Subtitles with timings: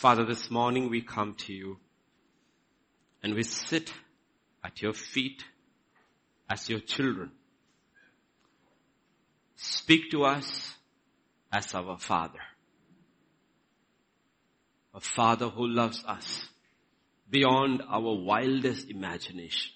[0.00, 1.76] Father, this morning we come to you
[3.22, 3.92] and we sit
[4.64, 5.44] at your feet
[6.48, 7.30] as your children.
[9.56, 10.74] Speak to us
[11.52, 12.38] as our Father.
[14.94, 16.48] A Father who loves us
[17.28, 19.72] beyond our wildest imagination.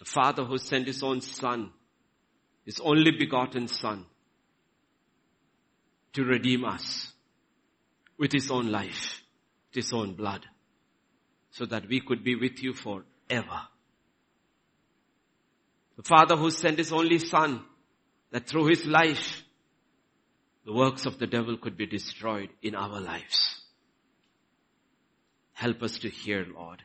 [0.00, 1.70] A Father who sent His own Son,
[2.66, 4.04] His only begotten Son,
[6.14, 7.12] to redeem us
[8.18, 9.22] with His own life,
[9.68, 10.46] with His own blood,
[11.50, 13.62] so that we could be with you forever.
[15.96, 17.62] The Father who sent His only Son,
[18.30, 19.42] that through His life,
[20.64, 23.60] the works of the devil could be destroyed in our lives.
[25.52, 26.82] Help us to hear, Lord.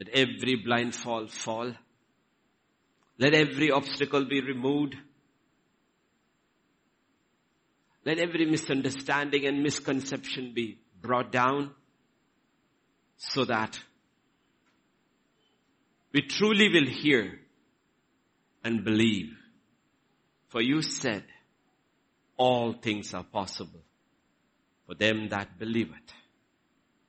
[0.00, 1.72] Let every blindfold fall.
[3.18, 4.96] Let every obstacle be removed.
[8.06, 11.72] Let every misunderstanding and misconception be brought down
[13.16, 13.80] so that
[16.12, 17.40] we truly will hear
[18.62, 19.32] and believe.
[20.50, 21.24] For you said,
[22.36, 23.82] all things are possible
[24.86, 26.14] for them that believe it.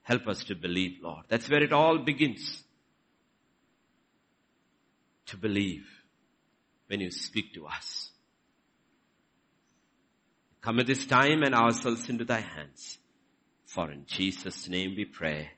[0.02, 1.26] Help us to believe, Lord.
[1.28, 2.64] That's where it all begins.
[5.26, 5.86] To believe
[6.88, 8.07] when you speak to us.
[10.60, 12.98] Come at this time and ourselves into thy hands.
[13.66, 15.50] For in Jesus' name we pray.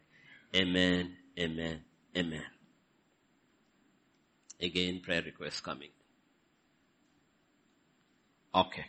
[0.54, 1.80] Amen, amen,
[2.16, 2.44] amen.
[4.60, 5.90] Again, prayer request coming.
[8.54, 8.86] Okay.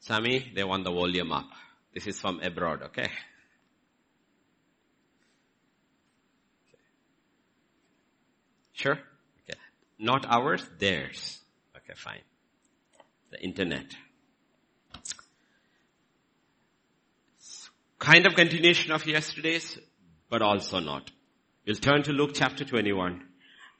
[0.00, 1.48] Sammy, they want the volume up.
[1.92, 3.10] This is from abroad, okay?
[8.72, 8.92] Sure?
[8.92, 9.58] Okay.
[9.98, 11.40] Not ours, theirs.
[11.76, 12.20] Okay, fine.
[13.32, 13.86] The internet.
[17.98, 19.78] Kind of continuation of yesterday's,
[20.30, 21.10] but also not.
[21.66, 23.22] We'll turn to Luke chapter 21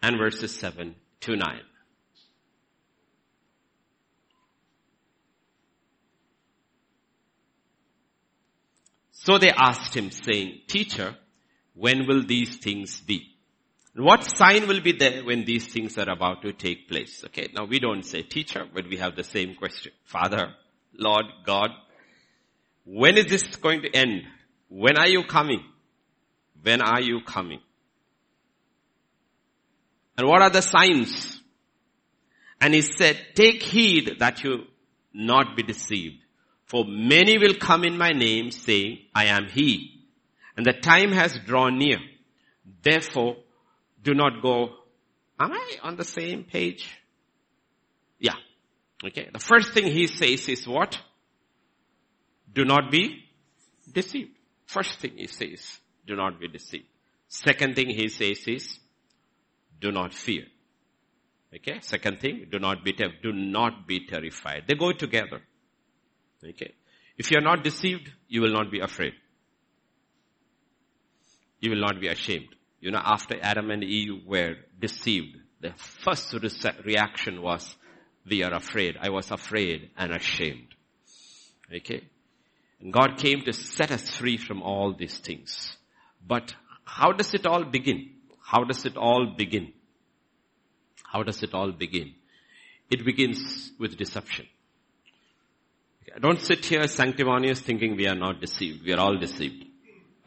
[0.03, 1.61] and verses 7 to 9.
[9.13, 11.17] So they asked him saying, teacher,
[11.75, 13.37] when will these things be?
[13.95, 17.25] What sign will be there when these things are about to take place?
[17.27, 19.93] Okay, now we don't say teacher, but we have the same question.
[20.05, 20.55] Father,
[20.95, 21.71] Lord, God,
[22.91, 24.23] when is this going to end?
[24.69, 25.63] When are you coming?
[26.63, 27.61] When are you coming?
[30.17, 31.39] And what are the signs?
[32.63, 34.65] And he said, take heed that you
[35.13, 36.17] not be deceived.
[36.65, 40.07] For many will come in my name saying, I am he.
[40.57, 41.99] And the time has drawn near.
[42.83, 43.37] Therefore,
[44.03, 44.71] do not go,
[45.39, 46.89] am I on the same page?
[48.19, 48.37] Yeah.
[49.05, 49.29] Okay.
[49.31, 50.99] The first thing he says is what?
[52.53, 53.25] Do not be
[53.93, 54.31] deceived.
[54.67, 56.87] First thing he says, do not be deceived.
[57.29, 58.79] Second thing he says is,
[59.81, 60.45] do not fear.
[61.55, 61.81] Okay.
[61.81, 64.65] Second thing, do not be, ter- do not be terrified.
[64.67, 65.41] They go together.
[66.47, 66.75] Okay.
[67.17, 69.15] If you are not deceived, you will not be afraid.
[71.61, 72.55] You will not be ashamed.
[72.81, 76.33] You know, after Adam and Eve were deceived, the first
[76.85, 77.77] reaction was,
[78.29, 78.97] we are afraid.
[79.01, 80.75] I was afraid and ashamed.
[81.75, 82.05] Okay?
[82.81, 85.77] And God came to set us free from all these things.
[86.27, 88.11] But how does it all begin?
[88.43, 89.73] How does it all begin?
[91.05, 92.15] How does it all begin?
[92.91, 94.47] It begins with deception.
[96.21, 98.85] Don't sit here sanctimonious thinking we are not deceived.
[98.85, 99.69] We are all deceived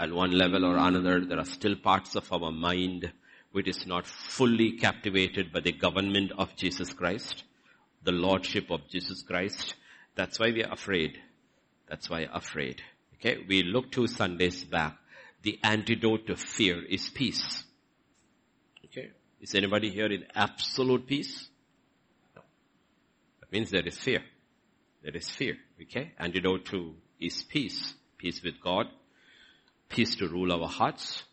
[0.02, 3.12] at one level or another, there are still parts of our mind
[3.52, 7.44] which is not fully captivated by the government of Jesus Christ,
[8.04, 9.76] the lordship of Jesus Christ.
[10.16, 11.20] That's why we are afraid.
[11.91, 12.81] That's why afraid.
[13.16, 14.97] Okay, we look two Sundays back.
[15.41, 17.66] The antidote to fear is peace.
[18.85, 19.09] Okay,
[19.41, 21.50] is anybody here in absolute peace?
[22.34, 22.44] No.
[23.41, 24.24] That means there is fear.
[25.03, 25.57] There is fear.
[25.81, 27.94] Okay, antidote to is peace.
[28.17, 28.85] Peace with God,
[29.90, 31.23] peace to rule our hearts,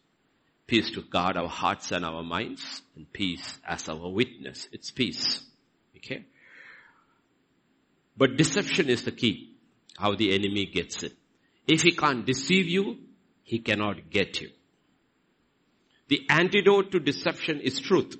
[0.67, 4.67] peace to guard our hearts and our minds, and peace as our witness.
[4.73, 5.41] It's peace.
[5.99, 6.25] Okay?
[8.17, 9.48] But deception is the key,
[9.99, 11.13] how the enemy gets it.
[11.67, 12.99] If he can't deceive you,
[13.43, 14.51] he cannot get you.
[16.09, 18.17] The antidote to deception is truth.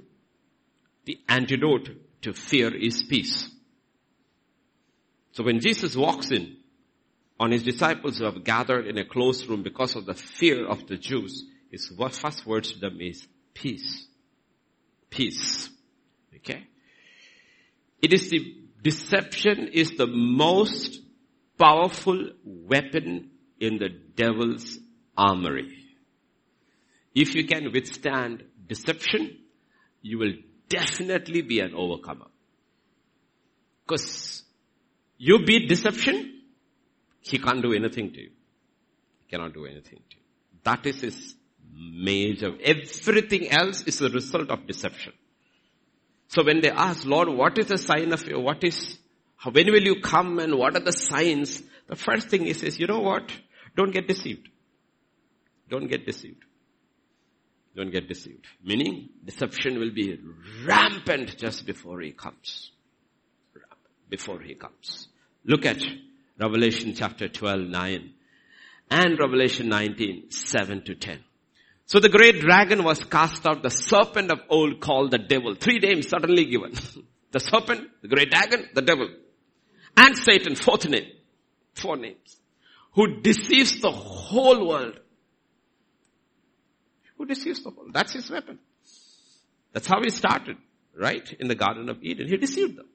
[1.07, 1.89] The antidote
[2.23, 3.49] to fear is peace.
[5.33, 6.57] So when Jesus walks in,
[7.41, 10.87] on his disciples who have gathered in a closed room because of the fear of
[10.89, 14.07] the Jews, his first words to them is peace.
[15.09, 15.71] Peace.
[16.35, 16.67] Okay?
[18.03, 21.01] It is the deception is the most
[21.59, 24.79] powerful weapon in the devil's
[25.17, 25.75] armory.
[27.15, 29.39] If you can withstand deception,
[30.03, 30.35] you will
[30.69, 32.27] definitely be an overcomer.
[33.85, 34.43] Because
[35.17, 36.43] you beat deception,
[37.21, 38.31] he can't do anything to you.
[39.25, 40.23] He cannot do anything to you.
[40.63, 41.35] That is his
[41.75, 45.13] major, everything else is a result of deception.
[46.29, 48.39] So when they ask, Lord, what is the sign of you?
[48.39, 48.98] What is,
[49.45, 51.63] when will you come and what are the signs?
[51.87, 53.31] The first thing he says, you know what?
[53.77, 54.49] Don't get deceived.
[55.69, 56.45] Don't get deceived.
[57.77, 58.45] Don't get deceived.
[58.65, 60.19] Meaning, deception will be
[60.67, 62.73] rampant just before he comes.
[64.09, 65.09] Before he comes.
[65.45, 65.81] Look at
[66.41, 68.13] Revelation chapter 12, 9
[68.91, 71.21] and Revelation 19, 7 to 10.
[71.87, 75.55] So the great dragon was cast out, the serpent of old called the devil.
[75.55, 76.73] Three names suddenly given.
[77.33, 79.09] the serpent, the great dragon, the devil.
[80.01, 81.11] And Satan, fourth name.
[81.75, 82.37] Four names.
[82.93, 85.01] Who deceives the whole world.
[87.17, 87.89] Who deceives the whole.
[87.93, 88.61] That's his weapon.
[89.73, 90.57] That's how he started,
[90.97, 91.31] right?
[91.41, 92.29] In the Garden of Eden.
[92.29, 92.87] He deceived them.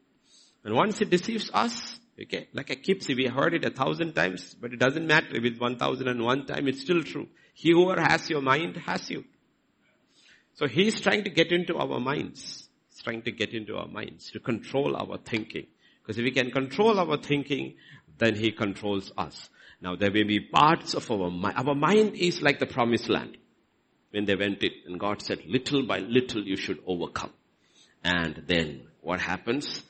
[0.64, 4.56] And once he deceives us, Okay, like keep saying, we heard it a thousand times,
[4.62, 7.28] but it doesn't matter if it's one thousand and one time, it's still true.
[7.56, 9.24] He who has your mind has you.
[10.54, 12.70] So he's trying to get into our minds.
[12.92, 15.66] He's trying to get into our minds, to control our thinking.
[16.04, 17.76] Because if we can control our thinking,
[18.18, 19.50] then he controls us.
[19.82, 21.56] Now there may be parts of our mind.
[21.58, 23.38] Our mind is like the promised land.
[24.12, 27.32] When they went it, and God said, little by little you should overcome.
[28.04, 29.84] And then what happens?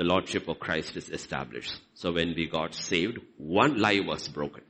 [0.00, 1.78] the Lordship of Christ is established.
[1.92, 4.62] So when we got saved, one lie was broken.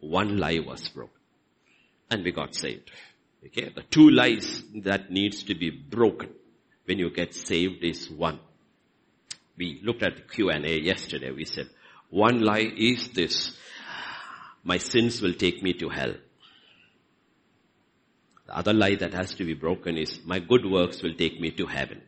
[0.00, 1.20] One lie was broken.
[2.10, 2.90] And we got saved.
[3.44, 6.30] Okay, the two lies that needs to be broken
[6.86, 8.40] when you get saved is one.
[9.56, 11.30] We looked at the Q&A yesterday.
[11.30, 11.68] We said,
[12.10, 13.56] one lie is this,
[14.64, 16.14] my sins will take me to hell.
[18.46, 21.50] The other lie that has to be broken is my good works will take me
[21.52, 22.02] to heaven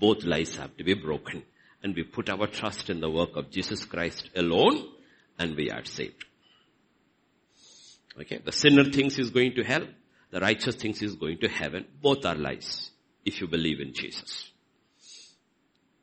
[0.00, 1.42] both lies have to be broken.
[1.82, 4.88] And we put our trust in the work of Jesus Christ alone
[5.38, 6.24] and we are saved.
[8.20, 9.86] Okay, the sinner thinks he's going to hell.
[10.30, 11.86] The righteous thinks he's going to heaven.
[12.02, 12.90] Both are lies
[13.24, 14.49] if you believe in Jesus.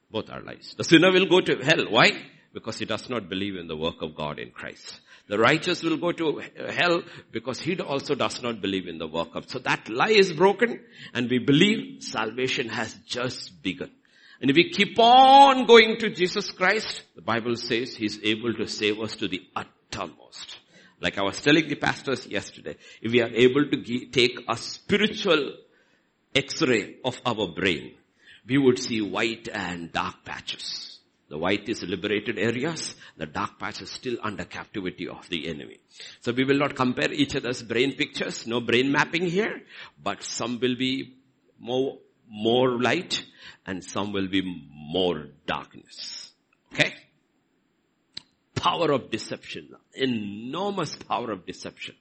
[0.09, 0.75] Both are lies.
[0.77, 1.85] The sinner will go to hell.
[1.89, 2.11] Why?
[2.53, 4.99] Because he does not believe in the work of God in Christ.
[5.27, 7.01] The righteous will go to hell
[7.31, 9.49] because he also does not believe in the work of.
[9.49, 10.79] So that lie is broken
[11.13, 13.91] and we believe salvation has just begun.
[14.39, 18.67] And if we keep on going to Jesus Christ, the Bible says He's able to
[18.67, 20.57] save us to the uttermost.
[21.01, 25.53] Like I was telling the pastors yesterday, if we are able to take a spiritual
[26.33, 27.93] x-ray of our brain,
[28.47, 30.99] we would see white and dark patches.
[31.29, 32.95] The white is liberated areas.
[33.17, 35.79] The dark patch is still under captivity of the enemy.
[36.21, 38.47] So we will not compare each other's brain pictures.
[38.47, 39.61] No brain mapping here.
[40.01, 41.17] But some will be
[41.59, 41.97] more,
[42.29, 43.25] more light
[43.65, 44.41] and some will be
[44.71, 46.31] more darkness.
[46.73, 46.93] Okay?
[48.55, 49.75] Power of deception.
[49.93, 51.95] Enormous power of deception.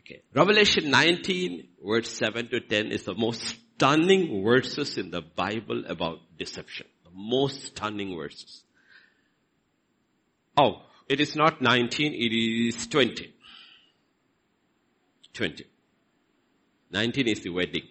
[0.00, 0.22] Okay.
[0.34, 6.18] Revelation 19 verse 7 to 10 is the most stunning verses in the Bible about
[6.38, 8.62] deception The most stunning verses.
[10.56, 13.34] Oh, it is not 19, it is 20.
[15.32, 15.64] 20.
[16.92, 17.88] 19 is the wedding.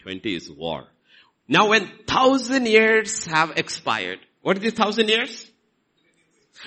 [0.00, 0.84] 20 is war.
[1.46, 5.51] Now when thousand years have expired, what is the thousand years?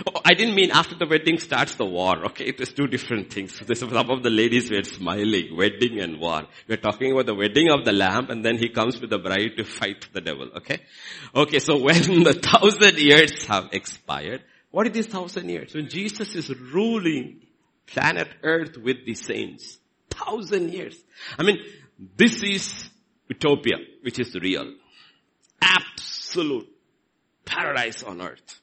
[0.08, 2.46] Oh, I didn't mean after the wedding starts the war, okay?
[2.46, 3.62] It was two different things.
[3.80, 6.44] Some of the ladies were smiling, wedding and war.
[6.68, 9.58] We're talking about the wedding of the lamb and then he comes with the bride
[9.58, 10.80] to fight the devil, okay?
[11.34, 15.74] Okay, so when the thousand years have expired, what is this thousand years?
[15.74, 17.42] When Jesus is ruling
[17.88, 19.78] planet earth with the saints.
[20.10, 20.98] Thousand years.
[21.38, 21.60] I mean,
[22.18, 22.90] this is
[23.28, 24.74] utopia, which is real.
[25.62, 26.70] Absolute
[27.46, 28.60] paradise on earth.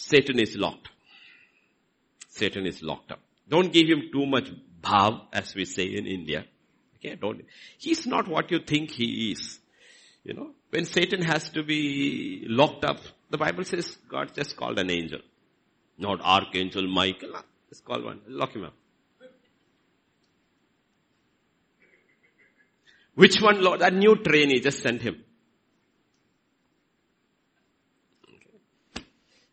[0.00, 0.88] Satan is locked.
[2.28, 3.20] Satan is locked up.
[3.48, 4.50] Don't give him too much
[4.82, 6.44] bhav, as we say in India.
[6.96, 7.44] Okay, don't.
[7.78, 9.58] He's not what you think he is.
[10.24, 14.78] You know, when Satan has to be locked up, the Bible says God just called
[14.78, 15.20] an angel.
[15.98, 17.32] Not Archangel Michael.
[17.34, 18.20] Ah, just call one.
[18.26, 18.74] Lock him up.
[23.14, 23.80] Which one, Lord?
[23.80, 25.24] That new trainee just sent him.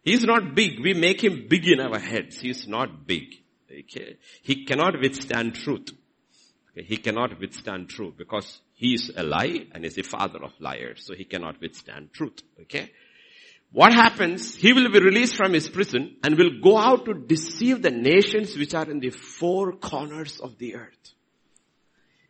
[0.08, 0.80] He's not big.
[0.80, 2.40] We make him big in our heads.
[2.40, 3.26] He's not big.
[3.70, 4.16] Okay.
[4.42, 5.90] He cannot withstand truth.
[6.72, 6.88] Okay.
[6.88, 11.04] He cannot withstand truth because he is a lie and is the father of liars.
[11.04, 12.42] So he cannot withstand truth.
[12.62, 12.90] Okay.
[13.74, 14.56] what happens?
[14.56, 18.56] He will be released from his prison and will go out to deceive the nations
[18.56, 21.08] which are in the four corners of the earth.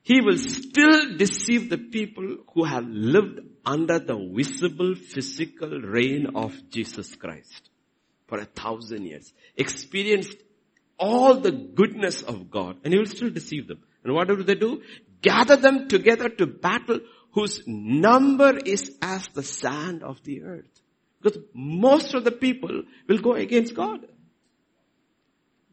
[0.01, 6.55] He will still deceive the people who have lived under the visible physical reign of
[6.71, 7.66] Jesus Christ
[8.27, 9.33] for a thousand years.
[9.55, 10.37] Experienced
[10.97, 13.79] all the goodness of God and he will still deceive them.
[14.03, 14.81] And what do they do?
[15.21, 16.99] Gather them together to battle
[17.31, 20.81] whose number is as the sand of the earth.
[21.21, 24.05] Because most of the people will go against God.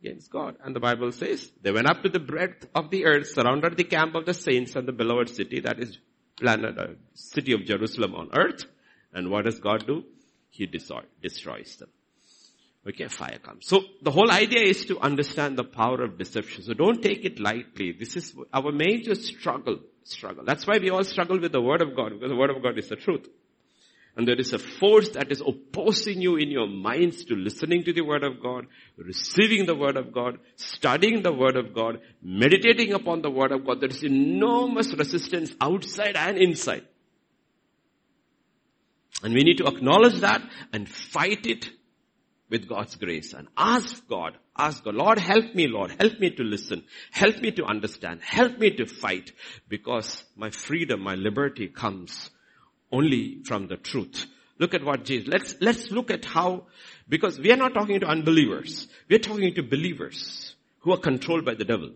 [0.02, 0.56] Against God.
[0.62, 3.84] And the Bible says, they went up to the breadth of the earth, surrounded the
[3.84, 5.98] camp of the saints and the beloved city, that is
[6.38, 8.64] planet, uh, city of Jerusalem on earth.
[9.12, 10.04] And what does God do?
[10.50, 11.88] He destroys them.
[12.86, 13.66] Okay, fire comes.
[13.66, 16.64] So the whole idea is to understand the power of deception.
[16.64, 17.92] So don't take it lightly.
[17.98, 19.78] This is our major struggle.
[20.02, 20.44] Struggle.
[20.44, 22.78] That's why we all struggle with the word of God, because the word of God
[22.78, 23.26] is the truth.
[24.16, 27.92] And there is a force that is opposing you in your minds to listening to
[27.92, 32.92] the word of God, receiving the word of God, studying the word of God, meditating
[32.92, 33.80] upon the word of God.
[33.80, 36.86] There is enormous resistance outside and inside.
[39.22, 41.70] And we need to acknowledge that and fight it
[42.54, 46.44] with God's grace and ask God, ask God, Lord help me Lord, help me to
[46.44, 49.32] listen, help me to understand, help me to fight
[49.68, 52.30] because my freedom, my liberty comes
[52.92, 54.26] only from the truth.
[54.60, 56.66] Look at what Jesus, let's, let's look at how,
[57.08, 58.86] because we are not talking to unbelievers.
[59.08, 61.90] We are talking to believers who are controlled by the devil.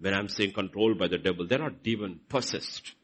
[0.00, 2.94] When I'm saying controlled by the devil, they're not demon possessed.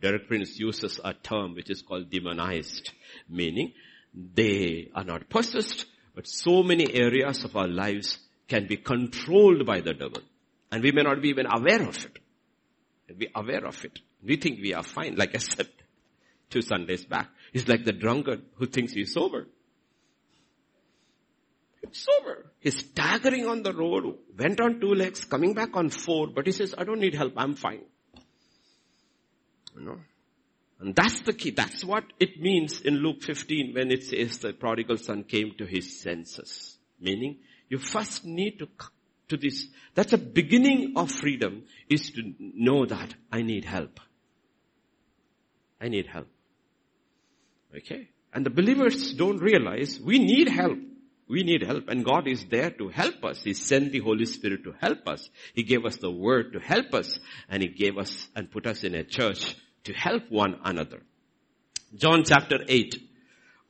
[0.00, 2.90] Derek Prince uses a term which is called demonized,
[3.28, 3.74] meaning
[4.14, 9.80] they are not possessed, but so many areas of our lives can be controlled by
[9.80, 10.22] the devil.
[10.72, 12.18] And we may not be even aware of it.
[13.18, 13.98] Be aware of it.
[14.22, 15.68] We think we are fine, like I said
[16.50, 17.28] two Sundays back.
[17.52, 19.46] He's like the drunkard who thinks he's sober.
[21.80, 22.46] He's sober.
[22.58, 26.52] He's staggering on the road, went on two legs, coming back on four, but he
[26.52, 27.82] says, I don't need help, I'm fine.
[29.76, 29.98] You know?
[30.80, 31.50] And that's the key.
[31.50, 35.66] That's what it means in Luke 15 when it says the prodigal son came to
[35.66, 36.78] his senses.
[36.98, 38.68] Meaning, you first need to
[39.28, 39.66] to this.
[39.94, 44.00] That's a beginning of freedom is to know that I need help.
[45.80, 46.28] I need help.
[47.74, 48.08] Okay?
[48.32, 50.78] And the believers don't realize we need help.
[51.28, 53.44] We need help and God is there to help us.
[53.44, 55.30] He sent the Holy Spirit to help us.
[55.54, 57.18] He gave us the word to help us
[57.48, 61.02] and He gave us and put us in a church to help one another.
[61.94, 63.10] John chapter 8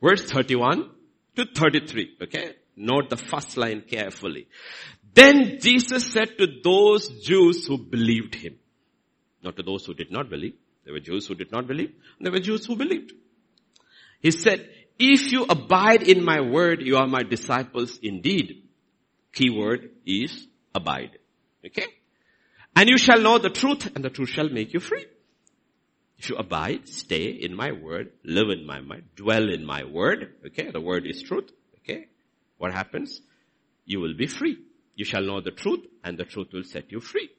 [0.01, 0.89] verse 31
[1.35, 2.17] to 33.
[2.23, 2.55] Okay?
[2.75, 4.47] Note the first line carefully.
[5.13, 8.55] Then Jesus said to those Jews who believed Him,
[9.43, 10.53] not to those who did not believe.
[10.83, 11.93] There were Jews who did not believe.
[12.19, 13.13] There were Jews who believed.
[14.19, 18.63] He said, if you abide in my word, you are my disciples indeed.
[19.33, 21.17] Key word is abide.
[21.65, 21.87] Okay?
[22.75, 25.05] And you shall know the truth and the truth shall make you free.
[26.21, 30.35] If you abide, stay in my word, live in my mind, dwell in my word,
[30.45, 31.49] okay, the word is truth,
[31.79, 32.09] okay,
[32.59, 33.21] what happens?
[33.85, 34.59] You will be free.
[34.93, 37.31] You shall know the truth and the truth will set you free.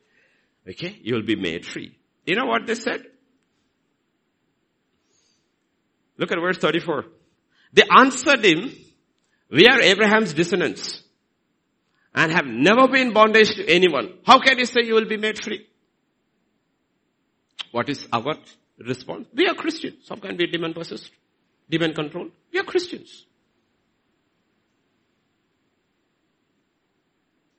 [0.68, 1.96] Okay, you will be made free.
[2.26, 3.04] You know what they said?
[6.18, 7.04] Look at verse 34.
[7.72, 8.72] They answered him,
[9.48, 11.04] we are Abraham's descendants
[12.16, 14.14] and have never been bondage to anyone.
[14.26, 15.68] How can you say you will be made free?
[17.70, 18.34] What is our
[18.86, 19.26] response?
[19.34, 20.06] We are Christians.
[20.08, 21.10] How can we demand possessed?
[21.68, 22.28] Demand control?
[22.52, 23.24] We are Christians.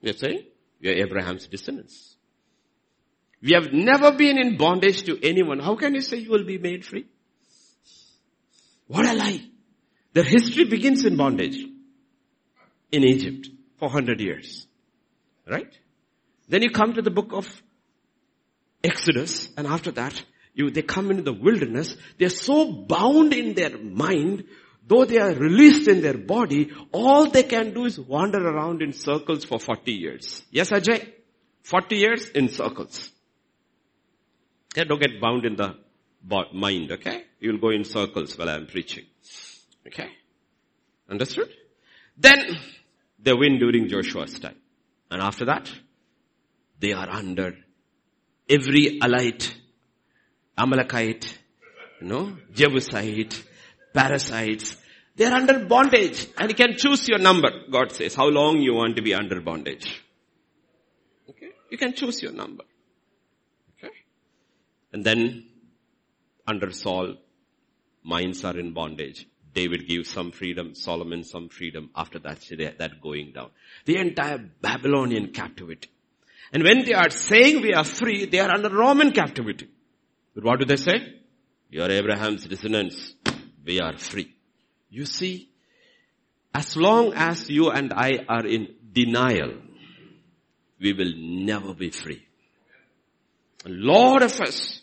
[0.02, 0.44] We are saying
[0.80, 2.16] we are Abraham's descendants.
[3.42, 5.58] We have never been in bondage to anyone.
[5.58, 7.06] How can you say you will be made free?
[8.86, 9.40] What a lie.
[10.12, 11.58] Their history begins in bondage
[12.92, 14.66] in Egypt for 100 years.
[15.46, 15.72] Right?
[16.48, 17.62] Then you come to the book of
[18.82, 20.22] Exodus and after that
[20.54, 21.96] you, they come into the wilderness.
[22.18, 24.44] They're so bound in their mind,
[24.86, 28.92] though they are released in their body, all they can do is wander around in
[28.92, 30.42] circles for 40 years.
[30.50, 31.12] Yes, Ajay?
[31.62, 33.10] 40 years in circles.
[34.76, 35.76] Yeah, don't get bound in the
[36.52, 37.24] mind, okay?
[37.40, 39.04] You'll go in circles while I'm preaching.
[39.86, 40.08] Okay?
[41.08, 41.50] Understood?
[42.16, 42.38] Then
[43.18, 44.56] they win during Joshua's time.
[45.10, 45.70] And after that,
[46.78, 47.56] they are under
[48.48, 49.54] every alite,
[50.56, 51.38] Amalekite,
[52.00, 53.42] you know, Jebusite,
[53.92, 54.76] parasites.
[55.16, 57.50] They are under bondage and you can choose your number.
[57.70, 60.02] God says how long you want to be under bondage.
[61.30, 61.50] Okay?
[61.70, 62.64] You can choose your number.
[63.78, 63.92] Okay?
[64.92, 65.46] And then
[66.46, 67.16] under Saul,
[68.02, 69.26] minds are in bondage.
[69.54, 71.90] David gives some freedom, Solomon some freedom.
[71.94, 72.40] After that,
[72.78, 73.50] that going down.
[73.84, 75.90] The entire Babylonian captivity.
[76.52, 79.68] And when they are saying we are free, they are under Roman captivity.
[80.34, 81.20] But what do they say?
[81.70, 83.14] You are Abraham's descendants.
[83.64, 84.34] We are free.
[84.90, 85.48] You see,
[86.54, 89.54] as long as you and I are in denial,
[90.80, 92.24] we will never be free.
[93.64, 94.82] A lot of us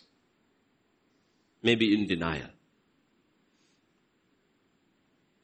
[1.62, 2.48] may be in denial.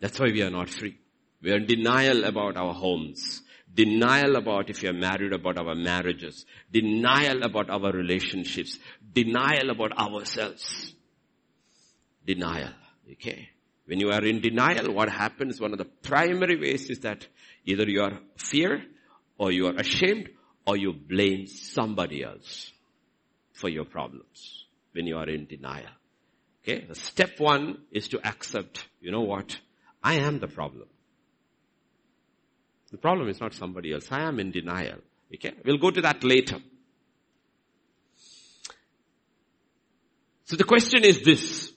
[0.01, 0.99] That's why we are not free.
[1.41, 3.43] We are in denial about our homes.
[3.73, 6.45] Denial about if you're married, about our marriages.
[6.73, 8.79] Denial about our relationships.
[9.13, 10.95] Denial about ourselves.
[12.27, 12.73] Denial.
[13.13, 13.49] Okay.
[13.87, 17.27] When you are in denial, what happens, one of the primary ways is that
[17.65, 18.85] either you are fear
[19.39, 20.29] or you are ashamed
[20.67, 22.71] or you blame somebody else
[23.53, 25.91] for your problems when you are in denial.
[26.63, 26.87] Okay.
[26.93, 29.59] Step one is to accept, you know what?
[30.03, 30.89] I am the problem.
[32.91, 34.09] The problem is not somebody else.
[34.11, 34.99] I am in denial.
[35.35, 35.53] Okay?
[35.65, 36.59] We'll go to that later.
[40.49, 41.73] So the question is this.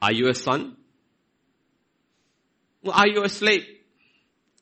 [0.00, 0.76] Are you a son?
[2.88, 3.64] are you a slave?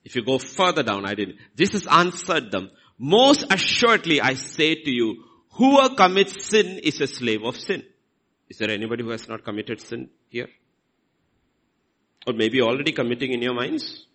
[0.03, 1.37] If you go further down, I didn't.
[1.57, 7.45] Jesus answered them, most assuredly I say to you, whoever commits sin is a slave
[7.45, 7.83] of sin.
[8.49, 10.49] Is there anybody who has not committed sin here?
[12.27, 14.07] Or maybe already committing in your minds?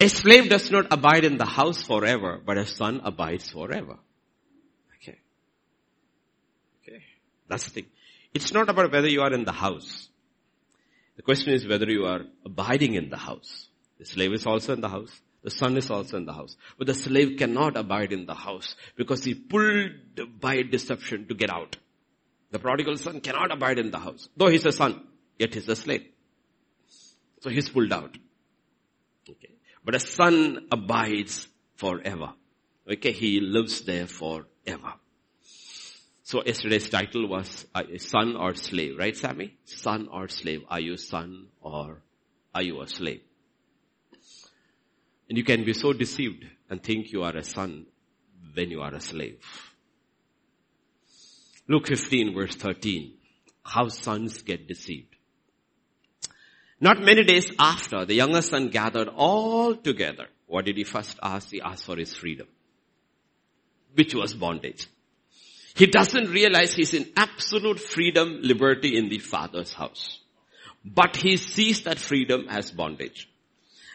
[0.00, 3.98] A slave does not abide in the house forever, but a son abides forever.
[4.96, 5.18] Okay.
[6.82, 7.02] Okay.
[7.48, 7.86] That's the thing.
[8.32, 10.08] It's not about whether you are in the house.
[11.16, 13.68] The question is whether you are abiding in the house.
[13.98, 15.20] The slave is also in the house.
[15.42, 16.56] The son is also in the house.
[16.78, 19.90] But the slave cannot abide in the house because he pulled
[20.40, 21.76] by deception to get out.
[22.52, 24.30] The prodigal son cannot abide in the house.
[24.34, 25.06] Though he's a son,
[25.38, 26.06] yet he's a slave.
[27.40, 28.16] So he's pulled out.
[29.84, 32.34] But a son abides forever.
[32.90, 34.94] Okay, he lives there forever.
[36.22, 37.66] So yesterday's title was
[37.98, 39.56] son or slave, right Sammy?
[39.64, 40.62] Son or slave.
[40.68, 42.02] Are you son or
[42.54, 43.22] are you a slave?
[45.28, 47.86] And you can be so deceived and think you are a son
[48.54, 49.40] when you are a slave.
[51.68, 53.14] Luke 15 verse 13.
[53.64, 55.09] How sons get deceived.
[56.80, 60.28] Not many days after, the younger son gathered all together.
[60.46, 61.50] What did he first ask?
[61.50, 62.46] He asked for his freedom.
[63.94, 64.86] Which was bondage.
[65.74, 70.18] He doesn't realize he's in absolute freedom, liberty in the father's house.
[70.84, 73.28] But he sees that freedom as bondage.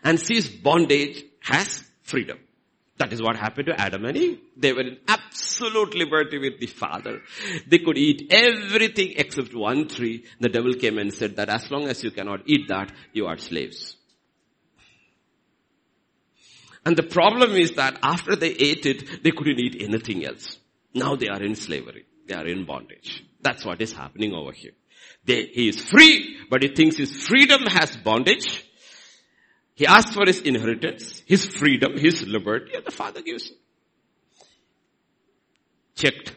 [0.04, 2.38] And sees bondage as freedom.
[2.98, 4.40] That is what happened to Adam and Eve.
[4.56, 7.22] They were in absolute liberty with the Father.
[7.68, 10.24] They could eat everything except one tree.
[10.40, 13.38] The devil came and said that as long as you cannot eat that, you are
[13.38, 13.98] slaves.
[16.86, 20.58] And the problem is that after they ate it, they couldn't eat anything else.
[20.94, 22.06] Now they are in slavery.
[22.28, 23.26] They are in bondage.
[23.42, 24.72] That's what is happening over here.
[25.26, 28.65] They, he is free, but he thinks his freedom has bondage.
[29.76, 33.58] He asked for his inheritance, his freedom, his liberty, and the father gives him.
[35.96, 36.34] Checked.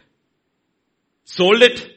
[1.24, 1.88] Sold it,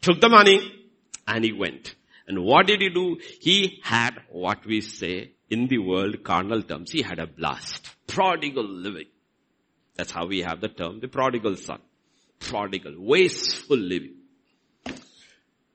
[0.00, 0.88] took the money,
[1.26, 1.94] and he went.
[2.26, 3.18] And what did he do?
[3.40, 6.90] He had what we say in the world carnal terms.
[6.90, 7.88] He had a blast.
[8.06, 9.06] Prodigal living.
[9.96, 11.80] That's how we have the term, the prodigal son.
[12.40, 14.16] Prodigal, wasteful living.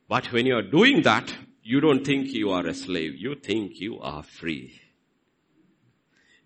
[0.10, 1.34] But when you are doing that,
[1.64, 3.16] you don't think you are a slave.
[3.16, 4.82] You think you are free.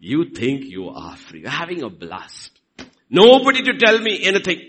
[0.05, 1.39] You think you are free.
[1.43, 2.59] You're having a blast.
[3.09, 4.59] Nobody to tell me anything.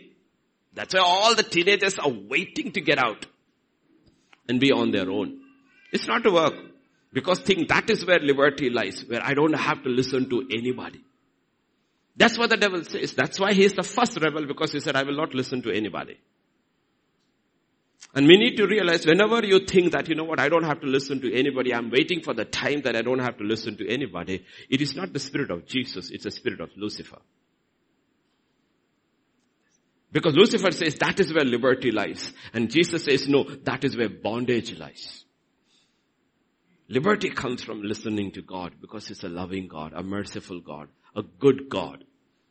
[0.74, 3.26] That's why all the teenagers are waiting to get out
[4.48, 5.40] and be on their own.
[5.90, 6.54] It's not to work.
[7.12, 11.02] Because think that is where liberty lies, where I don't have to listen to anybody.
[12.16, 13.14] That's what the devil says.
[13.14, 15.72] That's why he is the first rebel because he said, I will not listen to
[15.72, 16.16] anybody.
[18.14, 20.80] And we need to realize whenever you think that, you know what, I don't have
[20.82, 23.76] to listen to anybody, I'm waiting for the time that I don't have to listen
[23.78, 27.18] to anybody, it is not the spirit of Jesus, it's the spirit of Lucifer.
[30.12, 32.32] Because Lucifer says that is where liberty lies.
[32.52, 35.24] And Jesus says no, that is where bondage lies.
[36.88, 41.22] Liberty comes from listening to God because He's a loving God, a merciful God, a
[41.22, 42.04] good God.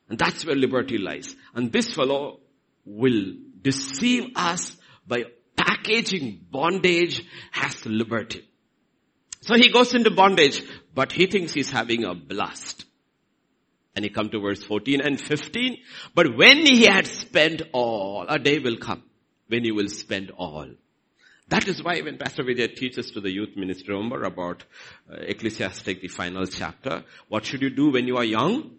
[0.10, 1.38] And that's where liberty lies.
[1.56, 2.41] And this fellow
[2.84, 4.76] will deceive us
[5.08, 5.23] by
[5.56, 8.48] packaging bondage as liberty.
[9.42, 10.63] So he goes into bondage,
[10.94, 12.86] but he thinks he's having a blast.
[13.96, 15.78] And he come to verse 14 and 15.
[16.16, 19.04] But when he had spent all, a day will come
[19.48, 20.68] when he will spend all.
[21.50, 24.63] That is why when Pastor Vijay teaches to the youth ministry, remember about
[25.12, 28.72] uh, Ecclesiastic, the final chapter, what should you do when you are young?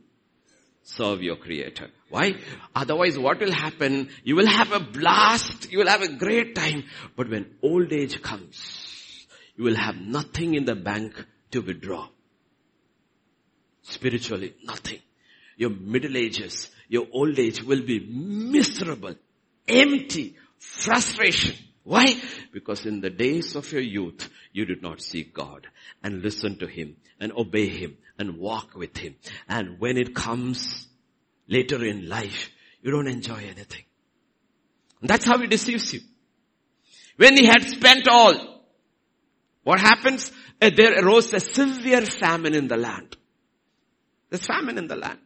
[0.86, 1.88] Serve your creator.
[2.10, 2.34] Why?
[2.74, 4.10] Otherwise what will happen?
[4.22, 6.84] You will have a blast, you will have a great time,
[7.16, 12.08] but when old age comes, you will have nothing in the bank to withdraw.
[13.82, 15.00] Spiritually, nothing.
[15.56, 19.14] Your middle ages, your old age will be miserable,
[19.66, 21.56] empty, frustration.
[21.82, 22.20] Why?
[22.52, 25.66] Because in the days of your youth, you did not seek God
[26.02, 29.16] and listen to Him and obey Him and walk with Him.
[29.48, 30.86] And when it comes
[31.48, 32.50] later in life,
[32.82, 33.84] you don't enjoy anything.
[35.02, 36.00] That's how He deceives you.
[37.16, 38.62] When He had spent all,
[39.62, 40.30] what happens?
[40.60, 43.16] Uh, there arose a severe famine in the land.
[44.30, 45.20] There's famine in the land.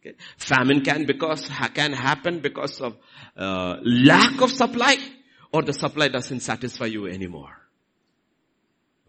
[0.00, 0.16] Okay.
[0.38, 2.96] Famine can because can happen because of
[3.36, 4.96] uh, lack of supply
[5.52, 7.54] or the supply doesn't satisfy you anymore.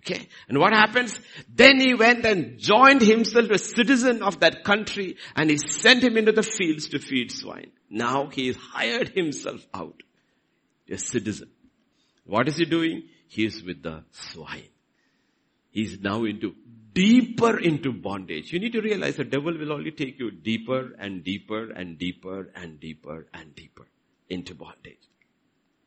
[0.01, 0.27] Okay.
[0.49, 1.19] And what happens?
[1.53, 6.03] Then he went and joined himself to a citizen of that country and he sent
[6.03, 7.71] him into the fields to feed swine.
[7.89, 10.01] Now he hired himself out.
[10.89, 11.49] A citizen.
[12.25, 13.03] What is he doing?
[13.27, 14.67] He is with the swine.
[15.69, 16.53] He is now into
[16.93, 18.51] deeper into bondage.
[18.51, 22.49] You need to realize the devil will only take you deeper and deeper and deeper
[22.53, 23.87] and deeper and deeper
[24.29, 24.97] into bondage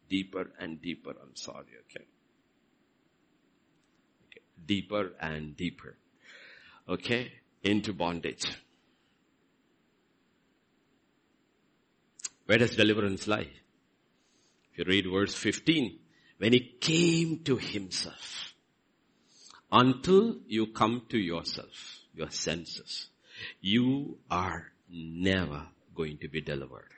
[0.09, 1.11] deeper and deeper.
[1.11, 2.07] I'm sorry, okay?
[4.67, 5.97] Deeper and deeper.
[6.89, 7.33] Okay?
[7.63, 8.47] Into bondage.
[12.47, 13.49] Where does deliverance lie?
[14.73, 15.99] If you read verse 15,
[16.39, 18.55] when he came to himself,
[19.71, 23.09] until you come to yourself, your senses,
[23.61, 26.91] you are never going to be delivered.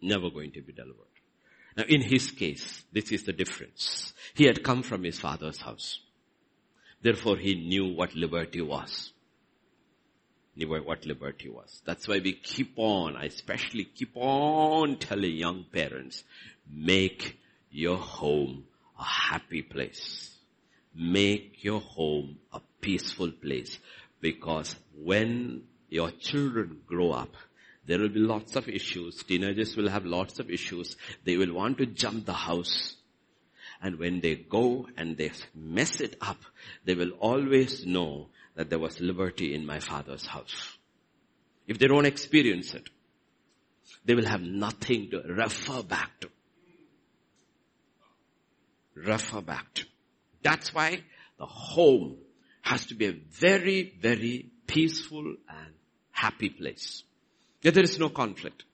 [0.00, 1.04] Never going to be delivered.
[1.76, 4.12] Now in his case, this is the difference.
[4.34, 6.00] He had come from his father's house.
[7.04, 9.12] Therefore he knew what liberty was.
[10.56, 11.82] Knew what liberty was.
[11.84, 16.24] That's why we keep on, I especially keep on telling young parents,
[16.66, 17.38] make
[17.70, 18.64] your home
[18.98, 20.34] a happy place.
[20.94, 23.78] Make your home a peaceful place.
[24.22, 27.34] Because when your children grow up,
[27.84, 29.22] there will be lots of issues.
[29.24, 30.96] Teenagers will have lots of issues.
[31.24, 32.96] They will want to jump the house.
[33.84, 36.38] And when they go and they mess it up,
[36.86, 40.78] they will always know that there was liberty in my father's house.
[41.68, 42.88] If they don't experience it,
[44.06, 46.30] they will have nothing to refer back to.
[48.94, 49.84] Refer back to.
[50.42, 51.02] That's why
[51.38, 52.16] the home
[52.62, 55.74] has to be a very, very peaceful and
[56.10, 57.02] happy place.
[57.60, 58.64] Yeah, there is no conflict.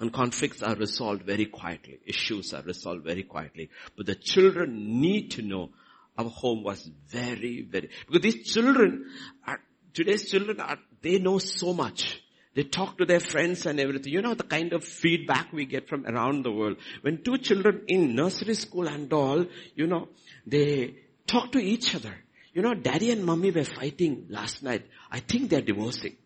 [0.00, 2.00] And conflicts are resolved very quietly.
[2.04, 3.70] Issues are resolved very quietly.
[3.96, 5.70] But the children need to know
[6.16, 9.06] our home was very, very, because these children
[9.46, 9.60] are,
[9.92, 12.22] today's children are, they know so much.
[12.54, 14.12] They talk to their friends and everything.
[14.12, 16.76] You know the kind of feedback we get from around the world.
[17.02, 20.08] When two children in nursery school and all, you know,
[20.46, 22.14] they talk to each other.
[22.52, 24.86] You know, daddy and mommy were fighting last night.
[25.10, 26.16] I think they're divorcing.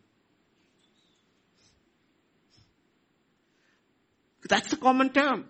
[4.46, 5.46] That's a common term.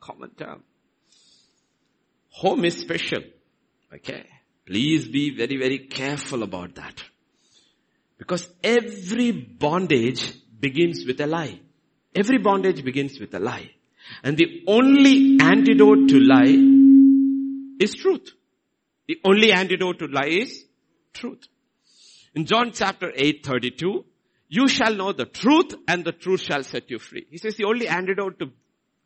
[0.00, 0.62] Common term.
[2.30, 3.22] Home is special.
[3.92, 4.26] Okay.
[4.66, 7.02] Please be very, very careful about that.
[8.18, 11.60] Because every bondage begins with a lie.
[12.14, 13.70] Every bondage begins with a lie.
[14.22, 18.32] And the only antidote to lie is truth.
[19.06, 20.64] The only antidote to lie is
[21.14, 21.46] truth.
[22.34, 24.04] In John chapter 8, 32,
[24.48, 27.26] you shall know the truth and the truth shall set you free.
[27.30, 28.50] He says the only antidote to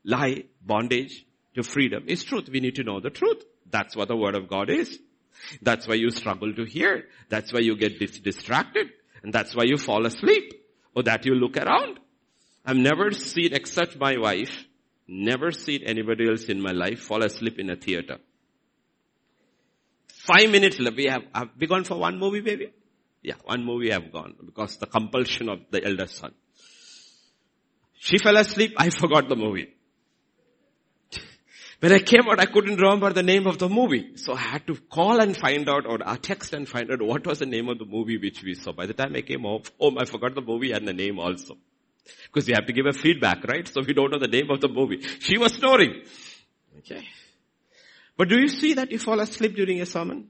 [0.05, 2.49] lie, bondage, to freedom is truth.
[2.49, 3.45] We need to know the truth.
[3.71, 4.99] That's what the word of God is.
[5.61, 7.05] That's why you struggle to hear.
[7.29, 8.89] That's why you get dis- distracted.
[9.23, 10.53] And that's why you fall asleep.
[10.95, 11.99] Or that you look around.
[12.65, 14.65] I've never seen, except my wife,
[15.09, 18.19] never seen anybody else in my life fall asleep in a theater.
[20.07, 20.97] Five minutes left.
[20.97, 22.73] We have, have we gone for one movie, baby?
[23.23, 26.35] Yeah, one movie I've gone because the compulsion of the eldest son.
[27.99, 29.69] She fell asleep, I forgot the movie.
[31.81, 34.17] When I came out, I couldn't remember the name of the movie.
[34.17, 37.41] So I had to call and find out or text and find out what was
[37.41, 38.73] the name of the movie which we saw.
[38.73, 41.57] By the time I came home, I forgot the movie and the name also.
[42.25, 43.67] Because we have to give a feedback, right?
[43.67, 45.03] So we don't know the name of the movie.
[45.21, 46.03] She was snoring.
[46.79, 47.07] Okay.
[48.17, 50.29] But do you see that you fall asleep during a sermon?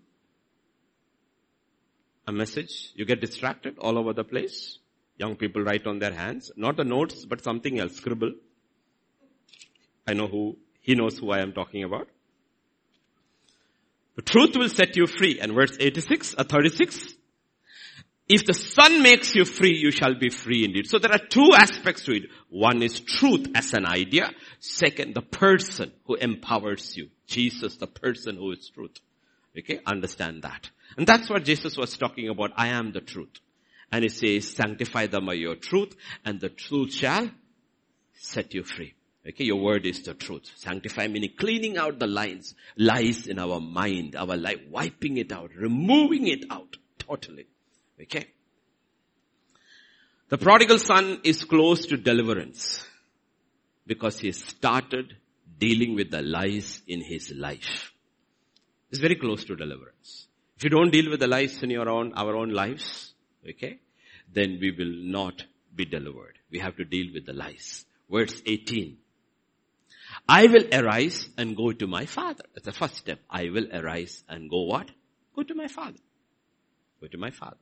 [2.27, 4.79] A message, you get distracted all over the place.
[5.17, 8.33] Young people write on their hands, not the notes, but something else, scribble.
[10.07, 12.09] I know who, he knows who I am talking about.
[14.17, 15.41] The truth will set you free.
[15.41, 17.15] And verse 86 or uh, 36,
[18.29, 20.87] if the son makes you free, you shall be free indeed.
[20.87, 22.23] So there are two aspects to it.
[22.49, 24.31] One is truth as an idea.
[24.61, 27.09] Second, the person who empowers you.
[27.27, 28.99] Jesus, the person who is truth.
[29.59, 30.71] Okay, understand that.
[30.97, 32.53] And that's what Jesus was talking about.
[32.57, 33.41] I am the truth.
[33.91, 37.31] And he says, sanctify them by your truth and the truth shall
[38.15, 38.95] set you free.
[39.27, 40.51] Okay, your word is the truth.
[40.57, 45.51] Sanctify meaning cleaning out the lines, lies in our mind, our life, wiping it out,
[45.55, 47.47] removing it out totally.
[48.01, 48.27] Okay.
[50.29, 52.85] The prodigal son is close to deliverance
[53.87, 55.17] because he started
[55.59, 57.93] dealing with the lies in his life.
[58.91, 60.22] It's very close to deliverance.
[60.62, 63.14] If you don't deal with the lies in your own, our own lives,
[63.51, 63.81] okay,
[64.33, 65.42] then we will not
[65.75, 66.38] be delivered.
[66.53, 67.85] We have to deal with the lies.
[68.09, 68.96] Verse 18.
[70.29, 72.44] I will arise and go to my father.
[72.55, 73.18] That's the first step.
[73.29, 74.88] I will arise and go what?
[75.35, 75.98] Go to my father.
[77.01, 77.57] Go to my father.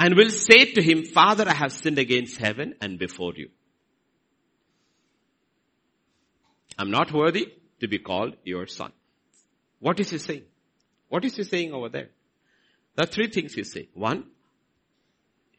[0.00, 3.50] And will say to him, Father, I have sinned against heaven and before you.
[6.78, 8.92] I'm not worthy to be called your son.
[9.78, 10.44] What is he saying?
[11.08, 12.10] What is he saying over there?
[12.94, 13.88] There are three things he say.
[13.94, 14.24] One,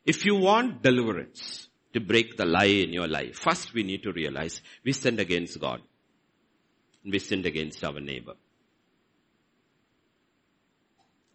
[0.05, 4.11] if you want deliverance to break the lie in your life, first we need to
[4.11, 5.81] realize we sinned against God.
[7.03, 8.33] We sinned against our neighbor.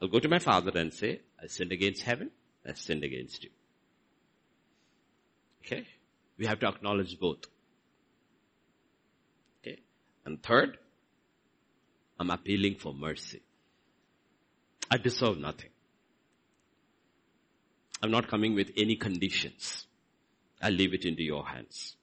[0.00, 2.31] I'll go to my father and say, I sinned against heaven,
[2.68, 3.50] I sinned against you.
[5.64, 5.87] Okay?
[6.37, 7.46] We have to acknowledge both.
[9.62, 9.81] Okay?
[10.27, 10.77] And third,
[12.20, 13.40] I'm appealing for mercy.
[14.90, 15.70] I deserve nothing.
[18.03, 19.87] I'm not coming with any conditions.
[20.61, 21.97] I leave it into your hands.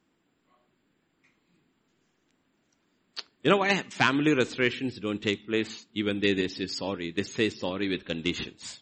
[3.43, 7.11] You know why family restorations don't take place even though they say sorry?
[7.11, 8.81] They say sorry with conditions.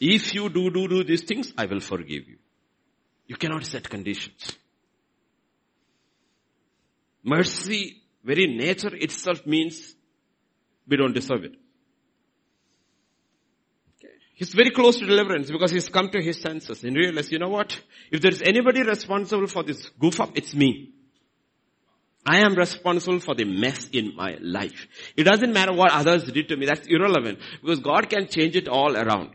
[0.00, 2.38] If you do, do, do these things, I will forgive you.
[3.26, 4.56] You cannot set conditions.
[7.22, 9.94] Mercy, very nature itself means
[10.90, 11.54] we don't deserve it.
[14.34, 17.50] He's very close to deliverance because he's come to his senses and realized, you know
[17.50, 17.78] what?
[18.10, 20.94] If there's anybody responsible for this goof up, it's me.
[22.26, 24.88] I am responsible for the mess in my life.
[25.16, 26.66] It doesn't matter what others did to me.
[26.66, 29.30] That's irrelevant because God can change it all around.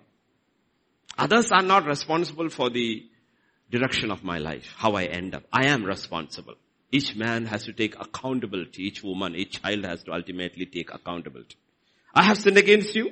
[1.18, 3.06] Others are not responsible for the
[3.72, 5.44] direction of my life, how I end up.
[5.54, 6.56] I am responsible.
[6.92, 8.84] Each man has to take accountability.
[8.84, 11.58] Each woman, each child has to ultimately take accountability.
[12.14, 13.12] I have sinned against you.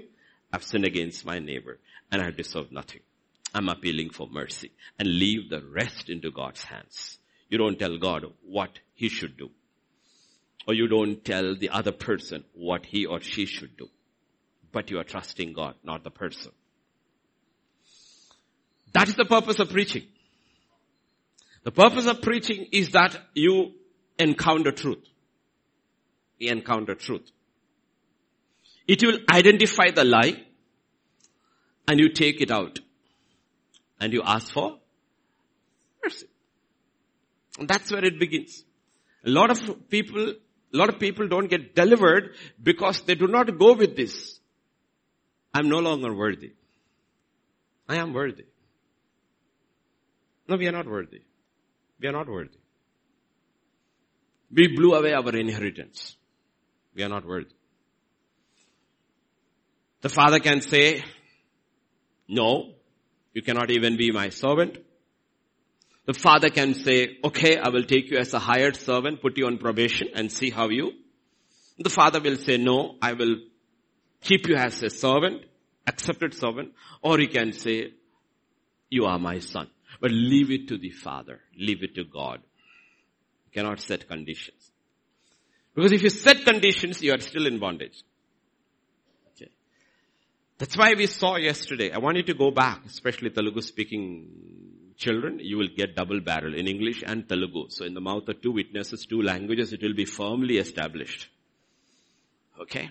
[0.52, 1.80] I've sinned against my neighbor
[2.12, 3.02] and I deserve nothing.
[3.54, 7.20] I'm appealing for mercy and leave the rest into God's hands.
[7.50, 9.50] You don't tell God what he should do.
[10.68, 13.90] Or you don't tell the other person what he or she should do.
[14.72, 16.52] But you are trusting God, not the person.
[18.94, 20.08] That is the purpose of preaching.
[21.64, 23.72] The purpose of preaching is that you
[24.20, 25.04] encounter truth.
[26.38, 27.32] You encounter truth.
[28.88, 30.44] It will identify the lie
[31.88, 32.80] and you take it out
[34.00, 34.78] and you ask for
[36.04, 36.28] mercy.
[37.58, 38.66] And that's where it begins.
[39.26, 43.58] A lot of people, a lot of people don't get delivered because they do not
[43.58, 44.40] go with this.
[45.54, 46.54] I'm no longer worthy.
[47.88, 48.46] I am worthy.
[50.48, 51.22] No, we are not worthy.
[52.04, 52.58] We are not worthy.
[54.52, 56.18] We blew away our inheritance.
[56.94, 57.56] We are not worthy.
[60.02, 61.02] The father can say,
[62.28, 62.74] no,
[63.34, 64.80] you cannot even be my servant.
[66.06, 69.46] The father can say, okay, I will take you as a hired servant, put you
[69.46, 70.92] on probation and see how you.
[71.80, 73.38] The father will say, no, I will
[74.22, 75.44] keep you as a servant,
[75.88, 76.74] accepted servant.
[77.02, 77.94] Or he can say,
[78.90, 79.70] you are my son.
[80.04, 81.40] But leave it to the Father.
[81.58, 82.42] Leave it to God.
[83.46, 84.70] You cannot set conditions.
[85.74, 88.04] Because if you set conditions, you are still in bondage.
[89.30, 89.50] Okay.
[90.58, 91.94] That's why we saw yesterday.
[91.94, 94.28] I want you to go back, especially Telugu speaking
[94.98, 95.40] children.
[95.42, 97.70] You will get double barrel in English and Telugu.
[97.70, 101.30] So in the mouth of two witnesses, two languages, it will be firmly established.
[102.60, 102.90] Okay.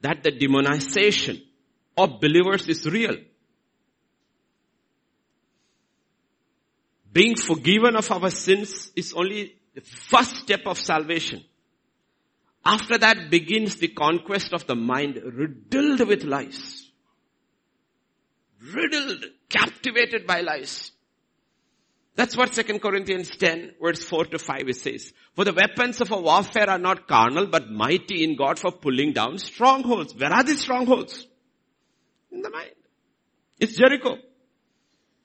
[0.00, 1.40] That the demonization
[1.96, 3.16] of believers is real.
[7.14, 11.44] Being forgiven of our sins is only the first step of salvation.
[12.64, 16.90] After that begins the conquest of the mind riddled with lies.
[18.60, 20.90] Riddled, captivated by lies.
[22.16, 25.12] That's what 2 Corinthians 10 verse 4 to 5 it says.
[25.36, 29.12] For the weapons of our warfare are not carnal but mighty in God for pulling
[29.12, 30.14] down strongholds.
[30.14, 31.28] Where are these strongholds?
[32.32, 32.74] In the mind.
[33.60, 34.16] It's Jericho.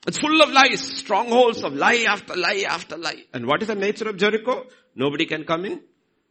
[0.08, 3.26] It's full of lies, strongholds of lie after lie after lie.
[3.34, 4.66] And what is the nature of Jericho?
[4.96, 5.82] Nobody can come in,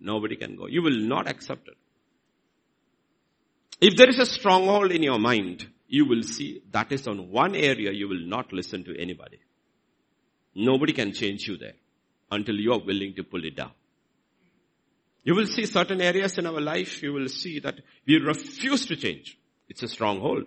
[0.00, 0.66] nobody can go.
[0.66, 1.76] You will not accept it.
[3.80, 7.54] If there is a stronghold in your mind, you will see that is on one
[7.54, 9.38] area you will not listen to anybody.
[10.54, 11.74] Nobody can change you there
[12.30, 13.70] until you are willing to pull it down.
[15.22, 18.96] You will see certain areas in our life, you will see that we refuse to
[18.96, 19.38] change.
[19.68, 20.44] It's a stronghold.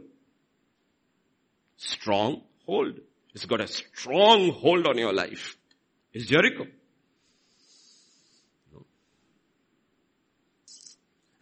[1.77, 2.99] Strong hold.
[3.34, 5.56] It's got a strong hold on your life.
[6.13, 6.65] It's Jericho.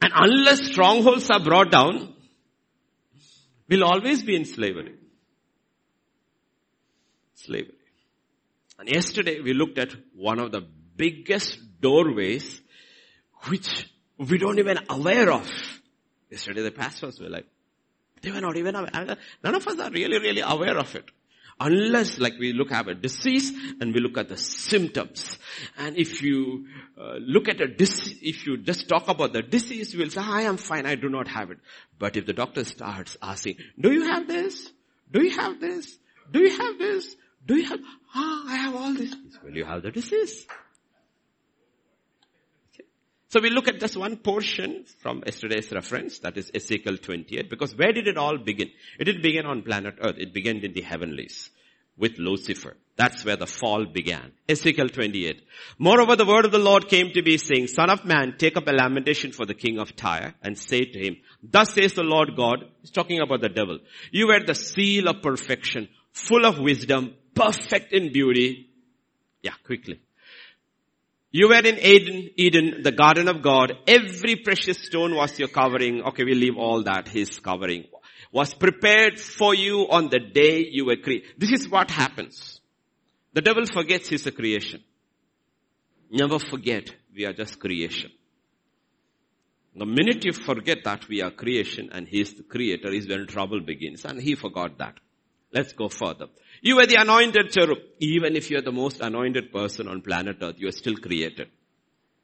[0.02, 2.13] And unless strongholds are brought down,
[3.67, 4.95] we'll always be in slavery.
[7.34, 7.75] Slavery.
[8.78, 12.62] And yesterday we looked at one of the biggest doorways
[13.47, 15.49] which we don't even aware of.
[16.30, 17.45] Yesterday the pastors were like,
[18.21, 19.17] they were not even aware.
[19.43, 21.06] None of us are really, really aware of it.
[21.59, 25.37] Unless like we look at a disease and we look at the symptoms.
[25.77, 26.67] And if you
[26.97, 30.21] uh, look at a disease, if you just talk about the disease, you will say,
[30.21, 31.57] I am fine, I do not have it.
[31.97, 34.71] But if the doctor starts asking, do you have this?
[35.11, 35.97] Do you have this?
[36.31, 37.15] Do you have this?
[37.45, 37.79] Do you have,
[38.15, 39.15] ah, I have all this.
[39.43, 40.45] Well, you have the disease.
[43.29, 47.75] So we look at just one portion from yesterday's reference, that is Ezekiel 28, because
[47.75, 48.71] where did it all begin?
[48.99, 51.51] It didn't begin on planet earth, it began in the heavenlies
[51.95, 52.75] with Lucifer.
[52.95, 54.31] That's where the fall began.
[54.47, 55.43] Ezekiel 28.
[55.77, 58.67] Moreover, the word of the Lord came to me saying, Son of man, take up
[58.67, 62.35] a lamentation for the king of Tyre and say to him, Thus says the Lord
[62.35, 63.77] God, he's talking about the devil.
[64.11, 68.69] You were the seal of perfection, full of wisdom, perfect in beauty.
[69.43, 70.01] Yeah, quickly.
[71.31, 73.73] You were in Eden, Eden, the garden of God.
[73.87, 76.01] Every precious stone was your covering.
[76.01, 77.85] Okay, we leave all that, his covering.
[78.31, 81.29] Was prepared for you on the day you were created.
[81.37, 82.61] This is what happens.
[83.33, 84.83] The devil forgets he's a creation.
[86.11, 88.11] Never forget we are just creation.
[89.75, 93.27] The minute you forget that we are creation and he is the creator is when
[93.27, 94.95] trouble begins and he forgot that.
[95.53, 96.27] Let's go further.
[96.61, 97.77] You were the anointed cherub.
[97.99, 101.49] Even if you're the most anointed person on planet earth, you are still created.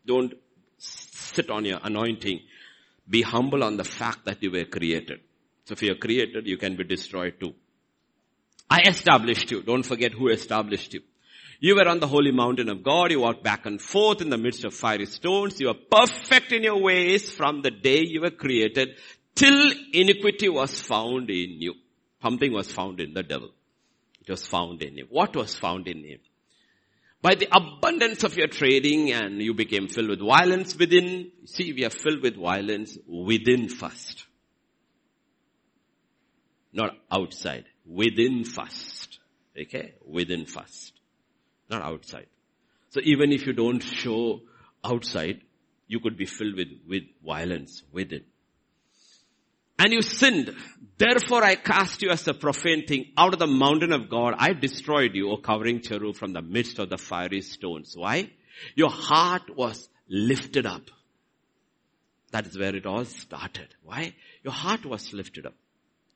[0.06, 0.34] Don't
[0.78, 2.42] sit on your anointing.
[3.10, 5.20] Be humble on the fact that you were created.
[5.66, 7.54] So if you're created, you can be destroyed too.
[8.70, 9.62] I established you.
[9.62, 11.02] Don't forget who established you.
[11.60, 13.12] You were on the holy mountain of God.
[13.12, 15.60] You walked back and forth in the midst of fiery stones.
[15.60, 18.90] You were perfect in your ways from the day you were created
[19.34, 21.76] till iniquity was found in you.
[22.22, 23.52] Something was found in the devil.
[24.26, 25.08] It was found in him.
[25.10, 26.20] What was found in him?
[27.22, 31.32] By the abundance of your trading and you became filled with violence within.
[31.46, 34.26] See, we are filled with violence within first.
[36.74, 37.66] Not outside.
[37.86, 39.20] Within first.
[39.60, 39.94] Okay?
[40.06, 40.94] Within first.
[41.70, 42.28] Not outside.
[42.90, 44.42] So even if you don't show
[44.84, 45.42] outside,
[45.88, 48.24] you could be filled with, with violence within.
[49.78, 50.56] And you sinned.
[50.98, 54.36] Therefore I cast you as a profane thing out of the mountain of God.
[54.38, 57.96] I destroyed you, O covering cherub from the midst of the fiery stones.
[57.98, 58.32] Why?
[58.76, 60.84] Your heart was lifted up.
[62.32, 63.68] That is where it all started.
[63.84, 64.16] Why?
[64.44, 65.56] Your heart was lifted up.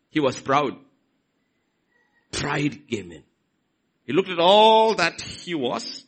[0.09, 0.73] He was proud.
[2.31, 3.23] Pride came in.
[4.05, 6.05] He looked at all that he was.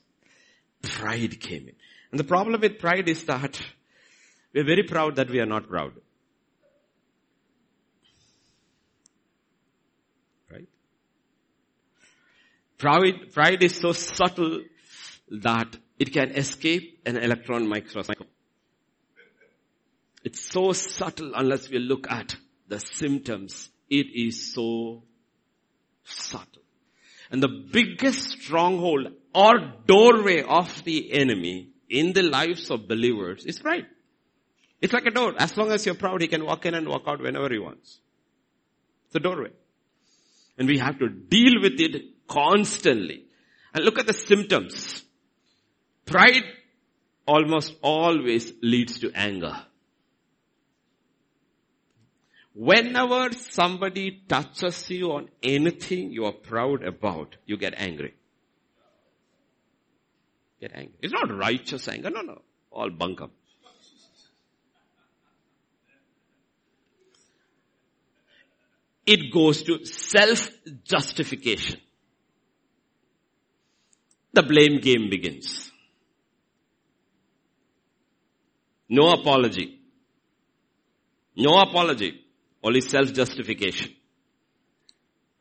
[0.82, 1.76] Pride came in.
[2.12, 3.62] And the problem with pride is that
[4.54, 5.94] we're very proud that we are not proud.
[12.82, 14.64] Pride, pride is so subtle
[15.30, 18.28] that it can escape an electron microscope.
[20.24, 22.36] It's so subtle unless we look at
[22.68, 23.70] the symptoms.
[23.88, 25.04] It is so
[26.04, 26.64] subtle.
[27.30, 33.60] And the biggest stronghold or doorway of the enemy in the lives of believers is
[33.60, 33.86] pride.
[34.82, 35.36] It's like a door.
[35.38, 38.00] As long as you're proud, he can walk in and walk out whenever he wants.
[39.06, 39.52] It's a doorway.
[40.58, 43.26] And we have to deal with it Constantly.
[43.74, 45.04] And look at the symptoms.
[46.06, 46.44] Pride
[47.28, 49.62] almost always leads to anger.
[52.54, 58.14] Whenever somebody touches you on anything you are proud about, you get angry.
[60.62, 60.96] Get angry.
[61.02, 62.10] It's not righteous anger.
[62.12, 62.42] No, no.
[62.72, 63.32] All bunk up.
[69.06, 71.82] It goes to self-justification.
[74.34, 75.72] The blame game begins.
[78.88, 79.80] No apology.
[81.36, 82.26] No apology.
[82.64, 83.94] Only self-justification.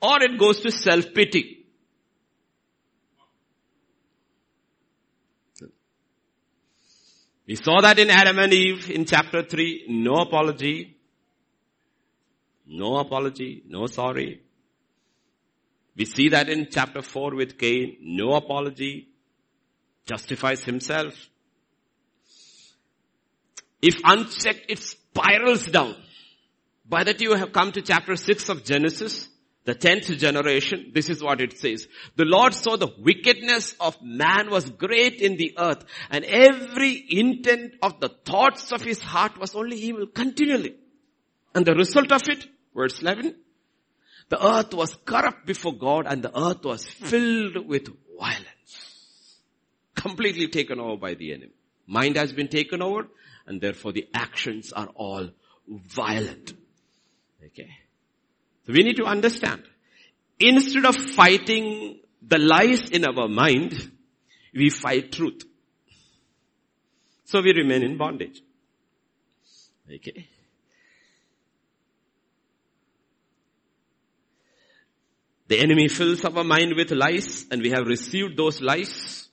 [0.00, 1.58] Or it goes to self-pity.
[7.46, 9.86] We saw that in Adam and Eve in chapter 3.
[9.88, 10.96] No apology.
[12.66, 13.64] No apology.
[13.66, 14.40] No sorry.
[16.00, 17.98] We see that in chapter 4 with Cain.
[18.00, 19.08] No apology.
[20.06, 21.12] Justifies himself.
[23.82, 25.94] If unchecked, it spirals down.
[26.88, 29.28] By that you have come to chapter 6 of Genesis,
[29.66, 31.86] the tenth generation, this is what it says.
[32.16, 37.74] The Lord saw the wickedness of man was great in the earth and every intent
[37.82, 40.76] of the thoughts of his heart was only evil continually.
[41.54, 43.34] And the result of it, verse 11,
[44.30, 49.36] the earth was corrupt before God and the earth was filled with violence.
[49.94, 51.52] Completely taken over by the enemy.
[51.86, 53.08] Mind has been taken over
[53.46, 55.30] and therefore the actions are all
[55.68, 56.54] violent.
[57.44, 57.68] Okay.
[58.66, 59.64] So we need to understand.
[60.38, 63.90] Instead of fighting the lies in our mind,
[64.54, 65.42] we fight truth.
[67.24, 68.40] So we remain in bondage.
[69.92, 70.28] Okay.
[75.50, 79.28] The enemy fills our mind with lies and we have received those lies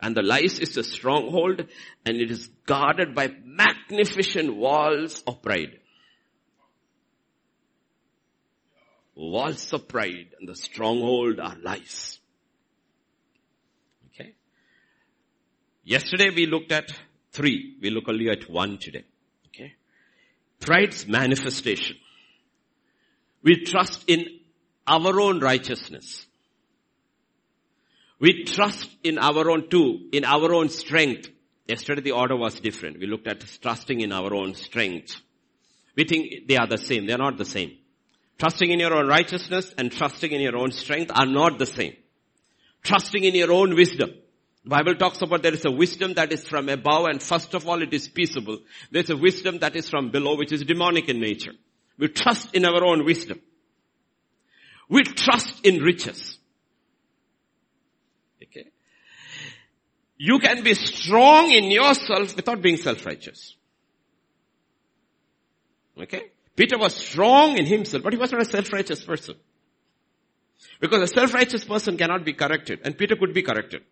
[0.00, 1.66] and the lies is a stronghold
[2.06, 5.78] and it is guarded by magnificent walls of pride.
[9.14, 12.18] Walls of pride and the stronghold are lies.
[14.06, 14.32] Okay.
[15.84, 16.90] Yesterday we looked at
[17.32, 17.76] three.
[17.82, 19.04] We look only at one today.
[19.48, 19.74] Okay.
[20.58, 21.98] Pride's manifestation.
[23.42, 24.39] We trust in
[24.90, 26.26] our own righteousness.
[28.18, 31.28] We trust in our own too, in our own strength.
[31.66, 32.98] Yesterday the order was different.
[32.98, 35.20] We looked at trusting in our own strength.
[35.96, 37.06] We think they are the same.
[37.06, 37.76] They are not the same.
[38.38, 41.94] Trusting in your own righteousness and trusting in your own strength are not the same.
[42.82, 44.10] Trusting in your own wisdom.
[44.64, 47.66] The Bible talks about there is a wisdom that is from above and first of
[47.68, 48.58] all it is peaceable.
[48.90, 51.52] There's a wisdom that is from below which is demonic in nature.
[51.98, 53.40] We trust in our own wisdom.
[54.90, 56.36] We trust in riches.
[58.42, 58.66] Okay.
[60.18, 63.54] You can be strong in yourself without being self-righteous.
[65.96, 66.32] Okay?
[66.56, 69.36] Peter was strong in himself, but he was not a self-righteous person.
[70.80, 73.82] Because a self-righteous person cannot be corrected, and Peter could be corrected.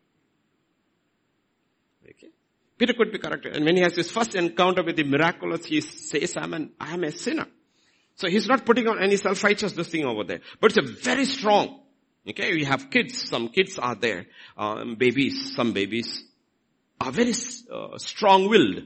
[2.03, 2.28] Okay?
[2.76, 3.55] Peter could be corrected.
[3.55, 6.94] And when he has his first encounter with the miraculous, he says, I'm an, I
[6.94, 7.46] am a sinner.
[8.19, 10.41] So he's not putting on any self-righteousness thing over there.
[10.61, 11.81] But it's a very strong,
[12.29, 13.29] Okay, we have kids.
[13.29, 14.27] Some kids are there.
[14.57, 16.25] Um, babies, some babies
[17.01, 17.33] are very
[17.73, 18.83] uh, strong-willed.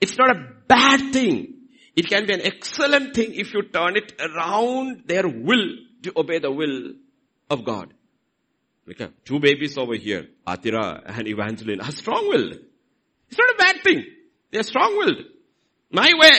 [0.00, 1.54] It's not a bad thing.
[1.94, 6.40] It can be an excellent thing if you turn it around their will to obey
[6.40, 6.94] the will
[7.48, 7.94] of God.
[8.90, 12.58] Okay, two babies over here, Atira and Evangeline, are strong-willed.
[13.28, 14.04] It's not a bad thing.
[14.50, 15.24] They're strong-willed.
[15.90, 16.32] My way.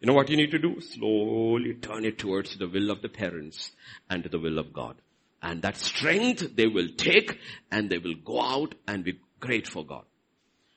[0.00, 0.80] You know what you need to do?
[0.80, 3.70] Slowly turn it towards the will of the parents
[4.08, 4.96] and to the will of God.
[5.42, 7.38] And that strength they will take
[7.70, 10.04] and they will go out and be great for God.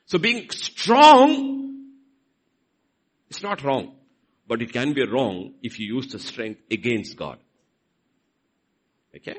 [0.06, 1.92] So being strong
[3.30, 3.96] is not wrong,
[4.48, 7.40] but it can be wrong if you use the strength against God.
[9.16, 9.38] Okay?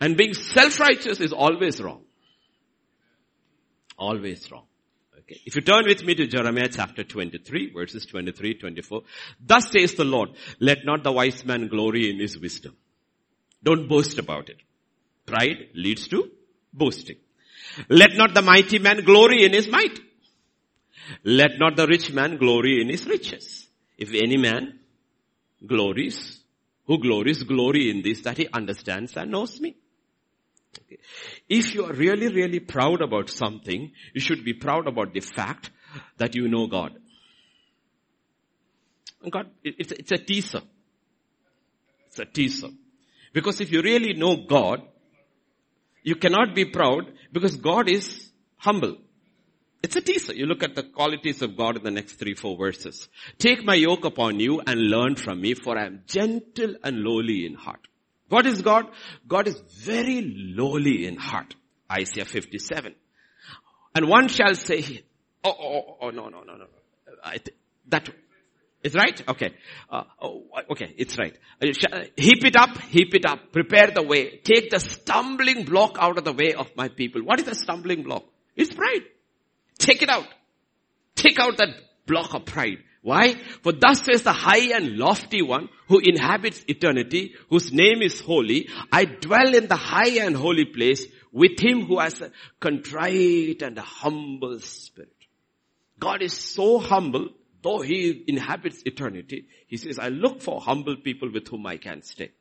[0.00, 2.02] And being self-righteous is always wrong.
[3.96, 4.66] Always wrong.
[5.22, 5.40] Okay.
[5.46, 9.02] If you turn with me to Jeremiah chapter 23, verses 23, 24.
[9.40, 12.76] Thus says the Lord, let not the wise man glory in his wisdom.
[13.62, 14.56] Don't boast about it.
[15.24, 16.28] Pride leads to
[16.72, 17.16] boasting.
[17.88, 19.98] Let not the mighty man glory in his might.
[21.24, 23.68] Let not the rich man glory in his riches.
[23.96, 24.80] If any man
[25.64, 26.40] glories,
[26.86, 29.76] who glories, glory in this that he understands and knows me.
[30.80, 30.98] Okay.
[31.48, 35.70] If you are really, really proud about something, you should be proud about the fact
[36.18, 36.98] that you know God.
[39.30, 40.62] God, it's, it's a teaser.
[42.08, 42.68] It's a teaser.
[43.32, 44.82] Because if you really know God,
[46.02, 48.96] you cannot be proud because God is humble.
[49.82, 50.34] It's a teaser.
[50.34, 53.08] You look at the qualities of God in the next three, four verses.
[53.38, 57.46] Take my yoke upon you and learn from me for I am gentle and lowly
[57.46, 57.86] in heart.
[58.32, 58.86] What is God?
[59.28, 60.22] God is very
[60.56, 61.54] lowly in heart.
[61.90, 62.94] Isaiah 57.
[63.94, 65.02] And one shall say,
[65.44, 66.66] oh, oh, oh, oh no, no, no, no.
[67.30, 67.54] Th-
[67.88, 68.08] that,
[68.82, 69.22] It's right?
[69.28, 69.50] Okay.
[69.90, 71.36] Uh, oh, okay, it's right.
[71.60, 74.38] Uh, heap it up, heap it up, prepare the way.
[74.38, 77.20] Take the stumbling block out of the way of my people.
[77.22, 78.24] What is the stumbling block?
[78.56, 79.04] It's pride.
[79.78, 80.26] Take it out.
[81.16, 81.68] Take out that
[82.06, 82.78] block of pride.
[83.02, 83.34] Why?
[83.62, 88.68] For thus says the high and lofty one who inhabits eternity, whose name is holy.
[88.90, 92.30] I dwell in the high and holy place with him who has a
[92.60, 95.10] contrite and a humble spirit.
[95.98, 97.30] God is so humble
[97.62, 102.02] though he inhabits eternity, he says, I look for humble people with whom I can
[102.02, 102.32] stay.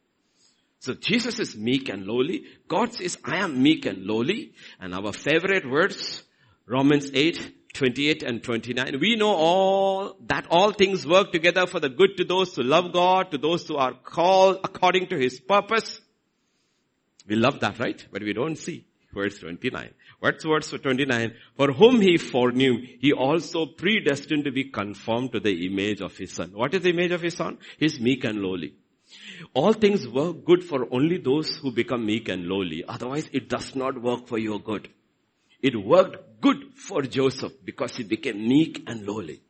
[0.80, 2.45] So Jesus is meek and lowly.
[2.68, 4.53] God says, I am meek and lowly.
[4.80, 6.24] And our favorite words,
[6.66, 8.99] Romans 8, 28 and 29.
[8.99, 12.91] We know all, that all things work together for the good to those who love
[12.93, 16.01] God, to those who are called according to His purpose.
[17.28, 18.05] We love that, right?
[18.11, 18.86] But we don't see.
[19.13, 19.93] Verse 29.
[20.19, 21.34] What's verse 29?
[21.57, 26.32] For whom he foreknew, he also predestined to be conformed to the image of his
[26.32, 26.51] son.
[26.53, 27.57] What is the image of his son?
[27.78, 28.76] He's meek and lowly.
[29.53, 32.84] All things work good for only those who become meek and lowly.
[32.88, 34.89] Otherwise it does not work for your good.
[35.62, 39.41] It worked good for Joseph because he became meek and lowly.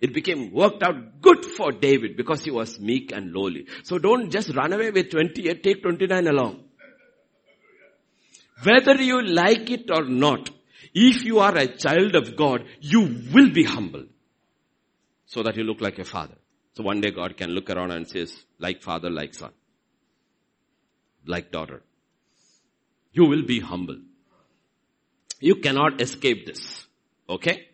[0.00, 3.66] It became worked out good for David because he was meek and lowly.
[3.82, 6.64] So don't just run away with 28, take 29 along.
[8.62, 10.50] Whether you like it or not,
[10.94, 13.00] if you are a child of God, you
[13.32, 14.04] will be humble.
[15.26, 16.36] So that you look like a father.
[16.74, 19.52] So one day God can look around and says, like father, like son.
[21.26, 21.82] Like daughter.
[23.12, 23.98] You will be humble.
[25.40, 26.86] You cannot escape this.
[27.28, 27.68] Okay?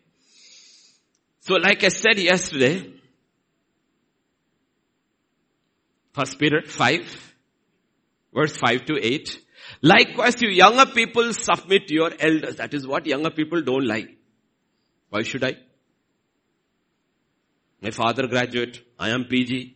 [1.41, 2.91] So like I said yesterday,
[6.13, 7.33] First Peter 5,
[8.33, 9.41] verse 5 to 8,
[9.81, 12.57] Likewise, you younger people submit to your elders.
[12.57, 14.09] That is what younger people don't like.
[15.09, 15.57] Why should I?
[17.81, 18.81] My father graduate.
[18.97, 19.75] I am PG.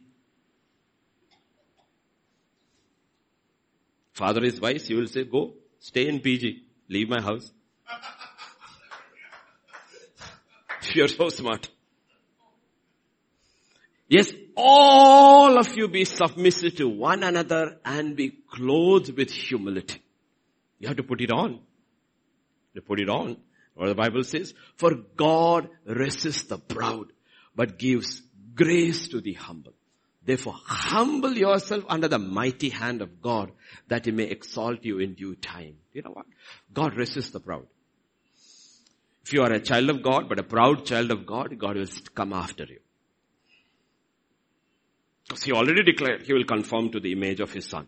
[4.13, 4.87] Father is wise.
[4.87, 6.63] He will say, go, stay in PG.
[6.89, 7.51] Leave my house.
[10.93, 11.69] You're so smart.
[14.07, 20.01] Yes, all of you be submissive to one another and be clothed with humility.
[20.79, 21.59] You have to put it on.
[22.73, 23.37] You put it on.
[23.75, 27.07] What the Bible says, for God resists the proud,
[27.55, 28.21] but gives
[28.55, 29.73] grace to the humble.
[30.25, 33.51] Therefore, humble yourself under the mighty hand of God
[33.87, 35.75] that he may exalt you in due time.
[35.93, 36.25] You know what?
[36.73, 37.67] God resists the proud.
[39.25, 41.87] If you are a child of God, but a proud child of God, God will
[42.15, 42.79] come after you.
[45.27, 47.87] Because he already declared he will conform to the image of his son.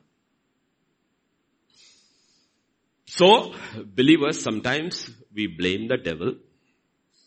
[3.06, 3.54] So,
[3.96, 6.36] believers, sometimes we blame the devil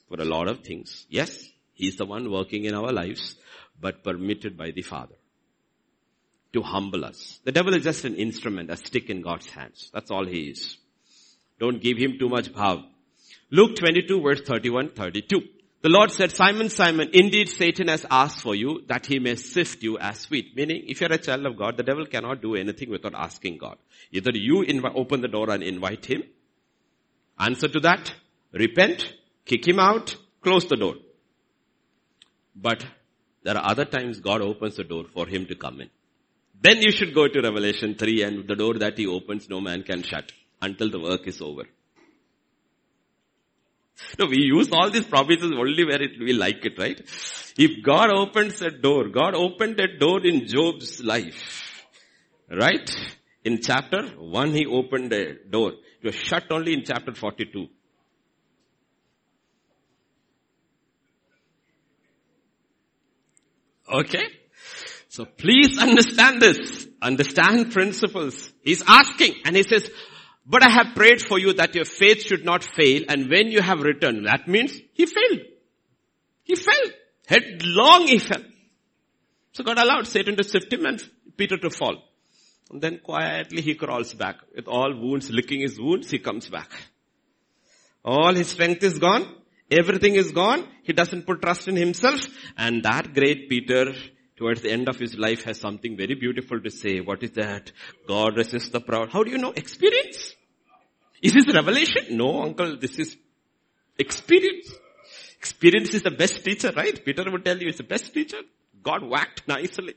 [0.09, 1.07] for a lot of things.
[1.11, 3.37] Yes, he's the one working in our lives,
[3.81, 5.17] but permitted by the Father
[6.55, 7.41] to humble us.
[7.45, 9.91] The devil is just an instrument, a stick in God's hands.
[9.93, 10.79] That's all he is.
[11.59, 12.85] Don't give him too much power.
[13.51, 15.41] Luke 22 verse 31, 32.
[15.85, 19.83] The Lord said, Simon, Simon, indeed Satan has asked for you that he may sift
[19.83, 20.57] you as wheat.
[20.57, 23.77] Meaning, if you're a child of God, the devil cannot do anything without asking God.
[24.11, 26.23] Either you inv- open the door and invite him.
[27.39, 28.15] Answer to that,
[28.53, 29.13] repent,
[29.45, 30.95] kick him out, close the door.
[32.57, 32.87] But
[33.43, 35.91] there are other times God opens the door for him to come in.
[36.63, 39.83] Then you should go to Revelation 3 and the door that he opens no man
[39.83, 40.33] can shut
[40.63, 41.65] until the work is over.
[44.19, 47.01] No, we use all these promises only where it, we like it, right?
[47.57, 51.87] If God opens a door, God opened a door in Job's life,
[52.51, 52.91] right?
[53.45, 55.73] In chapter 1 he opened a door.
[56.01, 57.69] It was shut only in chapter 42.
[63.93, 64.25] Okay?
[65.09, 66.89] So please understand this.
[67.01, 68.53] Understand principles.
[68.63, 69.89] He's asking and he says,
[70.47, 73.63] but I have prayed for you that your faith should not fail and when you
[73.63, 75.41] have returned, that means he failed.
[76.43, 76.91] He fell.
[77.27, 78.43] Headlong he fell.
[79.53, 81.03] So God allowed Satan to sift him and
[81.37, 82.03] Peter to fall.
[82.71, 84.37] And then quietly he crawls back.
[84.55, 86.71] With all wounds, licking his wounds, he comes back.
[88.05, 89.27] All his strength is gone.
[89.71, 90.69] Everything is gone.
[90.83, 92.21] He doesn't put trust in himself.
[92.57, 93.95] And that great Peter
[94.37, 97.01] towards the end of his life has something very beautiful to say.
[97.01, 97.72] What is that?
[98.07, 99.11] God resists the proud.
[99.11, 99.53] How do you know?
[99.53, 100.35] Experience.
[101.22, 102.16] Is this revelation?
[102.16, 103.16] No, uncle, this is
[103.99, 104.72] experience.
[105.39, 107.05] Experience is the best teacher, right?
[107.05, 108.39] Peter would tell you it's the best teacher.
[108.82, 109.95] God whacked nicely.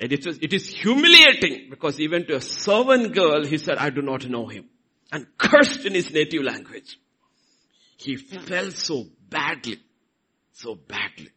[0.00, 3.90] And it, was, it is humiliating because even to a servant girl, he said, I
[3.90, 4.66] do not know him.
[5.10, 6.98] And cursed in his native language.
[7.96, 9.80] He felt so badly.
[10.52, 11.30] So badly.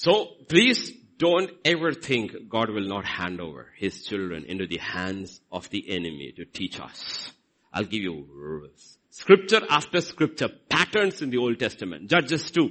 [0.00, 5.40] So please don't ever think God will not hand over his children into the hands
[5.50, 7.32] of the enemy to teach us.
[7.72, 8.70] I'll give you
[9.10, 12.08] scripture after scripture, patterns in the Old Testament.
[12.08, 12.70] Judges 2.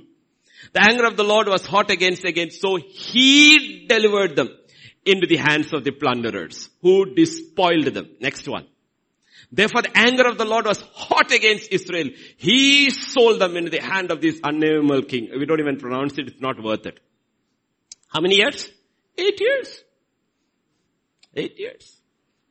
[0.72, 4.48] The anger of the Lord was hot against against, so he delivered them
[5.06, 8.08] into the hands of the plunderers who despoiled them.
[8.22, 8.68] Next one.
[9.52, 12.08] Therefore the anger of the Lord was hot against Israel.
[12.38, 15.30] He sold them into the hand of this unnamable king.
[15.38, 17.02] We don't even pronounce it, it's not worth it.
[18.08, 18.70] How many years?
[19.18, 19.84] Eight years.
[21.36, 21.97] Eight years.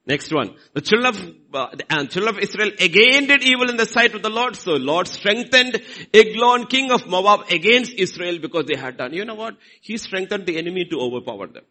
[0.07, 0.55] Next one.
[0.73, 1.21] The children of,
[1.53, 4.55] uh, the children of Israel again did evil in the sight of the Lord.
[4.55, 5.83] So Lord strengthened
[6.15, 9.13] Eglon, king of Moab against Israel because they had done.
[9.13, 9.57] You know what?
[9.81, 11.65] He strengthened the enemy to overpower them.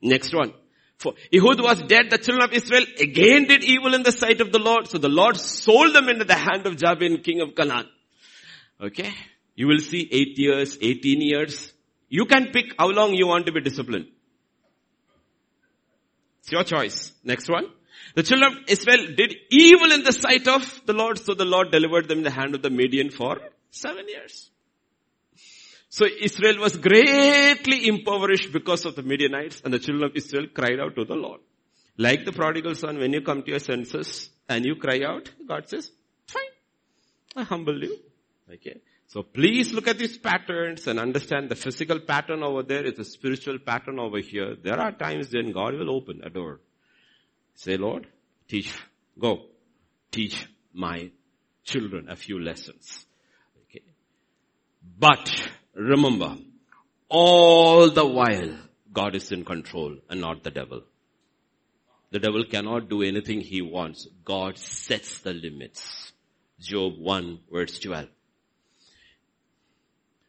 [0.00, 0.54] Next one.
[0.96, 4.50] For Ehud was dead, the children of Israel again did evil in the sight of
[4.50, 4.88] the Lord.
[4.88, 7.86] So the Lord sold them into the hand of Jabin, king of Canaan.
[8.80, 9.12] Okay?
[9.54, 11.72] You will see 8 years, 18 years.
[12.08, 14.06] You can pick how long you want to be disciplined.
[16.40, 17.12] It's your choice.
[17.22, 17.66] Next one.
[18.14, 21.70] The children of Israel did evil in the sight of the Lord, so the Lord
[21.70, 23.38] delivered them in the hand of the Midian for
[23.70, 24.50] seven years.
[25.90, 30.80] So Israel was greatly impoverished because of the Midianites and the children of Israel cried
[30.80, 31.40] out to the Lord.
[31.96, 35.68] Like the prodigal son, when you come to your senses and you cry out, God
[35.68, 35.90] says,
[36.26, 36.42] fine,
[37.36, 37.98] I humble you.
[38.52, 38.80] Okay.
[39.08, 43.04] So please look at these patterns and understand the physical pattern over there is a
[43.04, 44.54] spiritual pattern over here.
[44.62, 46.60] There are times when God will open a door.
[47.54, 48.06] Say, Lord,
[48.48, 48.78] teach,
[49.18, 49.46] go,
[50.10, 51.10] teach my
[51.64, 53.06] children a few lessons.
[53.62, 53.82] Okay.
[54.98, 56.36] But remember,
[57.08, 58.58] all the while,
[58.92, 60.82] God is in control and not the devil.
[62.10, 64.06] The devil cannot do anything he wants.
[64.22, 66.12] God sets the limits.
[66.60, 68.08] Job 1 verse 12.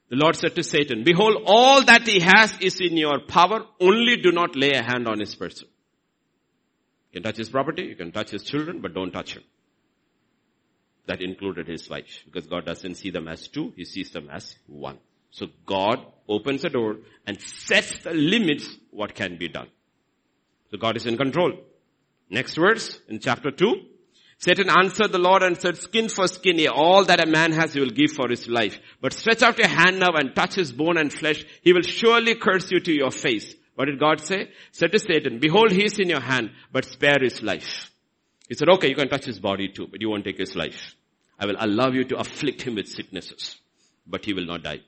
[0.10, 4.18] The Lord said to Satan, behold, all that he has is in your power, only
[4.18, 5.68] do not lay a hand on his person.
[7.12, 9.44] You can touch his property, you can touch his children, but don't touch him.
[11.06, 14.56] That included his wife, because God doesn't see them as two, he sees them as
[14.68, 14.98] one.
[15.32, 16.98] So God opens the door
[17.28, 19.70] and sets the limits what can be done.
[20.72, 21.54] So God is in control.
[22.30, 23.76] Next verse in chapter 2.
[24.40, 27.82] Satan answered the Lord and said, skin for skin, all that a man has he
[27.82, 28.80] will give for his life.
[29.02, 31.44] But stretch out your hand now and touch his bone and flesh.
[31.62, 33.54] He will surely curse you to your face.
[33.76, 34.50] What did God say?
[34.72, 37.92] Said to Satan, behold, he is in your hand, but spare his life.
[38.48, 40.96] He said, okay, you can touch his body too, but you won't take his life.
[41.38, 43.58] I will allow you to afflict him with sicknesses,
[44.08, 44.80] but he will not die.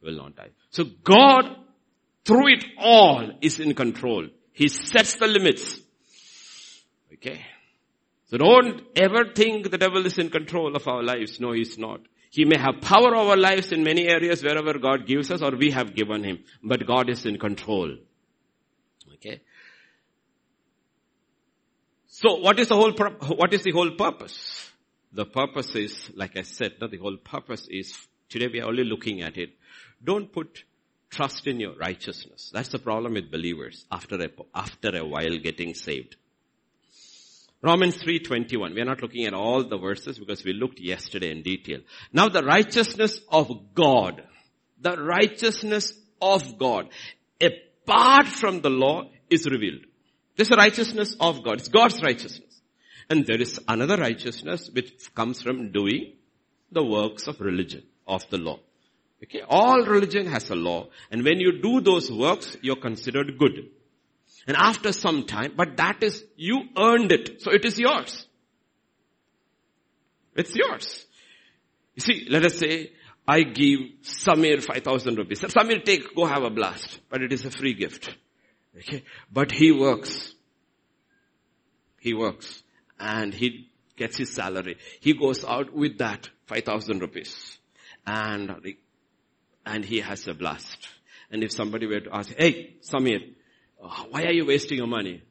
[0.00, 0.50] He will not die.
[0.70, 1.56] So God,
[2.26, 4.28] through it all, is in control.
[4.52, 5.80] He sets the limits.
[7.14, 7.40] Okay.
[8.30, 11.40] So don't ever think the devil is in control of our lives.
[11.40, 12.00] No, he's not.
[12.30, 15.72] He may have power over lives in many areas wherever God gives us or we
[15.72, 16.44] have given him.
[16.62, 17.96] But God is in control.
[19.14, 19.40] Okay.
[22.06, 24.70] So what is the whole, what is the whole purpose?
[25.12, 29.22] The purpose is, like I said, the whole purpose is, today we are only looking
[29.22, 29.50] at it.
[30.04, 30.62] Don't put
[31.10, 32.52] trust in your righteousness.
[32.54, 36.14] That's the problem with believers after a, after a while getting saved.
[37.62, 38.74] Romans 3.21.
[38.74, 41.80] We are not looking at all the verses because we looked yesterday in detail.
[42.12, 44.22] Now the righteousness of God,
[44.80, 45.92] the righteousness
[46.22, 46.88] of God,
[47.40, 49.82] apart from the law is revealed.
[50.36, 51.58] This is the righteousness of God.
[51.58, 52.60] It's God's righteousness.
[53.10, 56.14] And there is another righteousness which comes from doing
[56.72, 58.60] the works of religion, of the law.
[59.22, 60.88] Okay, all religion has a law.
[61.10, 63.68] And when you do those works, you're considered good.
[64.46, 67.42] And after some time, but that is, you earned it.
[67.42, 68.26] So it is yours.
[70.34, 71.06] It's yours.
[71.94, 72.92] You see, let us say,
[73.26, 75.40] I give Samir 5000 rupees.
[75.40, 77.00] Samir take, go have a blast.
[77.10, 78.14] But it is a free gift.
[78.76, 79.04] Okay.
[79.30, 80.34] But he works.
[82.00, 82.62] He works.
[82.98, 84.78] And he gets his salary.
[85.00, 87.58] He goes out with that 5000 rupees.
[88.06, 88.74] And,
[89.66, 90.88] and he has a blast.
[91.30, 93.34] And if somebody were to ask, hey, Samir,
[93.82, 95.22] Oh, why are you wasting your money?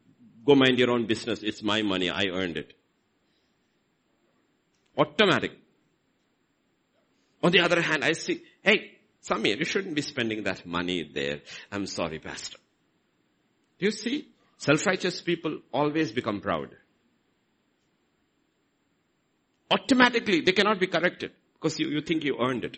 [0.45, 1.43] Go mind your own business.
[1.43, 2.09] It's my money.
[2.09, 2.73] I earned it.
[4.97, 5.51] Automatic.
[7.43, 8.91] On the other hand, I see, hey,
[9.23, 11.41] Samir, you shouldn't be spending that money there.
[11.71, 12.57] I'm sorry, pastor.
[13.79, 14.27] Do you see?
[14.57, 16.75] Self-righteous people always become proud.
[19.71, 22.77] Automatically, they cannot be corrected because you, you think you earned it.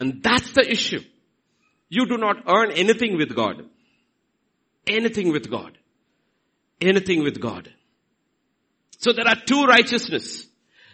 [0.00, 1.02] And that's the issue.
[1.88, 3.68] You do not earn anything with God.
[4.86, 5.76] Anything with God.
[6.80, 7.72] Anything with God.
[8.98, 10.46] So there are two righteousness.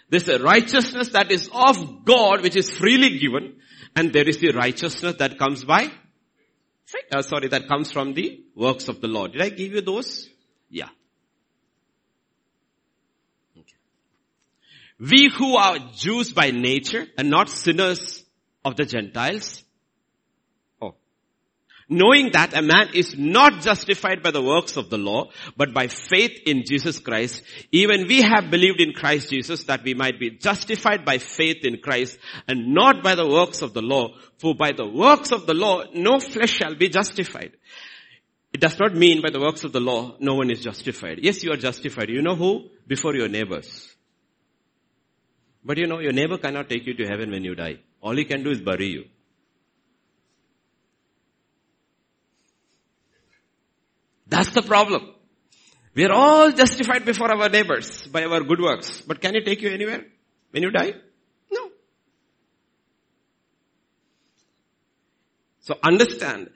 [0.08, 3.56] There's a righteousness that is of God, which is freely given,
[3.94, 5.90] and there is the righteousness that comes by,
[7.14, 9.32] uh, sorry, that comes from the works of the Lord.
[9.32, 10.28] Did I give you those?
[10.68, 10.88] Yeah.
[13.56, 13.76] Okay.
[14.98, 18.24] We who are Jews by nature and not sinners
[18.64, 19.62] of the Gentiles,
[21.90, 25.88] knowing that a man is not justified by the works of the law, but by
[25.88, 30.30] faith in Jesus Christ, even we have believed in Christ Jesus that we might be
[30.30, 34.14] justified by faith in Christ and not by the works of the law.
[34.38, 37.56] For by the works of the law, no flesh shall be justified.
[38.52, 41.18] It does not mean by the works of the law, no one is justified.
[41.22, 42.08] Yes, you are justified.
[42.08, 42.70] You know who?
[42.86, 43.94] Before your neighbors.
[45.64, 47.80] But you know, your neighbor cannot take you to heaven when you die.
[48.00, 49.04] All he can do is bury you.
[54.30, 55.14] That's the problem.
[55.94, 59.02] We are all justified before our neighbors by our good works.
[59.02, 60.04] But can it take you anywhere
[60.52, 60.94] when you die?
[61.50, 61.70] No.
[65.60, 66.50] So understand,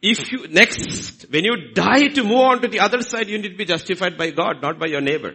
[0.00, 3.50] if you, next, when you die to move on to the other side, you need
[3.50, 5.34] to be justified by God, not by your neighbor.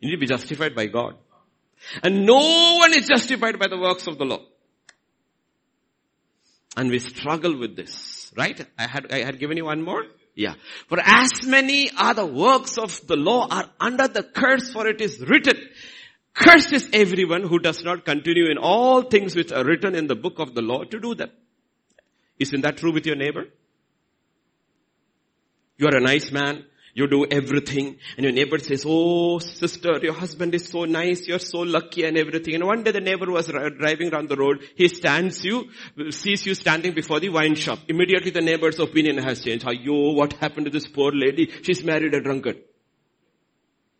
[0.00, 1.14] You need to be justified by God.
[2.02, 4.40] And no one is justified by the works of the law.
[6.76, 8.66] And we struggle with this, right?
[8.78, 10.04] I had, I had given you one more.
[10.34, 10.54] Yeah.
[10.88, 15.00] For as many are the works of the law are under the curse for it
[15.00, 15.56] is written.
[16.34, 20.14] Cursed is everyone who does not continue in all things which are written in the
[20.14, 21.30] book of the law to do them.
[22.38, 23.46] Isn't that true with your neighbor?
[25.78, 26.66] You are a nice man.
[26.96, 31.38] You do everything and your neighbor says, oh sister, your husband is so nice, you're
[31.38, 32.54] so lucky and everything.
[32.54, 35.68] And one day the neighbor was driving down the road, he stands you,
[36.08, 37.80] sees you standing before the wine shop.
[37.86, 39.64] Immediately the neighbor's opinion has changed.
[39.64, 41.52] How yo, what happened to this poor lady?
[41.60, 42.62] She's married a drunkard.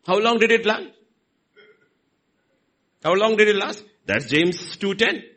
[0.06, 0.86] How long did it last?
[3.04, 3.84] How long did it last?
[4.06, 5.35] That's James 2.10.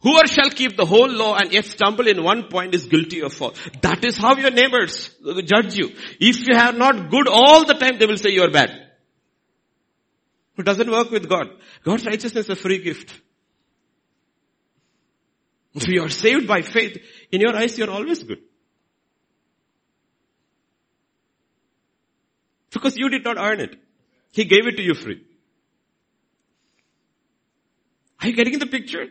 [0.00, 3.40] Whoever shall keep the whole law and yet stumble in one point is guilty of
[3.42, 3.54] all.
[3.82, 5.10] That is how your neighbors
[5.44, 5.90] judge you.
[6.20, 8.70] If you are not good all the time, they will say you are bad.
[10.56, 11.48] It doesn't work with God.
[11.84, 13.12] God's righteousness is a free gift.
[15.74, 16.98] If you are saved by faith,
[17.30, 18.40] in your eyes you are always good.
[22.70, 23.76] Because you did not earn it.
[24.32, 25.24] He gave it to you free.
[28.20, 29.06] Are you getting the picture?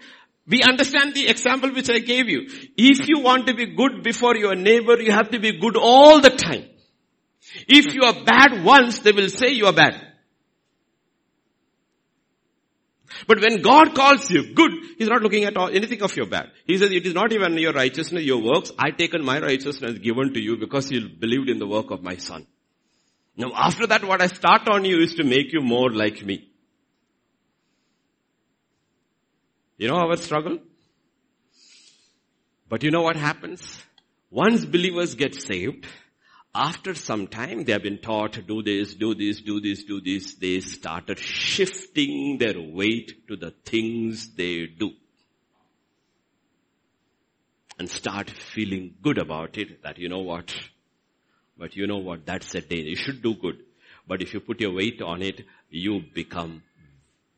[0.47, 2.47] We understand the example which I gave you.
[2.77, 6.21] If you want to be good before your neighbor, you have to be good all
[6.21, 6.65] the time.
[7.67, 10.03] If you are bad once, they will say you are bad.
[13.25, 16.51] But when God calls you good, He's not looking at all, anything of your bad.
[16.65, 18.71] He says, it is not even your righteousness, your works.
[18.77, 22.17] I taken my righteousness given to you because you believed in the work of my
[22.17, 22.45] son.
[23.35, 26.46] Now after that, what I start on you is to make you more like me.
[29.77, 30.59] You know our struggle?
[32.67, 33.79] But you know what happens?
[34.31, 35.85] Once believers get saved,
[36.53, 40.33] after some time they have been taught do this, do this, do this, do this,
[40.33, 44.91] they started shifting their weight to the things they do.
[47.77, 50.55] And start feeling good about it that you know what?
[51.59, 52.25] But you know what?
[52.25, 52.81] That's a day.
[52.81, 53.59] You should do good.
[54.07, 56.63] But if you put your weight on it, you become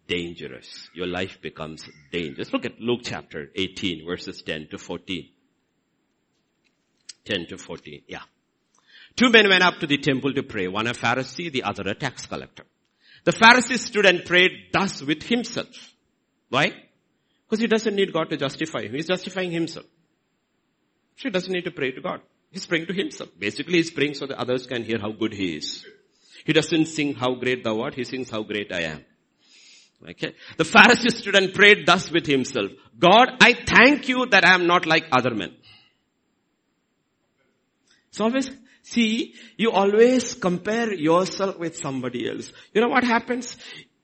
[0.09, 0.89] dangerous.
[0.93, 2.51] Your life becomes dangerous.
[2.51, 5.29] Look at Luke chapter 18 verses 10 to 14.
[7.23, 8.01] 10 to 14.
[8.07, 8.23] Yeah.
[9.15, 10.67] Two men went up to the temple to pray.
[10.67, 12.63] One a Pharisee, the other a tax collector.
[13.23, 15.93] The Pharisee stood and prayed thus with himself.
[16.49, 16.73] Why?
[17.45, 18.93] Because he doesn't need God to justify him.
[18.93, 19.85] He's justifying himself.
[21.17, 22.21] So he doesn't need to pray to God.
[22.51, 23.29] He's praying to himself.
[23.37, 25.85] Basically he's praying so that others can hear how good he is.
[26.45, 29.05] He doesn't sing how great thou art, he sings how great I am.
[30.07, 30.33] Okay.
[30.57, 32.71] The Pharisee stood and prayed thus with himself.
[32.97, 35.55] God, I thank you that I am not like other men.
[38.11, 38.49] So always,
[38.81, 42.51] see, you always compare yourself with somebody else.
[42.73, 43.57] You know what happens?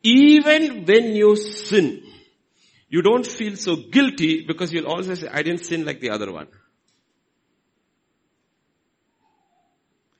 [0.03, 2.03] Even when you sin,
[2.89, 6.31] you don't feel so guilty because you'll always say, I didn't sin like the other
[6.31, 6.47] one.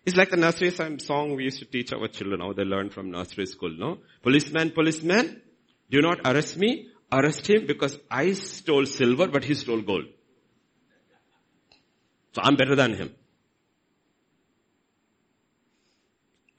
[0.05, 3.11] It's like the nursery song we used to teach our children, how they learn from
[3.11, 3.99] nursery school, no?
[4.21, 5.41] Policeman, policeman,
[5.89, 10.05] do not arrest me, arrest him because I stole silver but he stole gold.
[12.33, 13.15] So I'm better than him.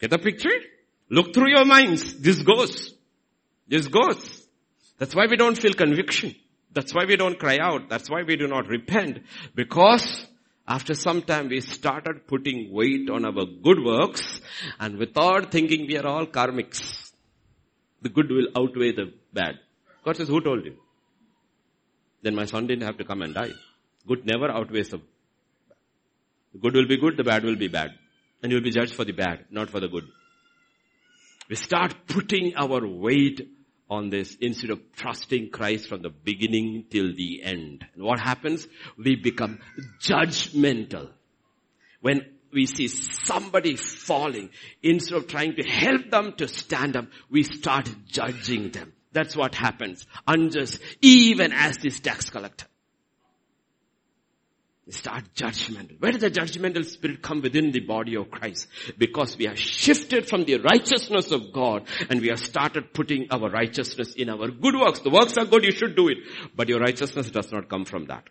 [0.00, 0.58] Get the picture?
[1.10, 2.14] Look through your minds.
[2.14, 2.94] This goes.
[3.68, 4.46] This goes.
[4.98, 6.34] That's why we don't feel conviction.
[6.72, 7.88] That's why we don't cry out.
[7.88, 9.20] That's why we do not repent.
[9.54, 10.26] Because
[10.68, 14.40] After some time we started putting weight on our good works
[14.80, 17.05] and without thinking we are all karmics.
[18.02, 19.58] The good will outweigh the bad.
[20.04, 20.76] God says, who told you?
[22.22, 23.50] Then my son didn't have to come and die.
[24.06, 25.06] Good never outweighs the bad.
[26.52, 27.90] the good will be good, the bad will be bad.
[28.42, 30.04] And you'll be judged for the bad, not for the good.
[31.48, 33.48] We start putting our weight
[33.88, 37.86] on this instead of trusting Christ from the beginning till the end.
[37.94, 38.66] And what happens?
[38.98, 39.60] We become
[40.00, 41.10] judgmental.
[42.00, 44.50] When we see somebody falling,
[44.82, 48.92] instead of trying to help them to stand up, we start judging them.
[49.12, 50.06] That's what happens.
[50.26, 52.66] Unjust, even as this tax collector.
[54.86, 56.00] We start judgmental.
[56.00, 58.68] Where does the judgmental spirit come within the body of Christ?
[58.96, 63.50] Because we are shifted from the righteousness of God and we have started putting our
[63.50, 65.00] righteousness in our good works.
[65.00, 66.18] The works are good, you should do it.
[66.54, 68.28] But your righteousness does not come from that.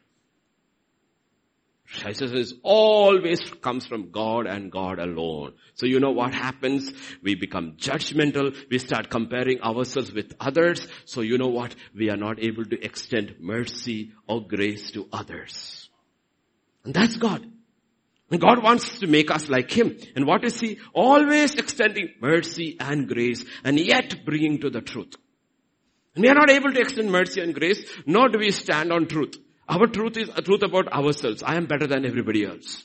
[2.03, 5.53] Righteousness always comes from God and God alone.
[5.75, 6.91] So you know what happens?
[7.21, 8.55] We become judgmental.
[8.69, 10.87] We start comparing ourselves with others.
[11.05, 11.75] So you know what?
[11.93, 15.89] We are not able to extend mercy or grace to others.
[16.83, 17.45] And that's God.
[18.31, 19.97] And God wants to make us like Him.
[20.15, 20.79] And what is He?
[20.93, 25.15] Always extending mercy and grace and yet bringing to the truth.
[26.15, 29.07] And we are not able to extend mercy and grace, nor do we stand on
[29.07, 29.37] truth.
[29.67, 31.43] Our truth is a truth about ourselves.
[31.43, 32.83] I am better than everybody else.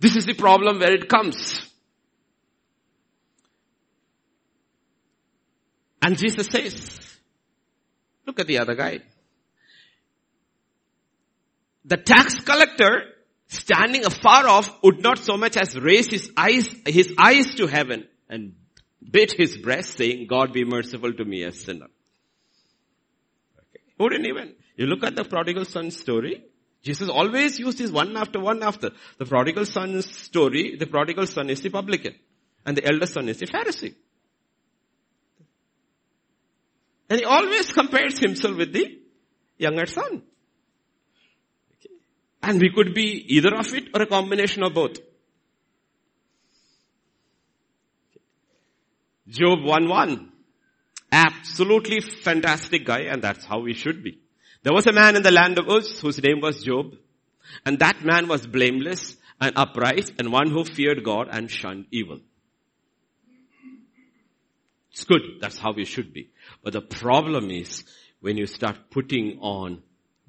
[0.00, 1.68] This is the problem where it comes.
[6.04, 6.98] And Jesus says,
[8.26, 9.02] look at the other guy
[11.84, 13.04] the tax collector
[13.48, 18.06] standing afar off would not so much as raise his eyes, his eyes to heaven
[18.28, 18.54] and
[19.10, 21.88] beat his breast saying, God be merciful to me a sinner.
[23.58, 23.84] Okay.
[23.98, 24.54] Wouldn't even.
[24.76, 26.44] You look at the prodigal son story,
[26.82, 28.90] Jesus always used this one after one after.
[29.18, 32.14] The prodigal son's story, the prodigal son is the publican.
[32.66, 33.94] And the elder son is the Pharisee.
[37.08, 38.98] And he always compares himself with the
[39.58, 40.22] younger son.
[42.42, 44.98] And we could be either of it or a combination of both.
[49.28, 50.28] Job 1-1.
[51.12, 54.21] Absolutely fantastic guy and that's how we should be.
[54.62, 56.94] There was a man in the land of Uz whose name was Job.
[57.66, 62.20] And that man was blameless and upright and one who feared God and shunned evil.
[64.92, 65.22] It's good.
[65.40, 66.30] That's how we should be.
[66.62, 67.82] But the problem is
[68.20, 69.82] when you start putting on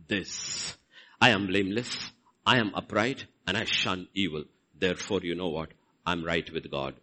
[0.07, 0.75] this.
[1.21, 2.11] I am blameless.
[2.45, 4.45] I am upright and I shun evil.
[4.77, 5.69] Therefore, you know what?
[6.05, 6.95] I'm right with God.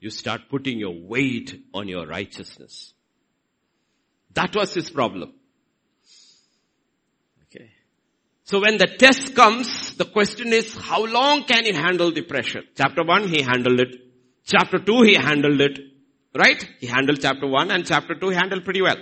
[0.00, 2.92] You start putting your weight on your righteousness.
[4.34, 5.34] That was his problem.
[7.44, 7.70] Okay.
[8.44, 12.62] So when the test comes, the question is, how long can he handle the pressure?
[12.76, 13.96] Chapter 1, he handled it.
[14.44, 15.78] Chapter 2, he handled it.
[16.34, 16.66] Right?
[16.80, 18.96] He handled chapter 1 and chapter 2 he handled pretty well.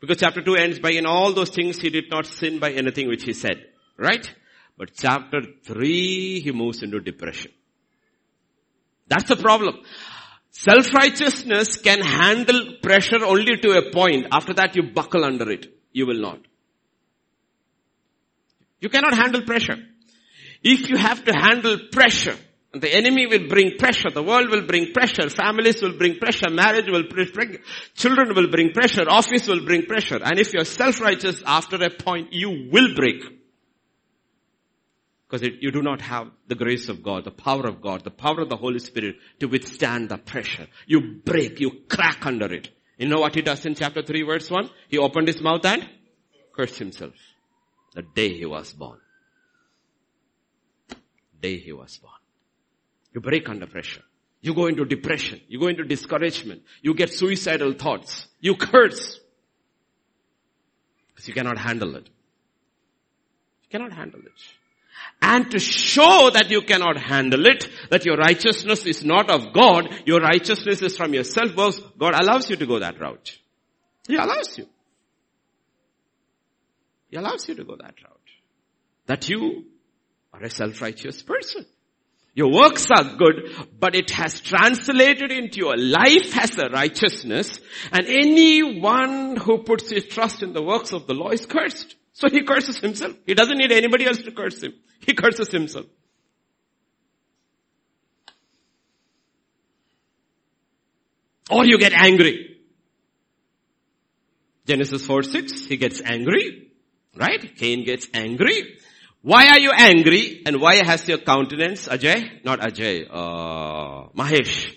[0.00, 3.08] Because chapter 2 ends by in all those things he did not sin by anything
[3.08, 3.64] which he said.
[3.96, 4.30] Right?
[4.76, 7.52] But chapter 3 he moves into depression.
[9.08, 9.82] That's the problem.
[10.52, 14.26] Self-righteousness can handle pressure only to a point.
[14.30, 15.66] After that you buckle under it.
[15.92, 16.40] You will not.
[18.80, 19.76] You cannot handle pressure.
[20.62, 22.36] If you have to handle pressure,
[22.72, 24.10] the enemy will bring pressure.
[24.10, 25.28] The world will bring pressure.
[25.28, 26.50] Families will bring pressure.
[26.50, 27.58] Marriage will bring.
[27.94, 29.08] Children will bring pressure.
[29.08, 30.20] Office will bring pressure.
[30.22, 33.41] And if you're self-righteous, after a point, you will break.
[35.32, 38.42] Because you do not have the grace of God, the power of God, the power
[38.42, 40.66] of the Holy Spirit to withstand the pressure.
[40.86, 42.68] You break, you crack under it.
[42.98, 44.68] You know what he does in chapter 3 verse 1?
[44.88, 45.88] He opened his mouth and
[46.54, 47.14] cursed himself.
[47.94, 48.98] The day he was born.
[51.40, 52.12] Day he was born.
[53.14, 54.02] You break under pressure.
[54.42, 55.40] You go into depression.
[55.48, 56.60] You go into discouragement.
[56.82, 58.26] You get suicidal thoughts.
[58.40, 59.18] You curse.
[61.08, 62.10] Because you cannot handle it.
[63.62, 64.61] You cannot handle it.
[65.20, 69.88] And to show that you cannot handle it, that your righteousness is not of God,
[70.04, 73.38] your righteousness is from yourself, God allows you to go that route.
[74.08, 74.66] He allows you.
[77.08, 78.18] He allows you to go that route.
[79.06, 79.64] That you
[80.32, 81.66] are a self-righteous person.
[82.34, 87.60] Your works are good, but it has translated into your life as a righteousness,
[87.92, 91.94] and anyone who puts his trust in the works of the law is cursed.
[92.12, 93.16] So he curses himself.
[93.26, 94.74] He doesn't need anybody else to curse him.
[95.00, 95.86] He curses himself.
[101.50, 102.56] Or you get angry.
[104.66, 106.70] Genesis 4 6, he gets angry.
[107.16, 107.56] Right?
[107.56, 108.78] Cain gets angry.
[109.22, 112.44] Why are you angry and why has your countenance, Ajay?
[112.44, 114.74] Not Ajay, uh, Mahesh.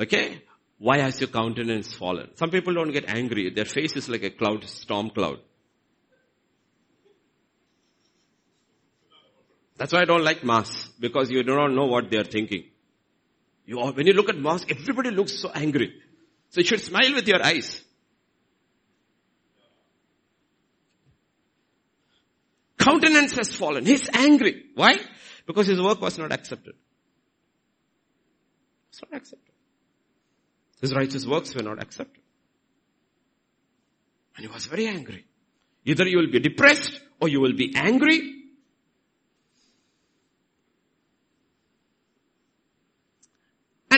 [0.00, 0.42] Okay?
[0.78, 2.30] Why has your countenance fallen?
[2.36, 3.50] Some people don't get angry.
[3.50, 5.40] Their face is like a cloud, storm cloud.
[9.78, 12.64] That's why I don't like mass, because you do not know what they are thinking.
[13.64, 15.94] You are, when you look at mass, everybody looks so angry.
[16.50, 17.84] So you should smile with your eyes.
[22.76, 23.86] Countenance has fallen.
[23.86, 24.64] He's angry.
[24.74, 24.98] Why?
[25.46, 26.74] Because his work was not accepted.
[28.90, 29.54] It's not accepted.
[30.80, 32.22] His righteous works were not accepted.
[34.36, 35.24] And he was very angry.
[35.84, 38.34] Either you will be depressed or you will be angry.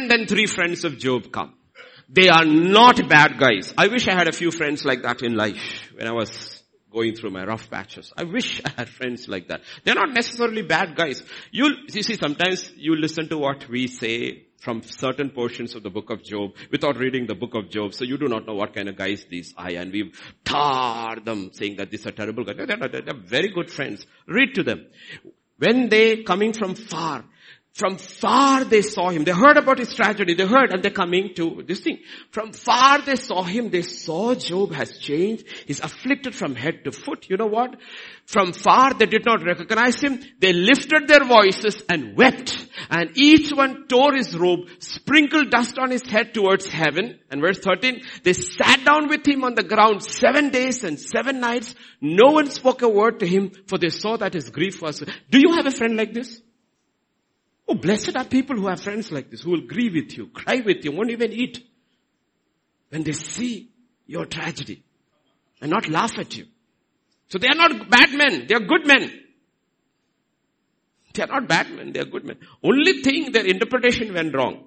[0.00, 1.52] And then three friends of Job come.
[2.08, 3.74] They are not bad guys.
[3.76, 7.14] I wish I had a few friends like that in life when I was going
[7.14, 8.10] through my rough patches.
[8.16, 9.60] I wish I had friends like that.
[9.84, 11.22] They're not necessarily bad guys.
[11.52, 15.90] You, you see, sometimes you listen to what we say from certain portions of the
[15.90, 17.92] book of Job without reading the book of Job.
[17.92, 20.14] So you do not know what kind of guys these are and we
[20.46, 22.56] tar them saying that these are terrible guys.
[22.56, 24.06] They're, they're, they're very good friends.
[24.26, 24.86] Read to them.
[25.58, 27.26] When they coming from far,
[27.72, 29.22] from far they saw him.
[29.24, 30.34] They heard about his tragedy.
[30.34, 32.00] They heard and they're coming to this thing.
[32.30, 33.70] From far they saw him.
[33.70, 35.46] They saw Job has changed.
[35.66, 37.26] He's afflicted from head to foot.
[37.30, 37.76] You know what?
[38.26, 40.20] From far they did not recognize him.
[40.40, 42.66] They lifted their voices and wept.
[42.90, 47.20] And each one tore his robe, sprinkled dust on his head towards heaven.
[47.30, 51.38] And verse 13, they sat down with him on the ground seven days and seven
[51.38, 51.76] nights.
[52.00, 55.04] No one spoke a word to him for they saw that his grief was.
[55.30, 56.42] Do you have a friend like this?
[57.70, 60.60] Oh, blessed are people who have friends like this, who will grieve with you, cry
[60.64, 61.64] with you, won't even eat.
[62.88, 63.70] When they see
[64.06, 64.82] your tragedy
[65.60, 66.46] and not laugh at you.
[67.28, 69.12] So they are not bad men, they are good men.
[71.14, 72.38] They are not bad men, they are good men.
[72.60, 74.64] Only thing their interpretation went wrong.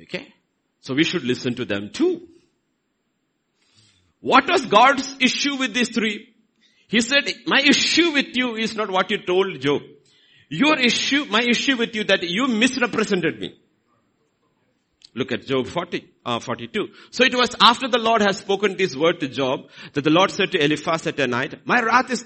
[0.00, 0.32] Okay?
[0.80, 2.26] So we should listen to them too.
[4.20, 6.34] What was God's issue with these three?
[6.86, 9.82] He said, my issue with you is not what you told Job.
[10.48, 13.54] Your issue, my issue with you that you misrepresented me.
[15.14, 16.88] Look at Job 40, uh, 42.
[17.10, 20.30] So it was after the Lord has spoken this word to Job that the Lord
[20.30, 22.24] said to Eliphaz at night, my wrath is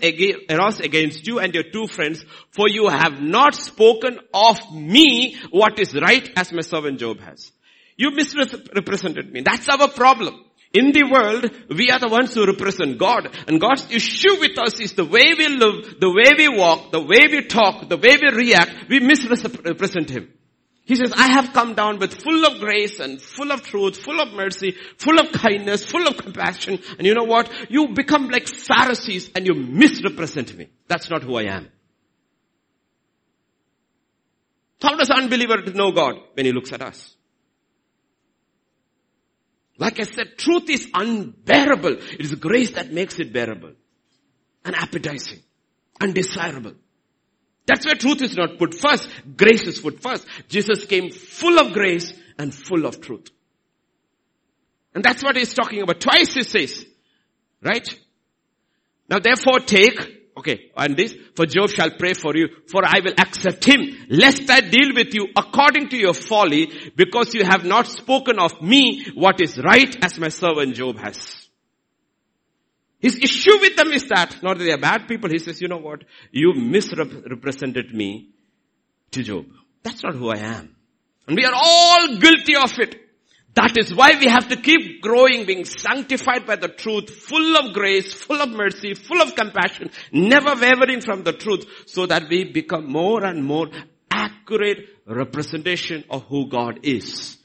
[0.50, 5.78] aroused against you and your two friends for you have not spoken of me what
[5.78, 7.50] is right as my servant Job has.
[7.96, 9.42] You misrepresented me.
[9.42, 10.44] That's our problem.
[10.74, 13.28] In the world, we are the ones who represent God.
[13.46, 17.00] And God's issue with us is the way we live, the way we walk, the
[17.00, 20.32] way we talk, the way we react, we misrepresent Him.
[20.84, 24.20] He says, I have come down with full of grace and full of truth, full
[24.20, 26.80] of mercy, full of kindness, full of compassion.
[26.98, 27.50] And you know what?
[27.70, 30.68] You become like Pharisees and you misrepresent me.
[30.88, 31.70] That's not who I am.
[34.82, 37.14] How does an unbeliever know God when he looks at us?
[39.82, 41.94] Like I said, truth is unbearable.
[41.94, 43.72] It is grace that makes it bearable
[44.64, 45.40] and appetizing
[46.00, 46.74] and desirable.
[47.66, 49.10] That's why truth is not put first.
[49.36, 50.24] Grace is put first.
[50.48, 53.28] Jesus came full of grace and full of truth.
[54.94, 56.00] And that's what he's talking about.
[56.00, 56.86] Twice he says,
[57.60, 57.98] right?
[59.08, 63.12] Now therefore take Okay, and this, for Job shall pray for you, for I will
[63.18, 67.86] accept him, lest I deal with you according to your folly, because you have not
[67.86, 71.48] spoken of me what is right as my servant Job has.
[72.98, 75.68] His issue with them is that, not that they are bad people, he says, you
[75.68, 78.30] know what, you misrepresented me
[79.10, 79.44] to Job.
[79.82, 80.74] That's not who I am.
[81.26, 83.01] And we are all guilty of it.
[83.54, 87.74] That is why we have to keep growing, being sanctified by the truth, full of
[87.74, 92.44] grace, full of mercy, full of compassion, never wavering from the truth, so that we
[92.44, 93.68] become more and more
[94.10, 97.36] accurate representation of who God is.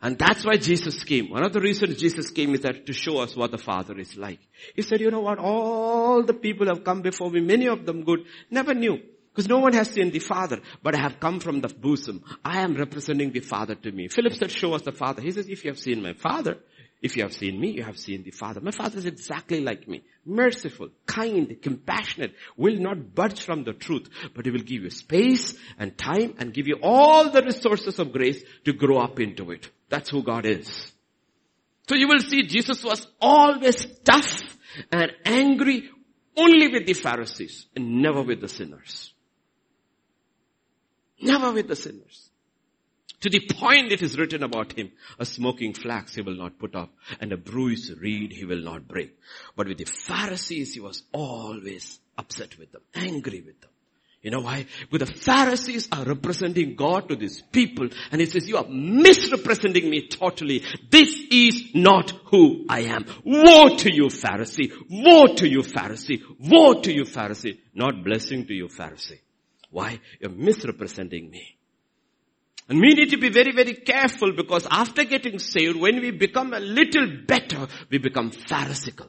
[0.00, 1.30] And that's why Jesus came.
[1.30, 4.16] One of the reasons Jesus came is that to show us what the Father is
[4.16, 4.40] like.
[4.74, 8.04] He said, you know what, all the people have come before me, many of them
[8.04, 9.00] good, never knew.
[9.36, 12.24] Because no one has seen the Father, but I have come from the bosom.
[12.42, 14.08] I am representing the Father to me.
[14.08, 15.20] Philip said, show us the Father.
[15.20, 16.56] He says, if you have seen my Father,
[17.02, 18.62] if you have seen me, you have seen the Father.
[18.62, 20.04] My Father is exactly like me.
[20.24, 25.54] Merciful, kind, compassionate, will not budge from the truth, but He will give you space
[25.78, 29.70] and time and give you all the resources of grace to grow up into it.
[29.90, 30.92] That's who God is.
[31.90, 34.56] So you will see Jesus was always tough
[34.90, 35.90] and angry
[36.34, 39.12] only with the Pharisees and never with the sinners.
[41.20, 42.30] Never with the sinners.
[43.20, 46.76] To the point it is written about him, a smoking flax he will not put
[46.76, 46.90] up,
[47.20, 49.16] and a bruised reed he will not break.
[49.56, 53.70] But with the Pharisees, he was always upset with them, angry with them.
[54.22, 54.66] You know why?
[54.90, 59.88] Because the Pharisees are representing God to these people and he says, you are misrepresenting
[59.88, 60.64] me totally.
[60.90, 63.06] This is not who I am.
[63.24, 64.72] Woe to you Pharisee.
[64.90, 66.24] Woe to you Pharisee.
[66.40, 67.58] Woe to you Pharisee.
[67.72, 69.20] Not blessing to you Pharisee.
[69.70, 70.00] Why?
[70.20, 71.56] You're misrepresenting me.
[72.68, 76.52] And we need to be very, very careful because after getting saved, when we become
[76.52, 79.08] a little better, we become pharisaical.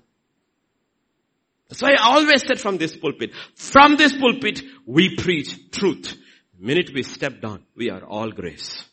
[1.68, 6.16] That's why I always said from this pulpit, from this pulpit, we preach truth.
[6.58, 8.86] The minute we step down, we are all grace.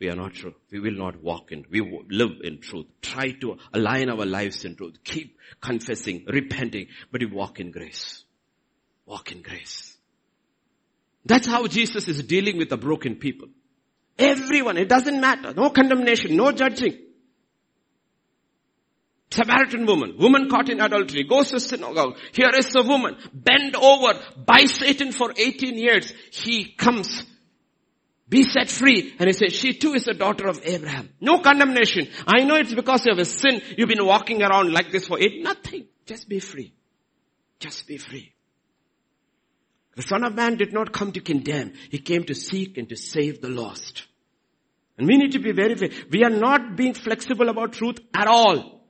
[0.00, 0.54] We are not true.
[0.72, 1.64] We will not walk in.
[1.70, 1.80] We
[2.10, 2.86] live in truth.
[3.02, 4.96] Try to align our lives in truth.
[5.04, 8.24] Keep confessing, repenting, but we walk in grace.
[9.06, 9.91] Walk in grace.
[11.24, 13.48] That's how Jesus is dealing with the broken people.
[14.18, 15.54] Everyone, it doesn't matter.
[15.54, 16.98] No condemnation, no judging.
[19.30, 22.18] Samaritan woman, woman caught in adultery, goes to synagogue.
[22.32, 26.12] Here is a woman, bent over by Satan for 18 years.
[26.30, 27.24] He comes,
[28.28, 29.14] be set free.
[29.18, 31.08] And he says, she too is a daughter of Abraham.
[31.20, 32.08] No condemnation.
[32.26, 33.62] I know it's because of a sin.
[33.78, 35.42] You've been walking around like this for eight.
[35.42, 35.86] Nothing.
[36.04, 36.74] Just be free.
[37.58, 38.31] Just be free.
[39.94, 41.74] The son of man did not come to condemn.
[41.90, 44.04] He came to seek and to save the lost.
[44.96, 45.74] And we need to be very,
[46.10, 48.80] we are not being flexible about truth at all.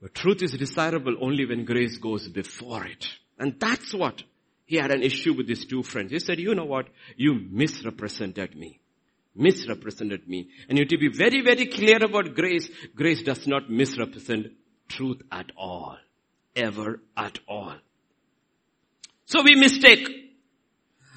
[0.00, 3.06] But truth is desirable only when grace goes before it.
[3.38, 4.22] And that's what
[4.66, 6.12] he had an issue with his two friends.
[6.12, 6.88] He said, you know what?
[7.16, 8.80] You misrepresented me.
[9.34, 10.48] Misrepresented me.
[10.68, 12.68] And you have to be very, very clear about grace.
[12.94, 14.52] Grace does not misrepresent
[14.88, 15.96] truth at all.
[16.54, 17.74] Ever at all.
[19.26, 20.08] So we mistake.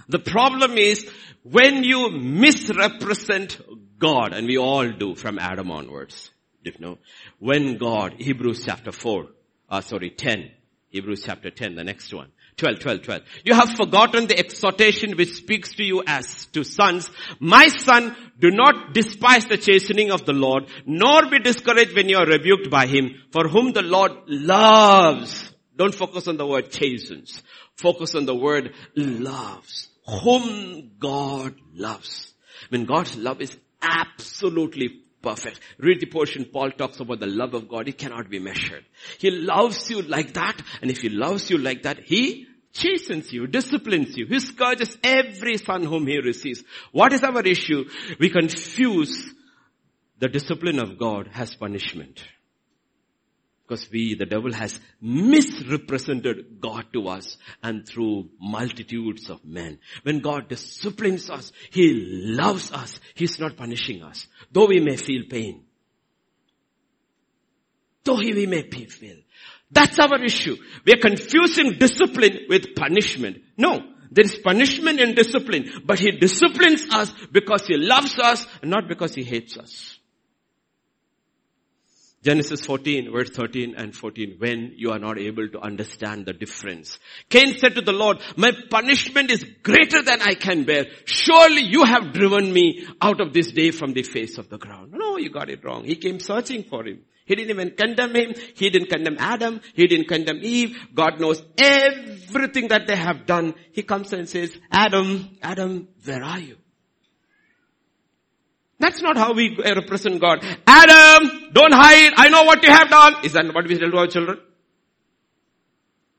[0.09, 1.09] The problem is
[1.43, 3.59] when you misrepresent
[3.99, 6.31] God, and we all do from Adam onwards
[6.75, 6.97] you know,
[7.39, 9.27] when God, Hebrews chapter 4,
[9.69, 10.51] uh, sorry, 10,
[10.89, 12.31] Hebrews chapter 10, the next one.
[12.57, 13.21] 12, 12, 12.
[13.43, 17.09] You have forgotten the exhortation which speaks to you as to sons.
[17.39, 22.17] My son, do not despise the chastening of the Lord, nor be discouraged when you
[22.17, 25.53] are rebuked by him, for whom the Lord loves.
[25.75, 27.43] Don't focus on the word chastens.
[27.77, 29.89] Focus on the word loves.
[30.23, 32.33] Whom God loves.
[32.69, 35.59] When God's love is absolutely perfect.
[35.77, 37.87] Read the portion Paul talks about the love of God.
[37.87, 38.85] It cannot be measured.
[39.19, 40.59] He loves you like that.
[40.81, 44.25] And if he loves you like that, he chastens you, disciplines you.
[44.27, 46.63] He scourges every son whom he receives.
[46.91, 47.85] What is our issue?
[48.19, 49.33] We confuse
[50.19, 52.23] the discipline of God as punishment.
[53.67, 59.79] Because we, the devil has misrepresented God to us and through multitudes of men.
[60.03, 63.01] When God disciplines us, He loves us.
[63.13, 64.27] He's not punishing us.
[64.53, 65.65] Though we may feel pain.
[68.05, 69.17] Though we may feel.
[69.69, 70.55] That's our issue.
[70.85, 73.39] We are confusing discipline with punishment.
[73.57, 73.81] No.
[74.09, 79.13] There is punishment in discipline, but He disciplines us because He loves us not because
[79.13, 79.96] He hates us.
[82.27, 86.99] Genesis 14 verse 13 and 14 when you are not able to understand the difference.
[87.29, 90.87] Cain said to the Lord, my punishment is greater than I can bear.
[91.05, 94.91] Surely you have driven me out of this day from the face of the ground.
[94.91, 95.85] No, you got it wrong.
[95.85, 96.99] He came searching for him.
[97.23, 98.33] He didn't even condemn him.
[98.55, 99.61] He didn't condemn Adam.
[99.73, 100.75] He didn't condemn Eve.
[100.93, 103.53] God knows everything that they have done.
[103.71, 106.57] He comes and says, Adam, Adam, where are you?
[108.79, 110.45] That's not how we represent God.
[110.67, 112.13] Adam, don't hide.
[112.15, 113.15] I know what you have done.
[113.23, 114.39] Is that what we tell to our children?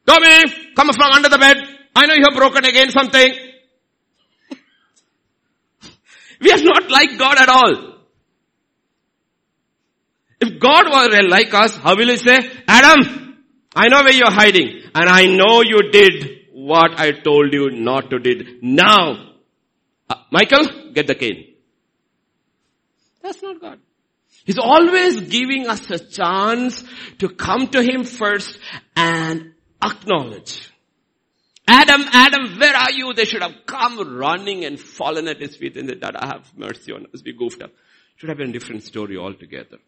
[0.06, 0.44] Tommy,
[0.74, 1.56] come from under the bed.
[1.94, 3.32] I know you have broken again something.
[6.40, 7.94] we are not like God at all.
[10.40, 13.36] If God were like us, how will he say, Adam,
[13.74, 18.10] I know where you're hiding and I know you did what I told you not
[18.10, 18.62] to did.
[18.62, 19.32] Now,
[20.08, 21.57] uh, Michael, get the cane.
[23.22, 23.80] That's not God.
[24.44, 26.84] He's always giving us a chance
[27.18, 28.58] to come to Him first
[28.96, 30.70] and acknowledge.
[31.66, 33.12] Adam, Adam, where are you?
[33.12, 36.56] They should have come running and fallen at His feet and said, Dad, I have
[36.56, 37.22] mercy on us.
[37.24, 37.70] We goofed up.
[38.16, 39.78] Should have been a different story altogether.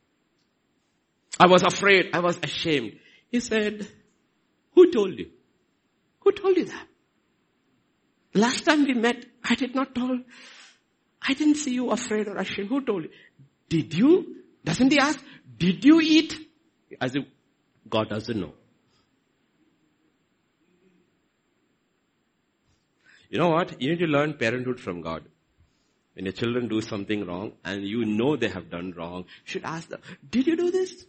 [1.39, 2.11] I was afraid.
[2.13, 2.99] I was ashamed.
[3.31, 3.89] He said,
[4.75, 5.31] who told you?
[6.21, 6.87] Who told you that?
[8.35, 10.21] Last time we met, I did not tell,
[11.23, 12.69] I didn't see you afraid or ashamed.
[12.69, 13.11] Who told you?
[13.69, 14.37] Did you?
[14.65, 15.21] Doesn't he ask?
[15.59, 16.35] Did you eat?
[17.01, 17.25] As if
[17.89, 18.55] God doesn't know.
[23.29, 23.81] You know what?
[23.81, 25.25] You need to learn parenthood from God.
[26.15, 29.65] When your children do something wrong and you know they have done wrong, you should
[29.65, 31.07] ask them, did you do this?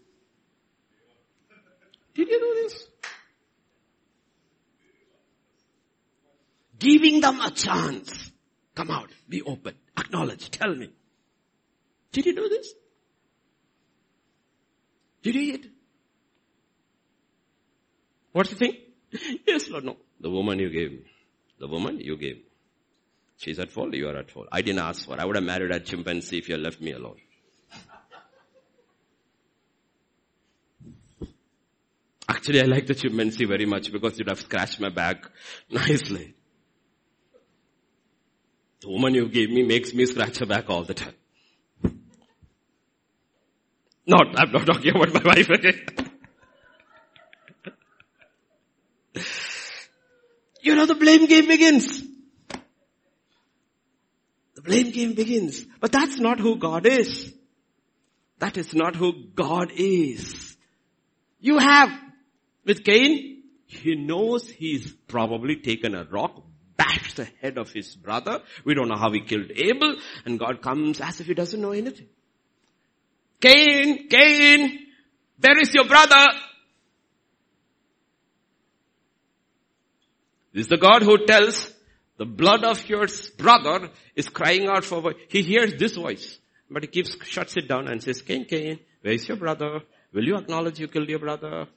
[2.14, 2.88] Did you do this?
[6.78, 8.32] Giving them a chance.
[8.76, 9.10] Come out.
[9.28, 9.76] Be open.
[9.98, 10.50] Acknowledge.
[10.52, 10.90] Tell me.
[12.12, 12.74] Did you do this?
[15.24, 15.72] Did you eat?
[18.32, 18.74] What's the thing?
[19.48, 19.98] Yes, Lord, no.
[20.20, 21.06] The woman you gave me.
[21.60, 22.44] The woman you gave me.
[23.38, 24.48] She's at fault, you are at fault.
[24.52, 25.20] I didn't ask for.
[25.20, 27.18] I would have married a chimpanzee if you had left me alone.
[32.30, 35.30] Actually, I like the chimpanzee very much because it would have scratched my back
[35.70, 36.36] nicely.
[38.82, 41.14] The woman you gave me makes me scratch her back all the time.
[44.08, 45.80] Not, I'm not talking about my wife again.
[50.62, 52.02] you know the blame game begins.
[54.56, 55.64] The blame game begins.
[55.80, 57.32] But that's not who God is.
[58.40, 60.58] That is not who God is.
[61.40, 61.92] You have,
[62.66, 66.44] with Cain, he knows he's probably taken a rock,
[67.14, 68.42] the head of his brother.
[68.64, 71.72] We don't know how he killed Abel, and God comes as if he doesn't know
[71.72, 72.08] anything.
[73.40, 74.80] Cain, Cain,
[75.40, 76.28] there is your brother.
[80.54, 81.74] This is the God who tells
[82.18, 83.08] the blood of your
[83.38, 86.38] brother is crying out for, he hears this voice,
[86.70, 89.80] but he keeps, shuts it down and says, Cain, Cain, where is your brother?
[90.14, 91.68] Will you acknowledge you killed your brother?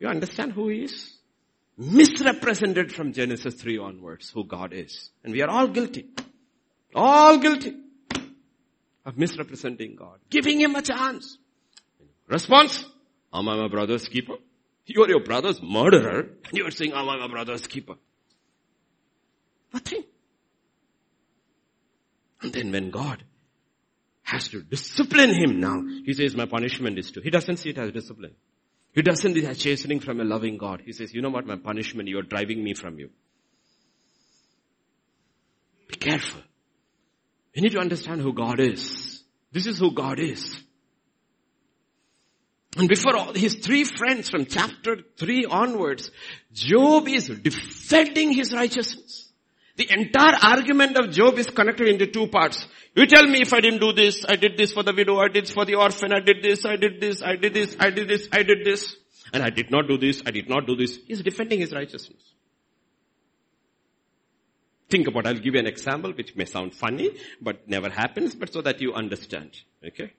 [0.00, 1.19] You understand who he is?
[1.80, 5.08] Misrepresented from Genesis 3 onwards who God is.
[5.24, 6.10] And we are all guilty.
[6.94, 7.74] All guilty
[9.06, 10.18] of misrepresenting God.
[10.28, 11.38] Giving him a chance.
[12.28, 12.84] Response?
[13.32, 14.34] Am I my brother's keeper?
[14.84, 17.94] You are your brother's murderer and you are saying, am I my brother's keeper?
[19.72, 20.04] Nothing.
[22.42, 23.24] And then when God
[24.22, 27.22] has to discipline him now, he says, my punishment is to.
[27.22, 28.34] He doesn't see it as discipline.
[28.92, 30.82] He doesn't it chastening from a loving God.
[30.84, 33.10] He says, you know what, my punishment, you're driving me from you.
[35.88, 36.40] Be careful.
[37.54, 39.22] We need to understand who God is.
[39.52, 40.60] This is who God is.
[42.76, 46.10] And before all his three friends from chapter 3 onwards,
[46.52, 49.29] Job is defending his righteousness.
[49.76, 52.66] The entire argument of Job is connected into two parts.
[52.94, 55.28] You tell me if I didn't do this, I did this for the widow, I
[55.28, 57.90] did this for the orphan, I did this, I did this, I did this, I
[57.90, 58.96] did this, I did this,
[59.32, 60.98] and I did not do this, I did not do this.
[61.06, 62.20] He's defending his righteousness.
[64.90, 67.10] Think about, I'll give you an example which may sound funny,
[67.40, 69.52] but never happens, but so that you understand.
[69.86, 70.12] Okay?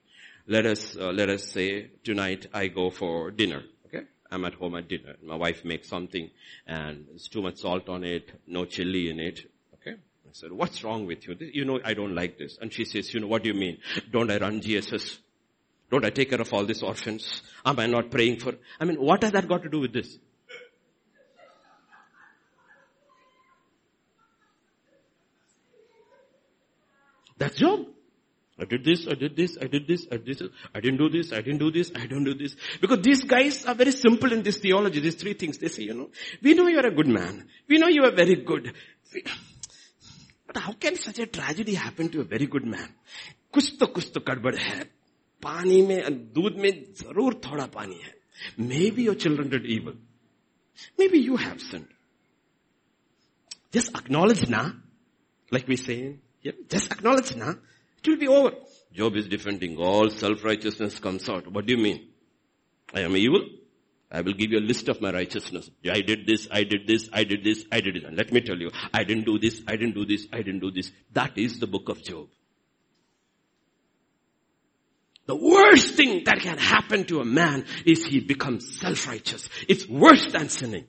[0.46, 3.62] Let us, uh, let us say tonight I go for dinner.
[4.32, 5.14] I'm at home at dinner.
[5.22, 6.30] My wife makes something
[6.66, 9.40] and it's too much salt on it, no chili in it.
[9.74, 9.92] Okay?
[9.92, 11.36] I said, what's wrong with you?
[11.38, 12.56] You know, I don't like this.
[12.60, 13.78] And she says, you know, what do you mean?
[14.10, 15.18] Don't I run GSS?
[15.90, 17.42] Don't I take care of all these orphans?
[17.66, 18.54] Am I not praying for?
[18.80, 20.16] I mean, what has that got to do with this?
[27.36, 27.86] That's Job.
[28.59, 31.09] I did this, I did this, I did this, I did this, I didn't do
[31.09, 32.55] this, I didn't do this, I don't do this.
[32.81, 35.59] Because these guys are very simple in this theology, these three things.
[35.59, 36.09] They say, you know,
[36.41, 37.47] we know you are a good man.
[37.69, 38.73] We know you are very good.
[40.47, 42.89] But how can such a tragedy happen to a very good man?
[43.53, 44.83] कुछ तो कुछ तो गड़बड़ है
[45.41, 46.71] पानी में दूध में
[47.01, 48.13] जरूर थोड़ा पानी है
[48.57, 49.93] Maybe your children did evil.
[50.97, 51.87] Maybe you have sinned.
[53.71, 54.73] Just acknowledge now,
[55.51, 57.55] like we say yeah, just acknowledge now.
[58.04, 58.52] it will be over.
[58.92, 61.50] Job is defending all self-righteousness comes out.
[61.50, 62.08] What do you mean?
[62.92, 63.42] I am evil?
[64.10, 65.70] I will give you a list of my righteousness.
[65.90, 68.04] I did this, I did this, I did this, I did this.
[68.04, 70.60] And let me tell you, I didn't do this, I didn't do this, I didn't
[70.60, 70.92] do this.
[71.14, 72.28] That is the book of Job.
[75.24, 79.48] The worst thing that can happen to a man is he becomes self-righteous.
[79.68, 80.84] It's worse than sinning.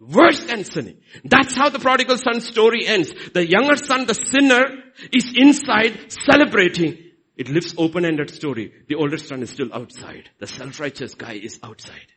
[0.00, 0.96] Worse than sinning.
[1.24, 3.12] That's how the prodigal son story ends.
[3.34, 4.82] The younger son, the sinner,
[5.12, 6.98] is inside celebrating.
[7.36, 8.72] It lives open-ended story.
[8.88, 10.30] The older son is still outside.
[10.38, 12.12] The self-righteous guy is outside.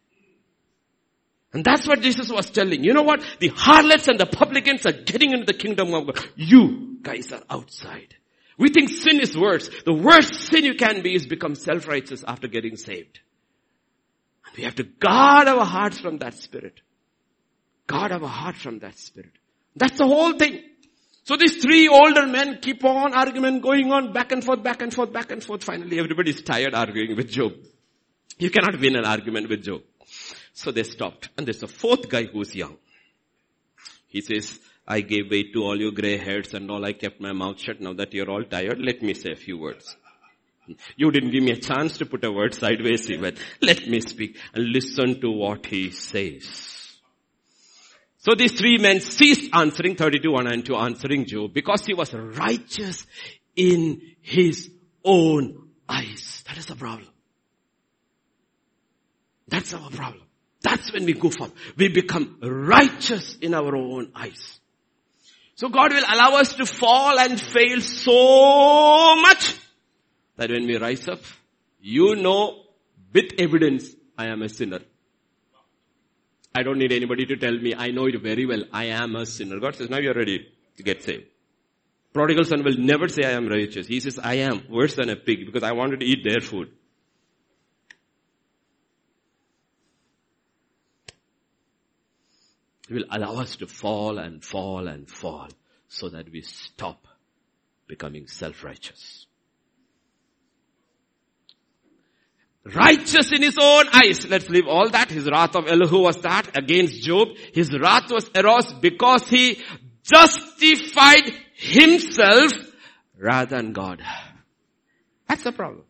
[1.51, 2.83] And that's what Jesus was telling.
[2.83, 3.23] You know what?
[3.39, 6.25] The harlots and the publicans are getting into the kingdom of God.
[6.35, 8.15] You guys are outside.
[8.57, 9.69] We think sin is worse.
[9.85, 13.19] The worst sin you can be is become self-righteous after getting saved.
[14.45, 16.81] And we have to guard our hearts from that spirit.
[17.87, 19.31] Guard our heart from that spirit.
[19.75, 20.61] That's the whole thing.
[21.25, 24.93] So these three older men keep on argument going on back and forth, back and
[24.93, 25.63] forth, back and forth.
[25.63, 27.53] Finally everybody's tired arguing with Job.
[28.37, 29.83] You cannot win an argument with Job.
[30.53, 31.29] So they stopped.
[31.37, 32.77] And there's a fourth guy who's young.
[34.07, 36.83] He says, I gave way to all your gray hairs and all.
[36.83, 37.79] I kept my mouth shut.
[37.79, 39.95] Now that you're all tired, let me say a few words.
[40.95, 43.35] You didn't give me a chance to put a word sideways even.
[43.61, 46.82] Let me speak and listen to what he says.
[48.23, 52.13] So these three men ceased answering 32 1 and 2 answering Job because he was
[52.13, 53.05] righteous
[53.53, 54.71] in his
[55.03, 56.41] own eyes.
[56.47, 57.09] That is the problem.
[59.49, 60.23] That's our problem.
[60.61, 61.51] That's when we go up.
[61.75, 64.61] We become righteous in our own eyes.
[65.55, 69.53] So God will allow us to fall and fail so much
[70.37, 71.19] that when we rise up,
[71.81, 72.63] you know
[73.11, 74.79] with evidence, I am a sinner.
[76.55, 77.73] I don't need anybody to tell me.
[77.75, 78.63] I know it very well.
[78.71, 79.59] I am a sinner.
[79.59, 80.47] God says, now you're ready
[80.77, 81.25] to get saved.
[82.13, 83.87] Prodigal son will never say I am righteous.
[83.87, 86.69] He says, I am worse than a pig because I wanted to eat their food.
[92.87, 95.47] He will allow us to fall and fall and fall
[95.87, 97.07] so that we stop
[97.87, 99.25] becoming self-righteous.
[102.65, 104.25] Righteous in his own eyes.
[104.27, 105.09] Let's leave all that.
[105.09, 107.29] His wrath of Elihu was that against Job.
[107.53, 109.61] His wrath was eros because he
[110.03, 112.53] justified himself
[113.17, 114.01] rather than God.
[115.27, 115.83] That's the problem.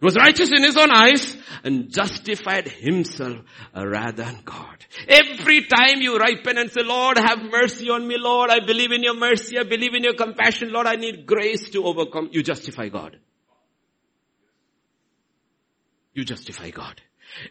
[0.00, 3.38] He was righteous in his own eyes and justified himself
[3.74, 4.84] rather than God.
[5.08, 9.02] Every time you ripen and say, Lord, have mercy on me, Lord, I believe in
[9.02, 12.88] your mercy, I believe in your compassion, Lord, I need grace to overcome, you justify
[12.88, 13.18] God.
[16.14, 17.00] You justify God.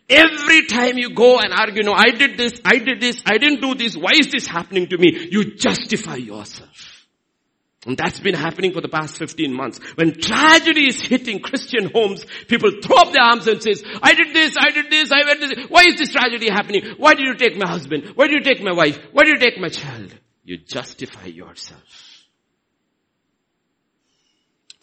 [0.09, 3.61] Every time you go and argue, no, I did this, I did this, I didn't
[3.61, 5.27] do this, why is this happening to me?
[5.29, 7.05] You justify yourself.
[7.85, 9.79] And that's been happening for the past 15 months.
[9.95, 14.33] When tragedy is hitting Christian homes, people throw up their arms and says, I did
[14.33, 15.65] this, I did this, I went this.
[15.67, 16.95] Why is this tragedy happening?
[16.97, 18.13] Why did you take my husband?
[18.15, 18.97] Why did you take my wife?
[19.11, 20.13] Why did you take my child?
[20.45, 22.12] You justify yourself.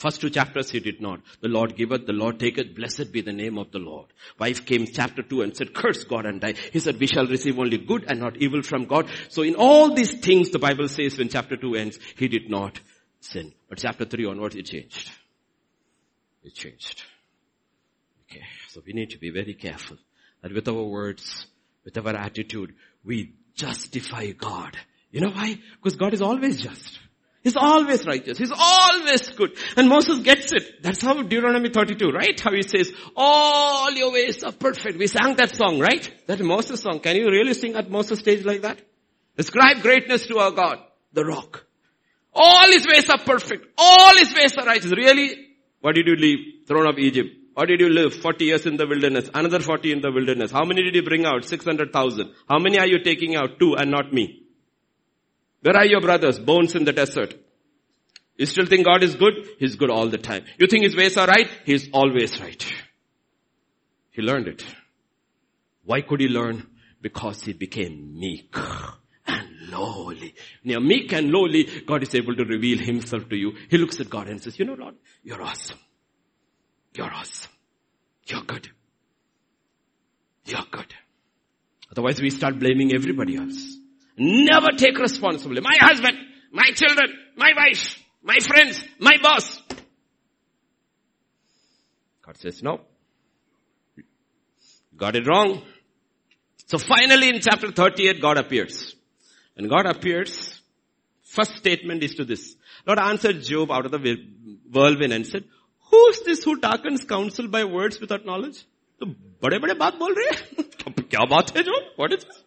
[0.01, 1.21] First two chapters he did not.
[1.43, 4.07] The Lord giveth, the Lord taketh, blessed be the name of the Lord.
[4.39, 6.55] Wife came chapter two and said, curse God and die.
[6.73, 9.11] He said, we shall receive only good and not evil from God.
[9.29, 12.81] So in all these things the Bible says when chapter two ends, he did not
[13.21, 13.53] sin.
[13.69, 15.11] But chapter 3 onwards, it changed.
[16.43, 17.03] It changed.
[18.25, 19.99] Okay, so we need to be very careful
[20.41, 21.47] that with our words,
[21.85, 22.75] with our attitude,
[23.05, 24.79] we justify God.
[25.11, 25.59] You know why?
[25.77, 27.01] Because God is always just.
[27.43, 28.37] He's always righteous.
[28.37, 29.57] He's always good.
[29.77, 30.83] And Moses gets it.
[30.83, 32.39] That's how Deuteronomy 32, right?
[32.39, 34.99] How he says, all your ways are perfect.
[34.99, 36.13] We sang that song, right?
[36.27, 37.01] That Moses song.
[37.01, 38.81] Can you really sing at Moses stage like that?
[39.39, 40.81] Ascribe greatness to our God,
[41.15, 41.65] the rock.
[42.35, 43.67] All his ways are perfect.
[43.79, 44.93] All his ways are righteous.
[44.93, 45.49] Really?
[45.81, 46.67] What did you leave?
[46.69, 47.31] Throne of Egypt.
[47.55, 48.15] What did you live?
[48.15, 49.31] 40 years in the wilderness.
[49.35, 50.51] Another 40 in the wilderness.
[50.51, 51.45] How many did you bring out?
[51.45, 52.35] 600,000.
[52.49, 53.59] How many are you taking out?
[53.59, 54.43] Two and not me.
[55.63, 56.39] Where are your brothers?
[56.39, 57.35] Bones in the desert.
[58.37, 59.35] You still think God is good?
[59.59, 60.45] He's good all the time.
[60.59, 61.51] You think His ways are right?
[61.65, 62.65] He's always right.
[64.11, 64.65] He learned it.
[65.85, 66.67] Why could he learn?
[67.01, 68.55] Because he became meek
[69.27, 70.35] and lowly.
[70.63, 73.53] Now meek and lowly, God is able to reveal himself to you.
[73.69, 75.79] He looks at God and says, you know Lord, you're awesome.
[76.95, 77.51] You're awesome.
[78.27, 78.69] You're good.
[80.45, 80.95] You're good.
[81.91, 83.79] Otherwise we start blaming everybody else.
[84.20, 85.62] Never take responsibility.
[85.62, 86.18] My husband,
[86.52, 89.62] my children, my wife, my friends, my boss.
[92.26, 92.82] God says no.
[94.96, 95.62] Got it wrong.
[96.68, 98.96] So finally in chapter 38 God appears.
[99.56, 100.62] When God appears,
[101.24, 102.56] first statement is to this.
[102.88, 104.18] Lord answered Job out of the
[104.72, 105.44] whirlwind and said,
[105.92, 108.66] who is this who darkens counsel by words without knowledge?
[109.00, 109.06] तो
[109.44, 112.44] बड़े बड़े बात बोल रहे हैं क्या बात है जो what is this?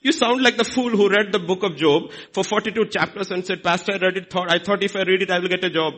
[0.00, 3.44] you sound like the fool who read the book of Job for 42 chapters and
[3.44, 5.64] said, Pastor, I read it, thought, I thought if I read it, I will get
[5.64, 5.94] a job.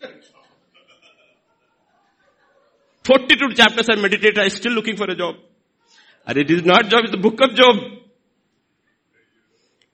[3.04, 5.36] 42 chapters I meditated, I'm still looking for a job.
[6.26, 7.76] And it is not Job, it's the book of Job.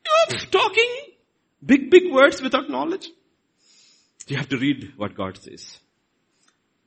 [0.04, 0.96] Job talking
[1.64, 3.08] big, big words without knowledge.
[4.26, 5.78] You have to read what God says.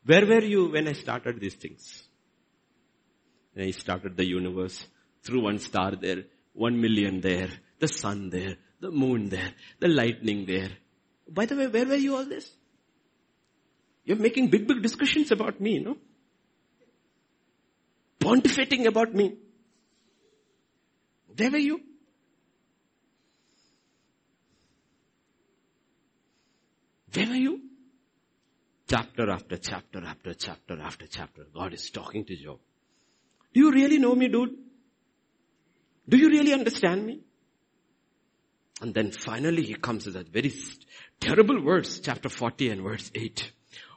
[0.05, 2.03] Where were you when I started these things?
[3.53, 4.85] When I started the universe,
[5.23, 6.23] through one star there,
[6.53, 7.49] one million there,
[7.79, 10.71] the sun there, the moon there, the lightning there.
[11.29, 12.51] By the way, where were you all this?
[14.03, 15.97] You're making big, big discussions about me, no?
[18.21, 19.35] pontificating about me.
[21.35, 21.79] Where were you?
[27.13, 27.59] Where were you?
[28.87, 32.59] Chapter after chapter after chapter after chapter, God is talking to Job.
[33.53, 34.57] Do you really know me, dude?
[36.07, 37.21] Do you really understand me?
[38.81, 40.53] And then finally he comes to that very
[41.19, 43.51] terrible words, chapter 40 and verse 8.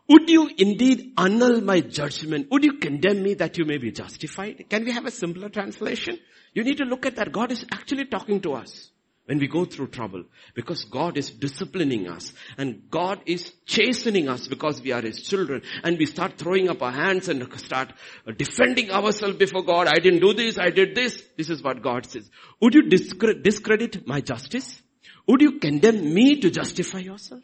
[0.09, 2.49] Would you indeed annul my judgment?
[2.51, 4.67] Would you condemn me that you may be justified?
[4.69, 6.19] Can we have a simpler translation?
[6.53, 7.33] You need to look at that.
[7.33, 8.91] God is actually talking to us
[9.27, 10.25] when we go through trouble
[10.55, 15.63] because God is disciplining us and God is chastening us because we are His children
[15.83, 17.93] and we start throwing up our hands and start
[18.37, 19.87] defending ourselves before God.
[19.87, 20.59] I didn't do this.
[20.59, 21.23] I did this.
[21.39, 22.31] This is what God says.
[22.61, 24.83] Would you discredit my justice?
[25.27, 27.43] Would you condemn me to justify yourself?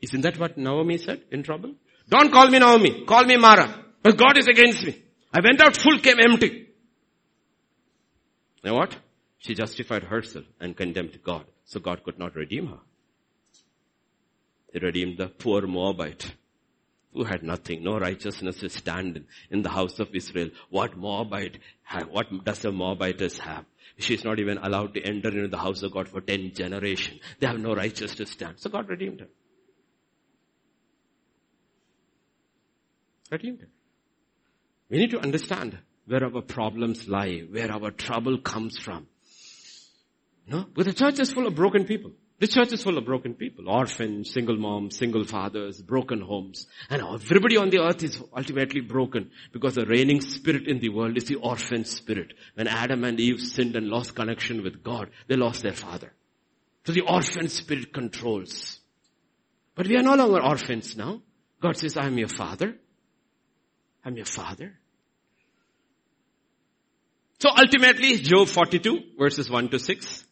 [0.00, 1.74] Isn't that what Naomi said in trouble?
[2.08, 3.04] Don't call me Naomi.
[3.04, 3.84] Call me Mara.
[4.02, 5.04] But God is against me.
[5.32, 6.68] I went out full, came empty.
[8.62, 8.96] You know what?
[9.38, 11.44] She justified herself and condemned God.
[11.64, 12.78] So God could not redeem her.
[14.72, 16.34] He redeemed the poor Moabite
[17.12, 20.50] who had nothing, no righteousness to stand in in the house of Israel.
[20.70, 23.64] What Moabite have, what does a Moabitess have?
[23.98, 27.20] She's not even allowed to enter into the house of God for 10 generations.
[27.40, 28.60] They have no righteousness to stand.
[28.60, 29.28] So God redeemed her.
[33.30, 33.68] Redeemed her.
[34.90, 39.06] We need to understand where our problems lie, where our trouble comes from.
[40.46, 40.64] No?
[40.74, 42.12] But the church is full of broken people.
[42.40, 43.68] The church is full of broken people.
[43.68, 46.68] Orphans, single moms, single fathers, broken homes.
[46.88, 51.16] And everybody on the earth is ultimately broken because the reigning spirit in the world
[51.16, 52.32] is the orphan spirit.
[52.54, 56.12] When Adam and Eve sinned and lost connection with God, they lost their father.
[56.86, 58.78] So the orphan spirit controls.
[59.74, 61.20] But we are no longer orphans now.
[61.60, 62.76] God says, I am your father.
[64.04, 64.77] I'm your father.
[67.40, 70.24] So ultimately, Job 42 verses 1 to 6.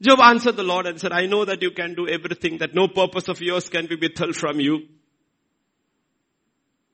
[0.00, 2.88] Job answered the Lord and said, I know that you can do everything, that no
[2.88, 4.88] purpose of yours can be withheld from you.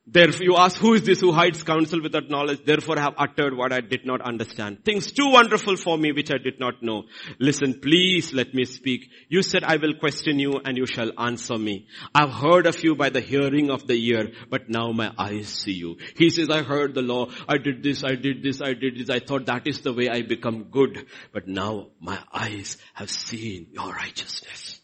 [0.09, 2.65] Therefore you ask, who is this who hides counsel without knowledge?
[2.65, 4.85] Therefore I have uttered what I did not understand.
[4.85, 7.07] Things too wonderful for me which I did not know.
[7.41, 9.11] Listen, please let me speak.
[9.29, 11.89] You said I will question you and you shall answer me.
[12.15, 15.73] I've heard of you by the hearing of the ear, but now my eyes see
[15.73, 15.97] you.
[16.17, 17.27] He says, I heard the law.
[17.49, 19.11] I did this, I did this, I did this.
[19.11, 21.07] I thought that is the way I become good.
[21.33, 24.81] But now my eyes have seen your righteousness.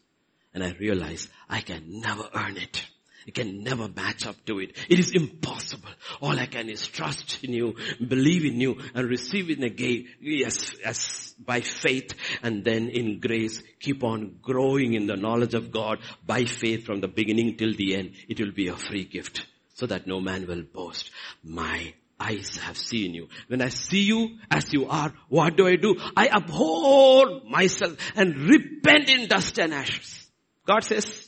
[0.53, 2.85] And I realize I can never earn it.
[3.27, 4.77] I can never match up to it.
[4.89, 5.91] It is impossible.
[6.21, 7.77] All I can is trust in you,
[8.07, 13.63] believe in you, and receive it again, yes, as by faith, and then in grace,
[13.81, 17.97] keep on growing in the knowledge of God by faith from the beginning till the
[17.97, 18.13] end.
[18.29, 21.11] It will be a free gift, so that no man will boast.
[21.43, 23.29] My eyes have seen you.
[23.49, 25.97] When I see you as you are, what do I do?
[26.17, 30.31] I abhor myself and repent in dust and ashes.
[30.65, 31.27] God says,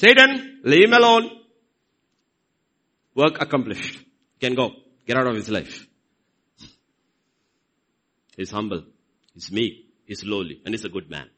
[0.00, 1.24] Satan, leave him alone.
[3.14, 3.98] Work accomplished.
[4.40, 4.70] Can go.
[5.06, 5.86] Get out of his life.
[8.34, 8.84] He's humble.
[9.34, 9.74] He's meek.
[10.06, 10.62] He's lowly.
[10.64, 11.28] And he's a good man.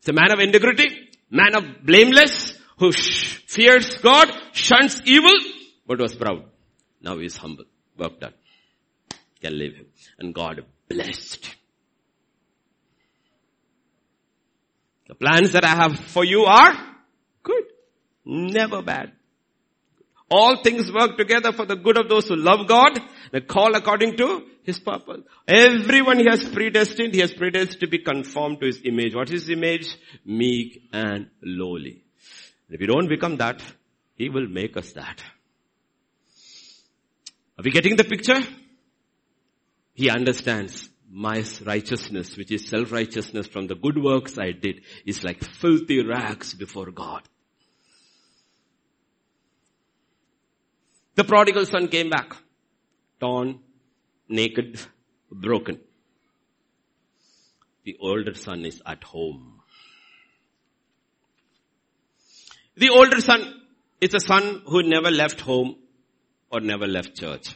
[0.00, 0.88] He's a man of integrity.
[1.30, 2.58] Man of blameless.
[2.78, 4.26] Who fears God.
[4.52, 5.36] Shuns evil.
[5.86, 6.42] But was proud.
[7.00, 7.66] Now he's humble.
[7.96, 8.34] Work done.
[9.40, 9.86] Can leave him.
[10.18, 11.48] And God blessed.
[15.06, 16.93] The plans that I have for you are.
[18.24, 19.12] Never bad.
[20.30, 22.98] All things work together for the good of those who love God,
[23.30, 25.20] they call according to His purpose.
[25.46, 29.14] Everyone He has predestined, He has predestined to be conformed to His image.
[29.14, 29.94] What is His image?
[30.24, 32.04] Meek and lowly.
[32.70, 33.62] If we don't become that,
[34.16, 35.22] He will make us that.
[37.58, 38.40] Are we getting the picture?
[39.92, 45.44] He understands my righteousness, which is self-righteousness from the good works I did, is like
[45.44, 47.22] filthy rags before God.
[51.14, 52.36] The prodigal son came back.
[53.20, 53.60] Torn,
[54.28, 54.80] naked,
[55.30, 55.80] broken.
[57.84, 59.60] The older son is at home.
[62.76, 63.62] The older son
[64.00, 65.76] is a son who never left home
[66.50, 67.54] or never left church.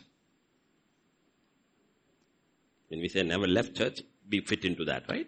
[2.89, 5.27] When we say never left church, we fit into that, right?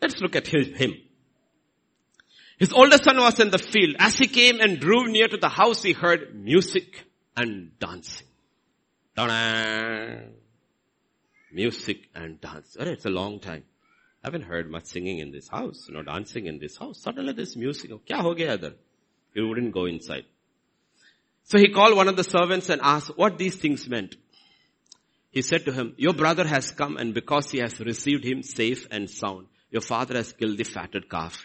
[0.00, 0.94] Let's look at him.
[2.62, 3.96] His older son was in the field.
[3.98, 7.04] As he came and drew near to the house, he heard music
[7.36, 8.28] and dancing.
[9.16, 10.26] Ta-da!
[11.52, 12.76] Music and dance.
[12.78, 13.64] Oh, it's a long time.
[14.22, 17.02] I haven't heard much singing in this house, no dancing in this house.
[17.02, 17.90] Suddenly this music.
[17.92, 18.74] Oh, kya ho gaya idhar?
[19.34, 20.26] He wouldn't go inside.
[21.42, 24.14] So he called one of the servants and asked what these things meant.
[25.32, 28.86] He said to him, your brother has come and because he has received him safe
[28.92, 31.44] and sound, your father has killed the fatted calf.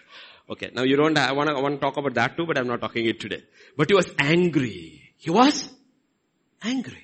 [0.50, 3.06] Okay, now you don't, I want to, talk about that too, but I'm not talking
[3.06, 3.44] it today.
[3.76, 5.12] But he was angry.
[5.18, 5.70] He was
[6.62, 7.04] angry.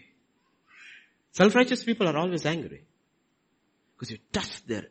[1.31, 2.85] Self-righteous people are always angry.
[3.95, 4.85] Because you touch their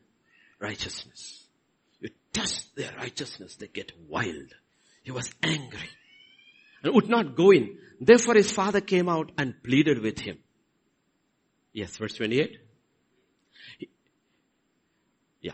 [0.61, 1.47] righteousness.
[2.01, 4.55] You touch their righteousness, they get wild.
[5.03, 5.89] He was angry
[6.83, 7.79] and would not go in.
[8.01, 10.39] Therefore his father came out and pleaded with him.
[11.73, 12.59] Yes, verse 28.
[15.41, 15.53] yeah.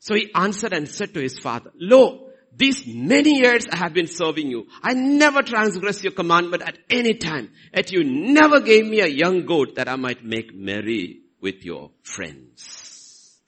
[0.00, 4.06] So he answered and said to his father, Lo, these many years I have been
[4.06, 4.66] serving you.
[4.82, 7.50] I never transgressed your commandment at any time.
[7.74, 11.90] Yet you never gave me a young goat that I might make merry with your
[12.02, 13.38] friends.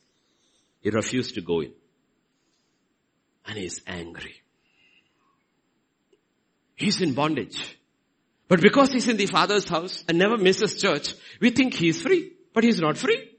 [0.80, 1.72] He refused to go in.
[3.46, 4.36] And he is angry.
[6.76, 7.78] He's in bondage.
[8.48, 12.32] But because he's in the father's house and never misses church, we think he's free.
[12.54, 13.30] But he's not free.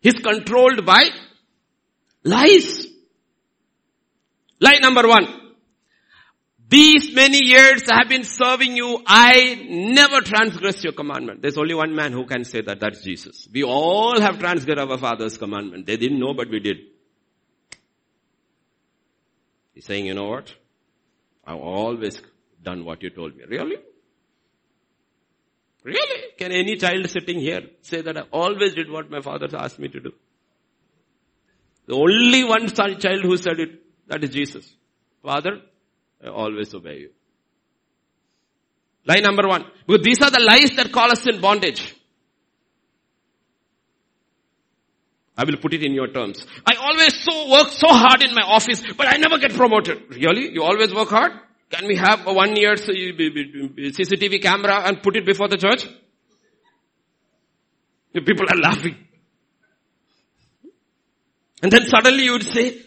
[0.00, 1.04] He's controlled by
[2.24, 2.91] lies.
[4.62, 5.26] Lie number one.
[6.68, 9.02] These many years I have been serving you.
[9.06, 11.42] I never transgressed your commandment.
[11.42, 12.80] There's only one man who can say that.
[12.80, 13.48] That's Jesus.
[13.52, 15.86] We all have transgressed our father's commandment.
[15.86, 16.76] They didn't know, but we did.
[19.74, 20.54] He's saying, you know what?
[21.44, 22.22] I've always
[22.62, 23.42] done what you told me.
[23.48, 23.76] Really?
[25.82, 26.22] Really?
[26.38, 29.88] Can any child sitting here say that I always did what my father asked me
[29.88, 30.12] to do?
[31.86, 34.72] The only one child who said it, that is Jesus.
[35.22, 35.60] Father,
[36.24, 37.10] I always obey you.
[39.04, 39.64] Lie number one.
[39.86, 41.94] Because these are the lies that call us in bondage.
[45.36, 46.46] I will put it in your terms.
[46.66, 50.02] I always so work so hard in my office, but I never get promoted.
[50.10, 50.52] Really?
[50.52, 51.32] You always work hard?
[51.70, 55.86] Can we have a one year CCTV camera and put it before the church?
[58.12, 58.96] The people are laughing.
[61.62, 62.82] And then suddenly you would say,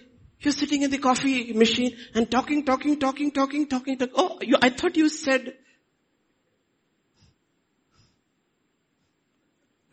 [0.46, 4.14] you're sitting in the coffee machine and talking, talking, talking, talking, talking, talking.
[4.16, 5.54] Oh, you, I thought you said,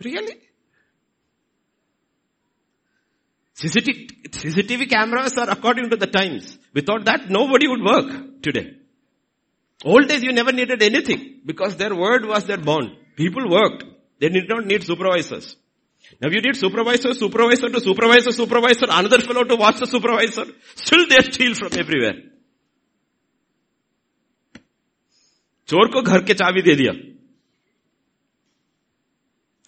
[0.05, 0.37] really?
[3.57, 6.59] CCTV, cameras are according to the times.
[6.75, 8.77] Without that, nobody would work today.
[9.85, 12.97] Old days you never needed anything because their word was their bond.
[13.17, 13.85] People worked.
[14.21, 15.57] They did not need supervisors.
[16.22, 20.46] Now you need supervisor, supervisor to supervisor, supervisor, another fellow to watch the supervisor.
[20.76, 22.16] Still they steal from everywhere.
[25.68, 26.92] चोर को घर के चाबी दे दिया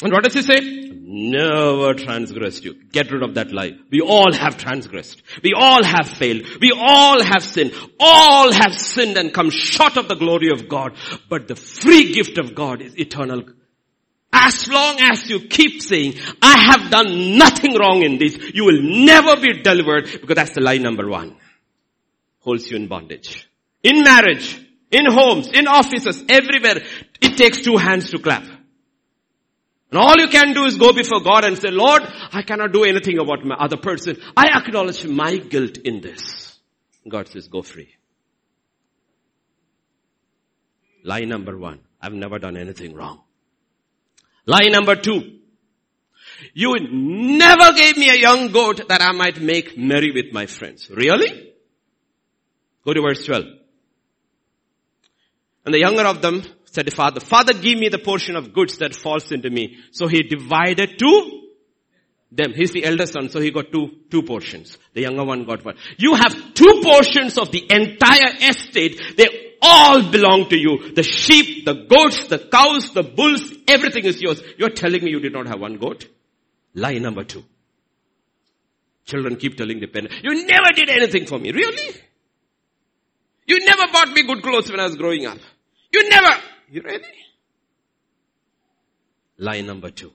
[0.02, 0.90] And what does he say?
[1.12, 2.74] Never transgressed you.
[2.94, 3.72] Get rid of that lie.
[3.92, 5.22] We all have transgressed.
[5.44, 6.44] We all have failed.
[6.62, 7.74] We all have sinned.
[8.00, 10.94] All have sinned and come short of the glory of God.
[11.28, 13.44] But the free gift of God is eternal.
[14.37, 18.83] as long as you keep saying, I have done nothing wrong in this, you will
[18.83, 21.37] never be delivered because that's the lie number one.
[22.41, 23.49] Holds you in bondage.
[23.85, 26.83] In marriage, in homes, in offices, everywhere,
[27.23, 28.43] it takes two hands to clap.
[28.43, 32.03] And all you can do is go before God and say, Lord,
[32.33, 34.17] I cannot do anything about my other person.
[34.37, 36.59] I acknowledge my guilt in this.
[37.09, 37.95] God says, go free.
[41.05, 41.81] Lie number one.
[42.01, 43.24] I've never done anything wrong.
[44.47, 45.39] Lie number two.
[46.53, 50.91] You never gave me a young goat that I might make merry with my friends.
[50.91, 51.53] Really?
[52.85, 53.45] Go to verse 12.
[55.65, 58.79] And the younger of them said to father, father give me the portion of goods
[58.79, 59.79] that falls into me.
[59.93, 61.41] So he divided to
[62.31, 62.53] them.
[62.55, 64.77] He's the elder son, so he got two, two portions.
[64.93, 65.77] The younger one got one.
[65.97, 69.17] You have two portions of the entire estate.
[69.17, 70.93] They all belong to you.
[70.95, 74.43] The sheep, the goats, the cows, the bulls, everything is yours.
[74.59, 76.07] You're telling me you did not have one goat?
[76.75, 77.45] Lie number two.
[79.07, 81.53] Children keep telling the parent, you never did anything for me.
[81.53, 81.97] Really?
[83.47, 85.39] You never bought me good clothes when I was growing up.
[85.93, 87.05] You never, you ready?
[89.39, 90.13] Lie number two.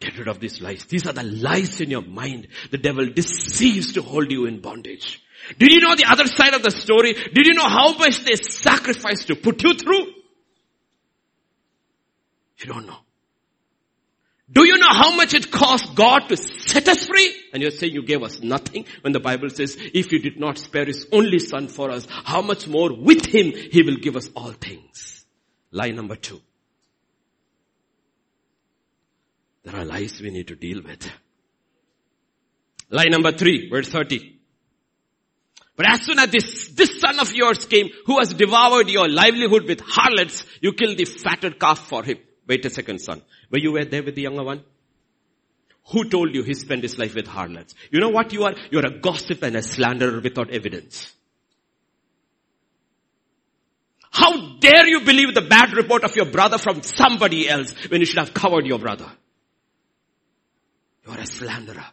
[0.00, 0.84] Get rid of these lies.
[0.86, 2.48] These are the lies in your mind.
[2.70, 5.22] The devil deceives to hold you in bondage.
[5.58, 7.12] Did you know the other side of the story?
[7.12, 10.06] Did you know how much they sacrificed to put you through?
[12.58, 12.98] You don't know.
[14.52, 17.32] Do you know how much it cost God to set us free?
[17.52, 20.58] And you're saying you gave us nothing when the Bible says, if you did not
[20.58, 24.28] spare his only son for us, how much more with him he will give us
[24.34, 25.24] all things.
[25.70, 26.40] Lie number two.
[29.62, 31.08] There are lies we need to deal with.
[32.88, 34.39] Lie number three, verse 30.
[35.80, 39.64] But as soon as this, this son of yours came, who has devoured your livelihood
[39.66, 42.18] with harlots, you killed the fatted calf for him.
[42.46, 43.22] Wait a second, son.
[43.50, 44.62] Were you were there with the younger one?
[45.90, 47.74] Who told you he spent his life with harlots?
[47.90, 48.52] You know what you are?
[48.70, 51.10] You're a gossip and a slanderer without evidence.
[54.10, 58.06] How dare you believe the bad report of your brother from somebody else when you
[58.06, 59.10] should have covered your brother?
[61.06, 61.86] You're a slanderer.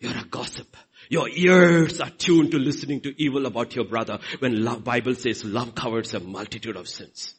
[0.00, 0.76] You're a gossip.
[1.08, 5.44] Your ears are tuned to listening to evil about your brother when love, Bible says
[5.44, 7.34] love covers a multitude of sins.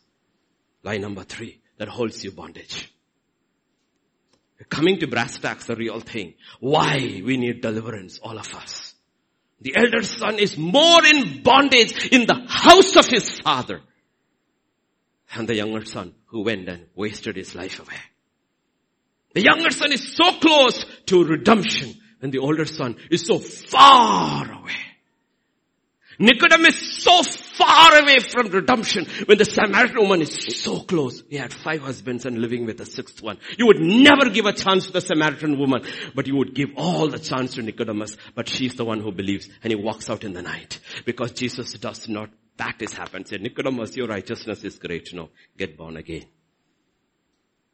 [0.84, 2.91] Line number three, that holds you bondage.
[4.70, 6.34] Coming to brass tacks, the real thing.
[6.60, 8.94] Why we need deliverance, all of us.
[9.62, 13.82] The elder son is more in bondage in the house of his father
[15.36, 18.00] than the younger son who went and wasted his life away.
[19.34, 24.52] The younger son is so close to redemption and the older son is so far
[24.52, 24.76] away.
[26.22, 31.24] Nicodemus is so far away from redemption when the Samaritan woman is so close.
[31.30, 33.38] He had five husbands and living with the sixth one.
[33.58, 35.84] You would never give a chance to the Samaritan woman,
[36.14, 39.48] but you would give all the chance to Nicodemus, but she's the one who believes
[39.64, 43.30] and he walks out in the night because Jesus does not, that is happened.
[43.30, 45.14] Say, Nicodemus, your righteousness is great.
[45.14, 46.26] No, get born again.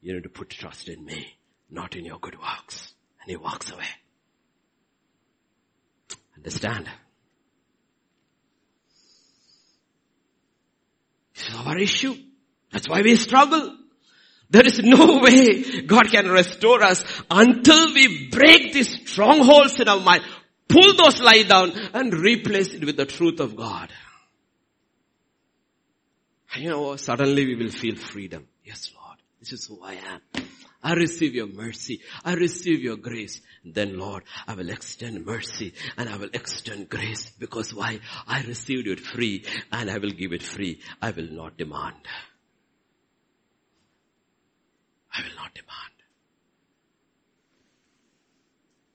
[0.02, 1.36] You need to put trust in me,
[1.72, 2.94] not in your good works.
[3.24, 3.88] And he walks away.
[6.46, 6.88] Understand?
[11.34, 12.16] This is our issue.
[12.72, 13.76] That's why we struggle.
[14.52, 20.00] There is no way God can restore us until we break these strongholds in our
[20.00, 20.22] mind,
[20.68, 23.90] pull those lies down and replace it with the truth of God.
[26.54, 28.48] And you know, suddenly we will feel freedom.
[28.64, 30.45] Yes, Lord, this is who I am.
[30.86, 32.02] I receive your mercy.
[32.24, 33.41] I receive your grace.
[33.66, 38.02] Then Lord, I will extend mercy and I will extend grace because why?
[38.28, 40.82] I received it free and I will give it free.
[41.02, 41.95] I will not demand.
[45.12, 45.95] I will not demand.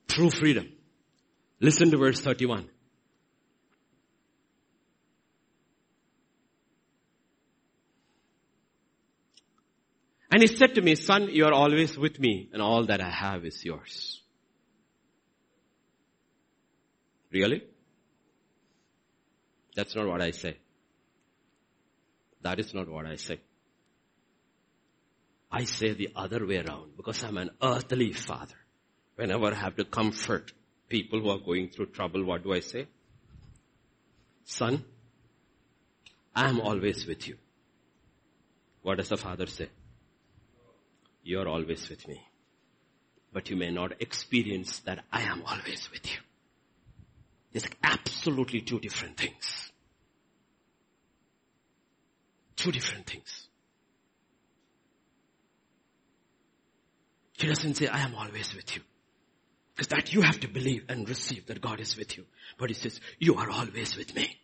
[0.07, 0.69] True freedom.
[1.59, 2.69] Listen to verse 31.
[10.31, 13.11] And he said to me, son, you are always with me and all that I
[13.11, 14.21] have is yours.
[17.33, 17.63] Really?
[19.75, 20.57] That's not what I say.
[22.43, 23.41] That is not what I say.
[25.51, 28.55] I say the other way around because I'm an earthly father.
[29.17, 30.53] Whenever I have to comfort
[30.89, 32.87] people who are going through trouble, what do I say?
[34.45, 34.85] Son,
[36.35, 37.37] I am always with you.
[38.83, 39.69] What does the father say?
[41.23, 42.21] You're always with me.
[43.33, 46.19] But you may not experience that I am always with you.
[47.53, 49.71] It's absolutely two different things.
[52.57, 53.49] Two different things.
[57.33, 58.83] He doesn't say, I am always with you.
[59.75, 62.27] Because that you have to believe and receive that God is with you.
[62.59, 64.39] But he says, you are always with me.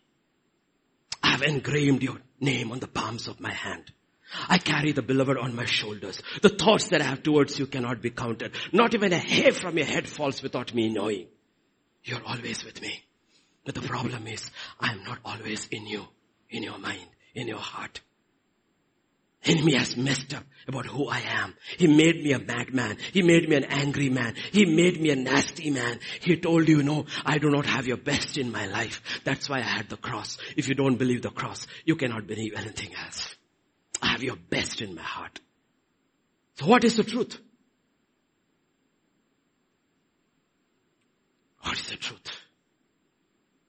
[1.21, 3.91] I have engraved your name on the palms of my hand.
[4.49, 6.21] I carry the beloved on my shoulders.
[6.41, 8.53] The thoughts that I have towards you cannot be counted.
[8.71, 11.27] Not even a hair from your head falls without me knowing.
[12.03, 13.03] You're always with me.
[13.65, 14.49] But the problem is,
[14.79, 16.07] I am not always in you,
[16.49, 18.01] in your mind, in your heart.
[19.43, 21.53] Enemy has messed up about who I am.
[21.77, 22.97] He made me a madman.
[23.13, 24.35] He made me an angry man.
[24.51, 25.99] He made me a nasty man.
[26.19, 29.21] He told you, no, I do not have your best in my life.
[29.23, 30.37] That's why I had the cross.
[30.57, 33.36] If you don't believe the cross, you cannot believe anything else.
[34.01, 35.39] I have your best in my heart.
[36.55, 37.39] So what is the truth?
[41.61, 42.31] What is the truth?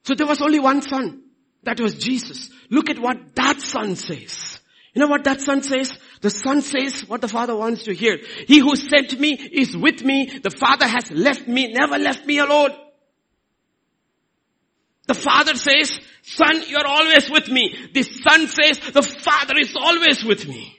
[0.05, 1.23] So there was only one son.
[1.65, 2.51] That was Jesus.
[2.71, 4.61] Look at what that son says.
[4.95, 5.99] You know what that son says?
[6.23, 8.19] The son says what the father wants to hear.
[8.47, 10.27] He who sent me is with me.
[10.43, 12.71] The father has left me, never left me alone.
[15.09, 17.75] The father says, son, you're always with me.
[17.95, 20.79] The son says, the father is always with me.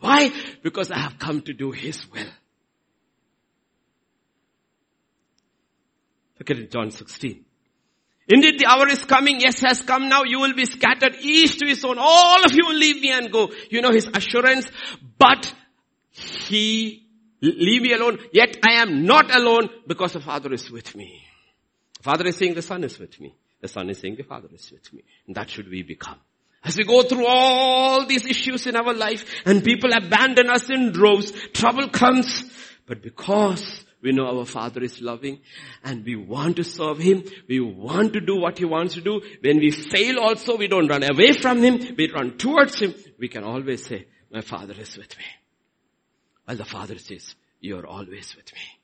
[0.00, 0.32] Why?
[0.62, 2.32] Because I have come to do his will.
[6.38, 7.44] Look at it, John 16.
[8.26, 9.38] Indeed, the hour is coming.
[9.40, 10.22] Yes, has come now.
[10.24, 11.98] You will be scattered east to his own.
[11.98, 13.50] All of you will leave me and go.
[13.68, 14.66] You know his assurance.
[15.18, 15.52] But
[16.12, 17.06] he,
[17.42, 18.18] leave me alone.
[18.32, 21.22] Yet I am not alone because the Father is with me.
[22.02, 23.34] Father is saying the Son is with me.
[23.60, 25.02] The Son is saying the Father is with me.
[25.26, 26.18] And that should we become.
[26.62, 30.92] As we go through all these issues in our life and people abandon us in
[30.92, 32.44] droves, trouble comes.
[32.86, 35.40] But because we know our Father is loving
[35.84, 37.24] and we want to serve Him.
[37.48, 39.20] We want to do what He wants to do.
[39.42, 41.96] When we fail also, we don't run away from Him.
[41.96, 42.94] We run towards Him.
[43.18, 45.24] We can always say, my Father is with me.
[46.44, 48.80] While the Father says, you're always with me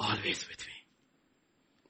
[0.00, 0.69] always with me.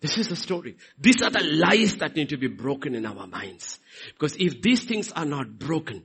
[0.00, 0.76] This is the story.
[0.98, 3.78] These are the lies that need to be broken in our minds.
[4.14, 6.02] Because if these things are not broken,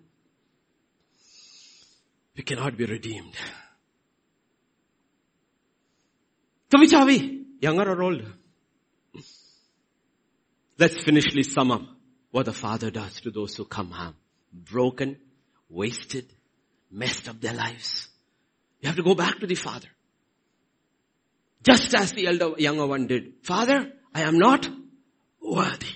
[2.36, 3.36] we cannot be redeemed.
[6.72, 7.46] So which are we?
[7.62, 8.34] Younger or older?
[10.78, 11.84] Let's finishly sum up
[12.32, 14.16] what the Father does to those who come home.
[14.52, 15.16] Broken,
[15.70, 16.26] wasted,
[16.92, 18.10] messed up their lives.
[18.82, 19.88] You have to go back to the Father.
[21.66, 23.34] Just as the elder, younger one did.
[23.44, 24.70] Father, I am not
[25.42, 25.96] worthy.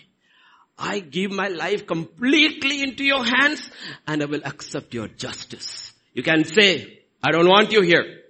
[0.78, 3.70] I give my life completely into your hands
[4.08, 5.94] and I will accept your justice.
[6.14, 8.22] You can say, I don't want you here.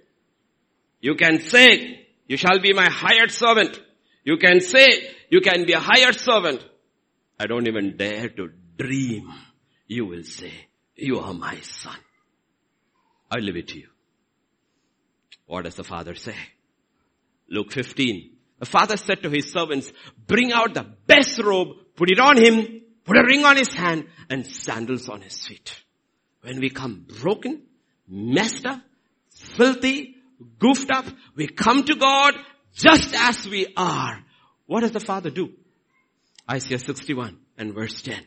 [1.00, 3.80] You can say, you shall be my hired servant.
[4.24, 6.64] You can say, you can be a hired servant.
[7.38, 9.32] I don't even dare to dream.
[9.86, 10.52] You will say,
[10.96, 11.96] you are my son.
[13.30, 13.88] I leave it to you.
[15.46, 16.36] What does the father say?
[17.50, 18.30] Luke 15.
[18.60, 19.92] The father said to his servants,
[20.26, 24.06] bring out the best robe, put it on him, put a ring on his hand
[24.28, 25.82] and sandals on his feet.
[26.42, 27.62] When we come broken,
[28.06, 28.80] messed up,
[29.30, 30.16] filthy,
[30.58, 32.34] goofed up, we come to God
[32.74, 34.20] just as we are.
[34.66, 35.52] What does the father do?
[36.48, 38.24] Isaiah 61 and verse 10.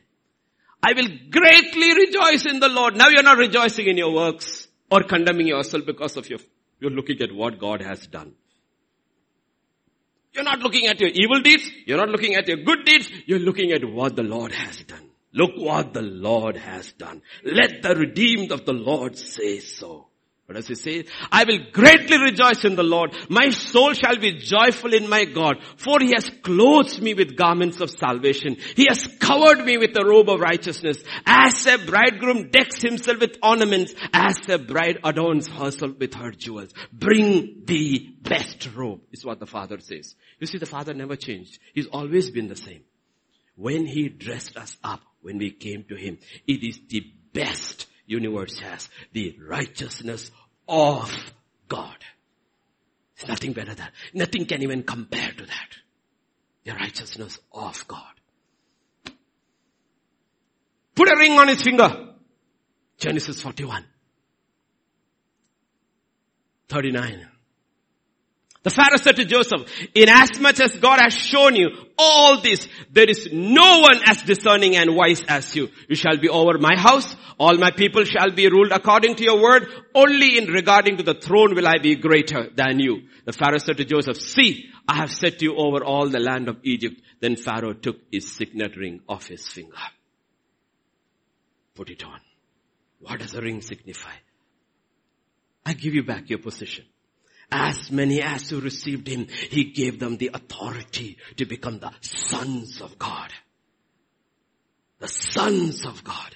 [0.86, 2.98] I will greatly rejoice in the Lord.
[2.98, 6.40] Now you're not rejoicing in your works or condemning yourself because of your,
[6.80, 8.34] you're looking at what God has done.
[10.34, 11.70] You're not looking at your evil deeds.
[11.86, 13.10] You're not looking at your good deeds.
[13.26, 15.10] You're looking at what the Lord has done.
[15.32, 17.22] Look what the Lord has done.
[17.44, 20.08] Let the redeemed of the Lord say so.
[20.46, 21.06] What does he say?
[21.32, 23.16] I will greatly rejoice in the Lord.
[23.30, 27.80] My soul shall be joyful in my God, for he has clothed me with garments
[27.80, 28.58] of salvation.
[28.76, 31.02] He has covered me with a robe of righteousness.
[31.26, 36.74] As a bridegroom decks himself with ornaments, as a bride adorns herself with her jewels.
[36.92, 40.14] Bring the best robe, is what the Father says.
[40.40, 41.58] You see, the Father never changed.
[41.74, 42.84] He's always been the same.
[43.56, 48.60] When He dressed us up, when we came to Him, it is the best universe
[48.60, 48.90] has.
[49.12, 50.32] The righteousness
[50.68, 51.12] of
[51.68, 51.98] God.
[53.16, 55.70] There's nothing better than, nothing can even compare to that.
[56.66, 58.14] The righteousness of God.
[60.96, 62.14] Put a ring on his finger.
[62.98, 63.84] Genesis 41.
[66.70, 67.28] 39.
[68.64, 73.28] The Pharaoh said to Joseph, inasmuch as God has shown you all this, there is
[73.34, 75.70] no one as discerning and wise as you.
[75.90, 77.14] You shall be over my house.
[77.38, 79.68] All my people shall be ruled according to your word.
[79.94, 83.04] Only in regarding to the throne will I be greater than you.
[83.26, 86.60] The Pharaoh said to Joseph, see, I have set you over all the land of
[86.64, 87.02] Egypt.
[87.20, 89.76] Then Pharaoh took his signet ring off his finger.
[91.76, 92.20] Put it on.
[93.00, 94.16] What does the ring signify?
[95.66, 96.86] I give you back your position.
[97.56, 102.82] As many as who received him, he gave them the authority to become the sons
[102.82, 103.32] of God.
[104.98, 106.36] The sons of God.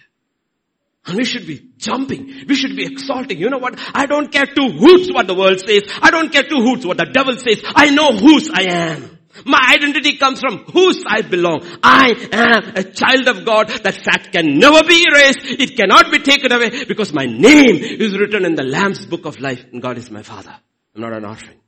[1.07, 2.45] And we should be jumping.
[2.48, 3.39] We should be exalting.
[3.39, 3.80] You know what?
[3.95, 5.84] I don't care two hoots what the world says.
[6.03, 7.64] I don't care two hoots what the devil says.
[7.65, 9.18] I know whose I am.
[9.44, 11.65] My identity comes from whose I belong.
[11.81, 13.69] I am a child of God.
[13.69, 15.39] That fact can never be erased.
[15.44, 19.39] It cannot be taken away because my name is written in the Lamb's book of
[19.39, 20.56] life and God is my father.
[20.98, 21.60] I'm not an orphan.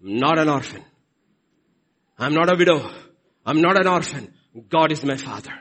[0.00, 0.82] I'm not an orphan.
[2.18, 2.90] I'm not a widow.
[3.44, 4.32] I'm not an orphan.
[4.70, 5.52] God is my father.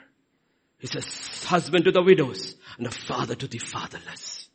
[0.78, 4.48] He's a husband to the widows and a father to the fatherless.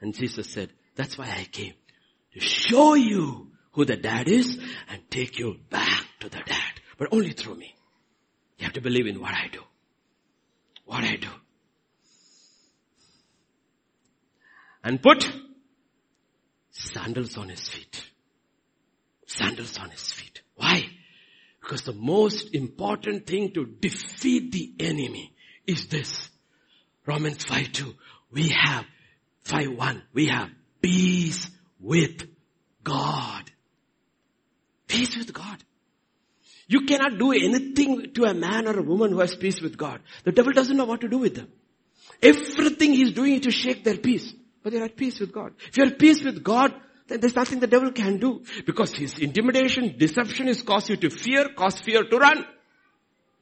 [0.00, 1.74] And Jesus said, that's why I came.
[2.34, 4.58] To show you who the dad is
[4.88, 6.72] and take you back to the dad.
[6.98, 7.72] But only through me.
[8.58, 9.62] You have to believe in what I do.
[10.86, 11.28] What I do.
[14.82, 15.30] And put
[16.78, 18.04] sandals on his feet.
[19.26, 20.42] Sandals on his feet.
[20.56, 20.88] Why?
[21.60, 25.34] Because the most important thing to defeat the enemy
[25.66, 26.30] is this.
[27.04, 27.94] Romans 5 2.
[28.30, 28.86] We have
[29.42, 30.02] 5 1.
[30.14, 30.50] We have
[30.80, 31.50] peace
[31.80, 32.28] with
[32.82, 33.50] God.
[34.86, 35.62] Peace with God.
[36.66, 40.00] You cannot do anything to a man or a woman who has peace with God.
[40.24, 41.48] The devil doesn't know what to do with them.
[42.22, 44.32] Everything he's doing is to shake their peace
[44.68, 45.54] but they're at peace with God.
[45.68, 46.74] If you're at peace with God,
[47.06, 48.42] then there's nothing the devil can do.
[48.66, 52.44] Because his intimidation, deception is cause you to fear, cause fear to run.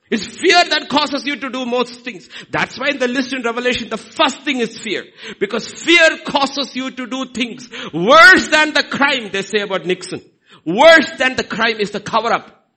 [0.09, 2.29] It's fear that causes you to do most things.
[2.53, 5.03] That's why in the list in Revelation, the first thing is fear.
[5.41, 10.21] Because fear causes you to do things worse than the crime, they say about Nixon.
[10.65, 12.69] Worse than the crime is the cover up.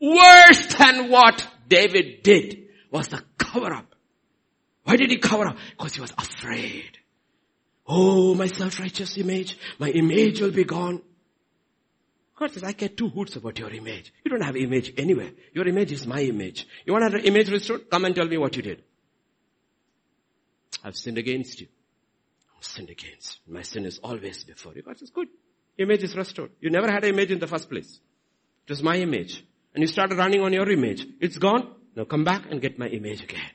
[0.00, 3.89] Worse than what David did was the cover up.
[4.84, 5.56] Why did he cover up?
[5.70, 6.98] Because he was afraid.
[7.86, 11.02] Oh, my self-righteous image, my image will be gone.
[12.38, 14.14] God says, I care two hoots about your image.
[14.24, 15.30] You don't have image anywhere.
[15.52, 16.66] Your image is my image.
[16.86, 17.90] You want have image restored?
[17.90, 18.82] Come and tell me what you did.
[20.82, 21.66] I've sinned against you.
[22.56, 23.40] I've sinned against.
[23.46, 24.82] My sin is always before you.
[24.82, 25.28] God says, good.
[25.76, 26.50] Image is restored.
[26.60, 28.00] You never had an image in the first place.
[28.66, 29.44] It was my image.
[29.74, 31.06] And you started running on your image.
[31.20, 31.74] It's gone.
[31.94, 33.50] Now come back and get my image again.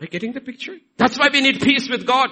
[0.00, 0.76] Are you getting the picture?
[0.96, 2.30] That's why we need peace with God.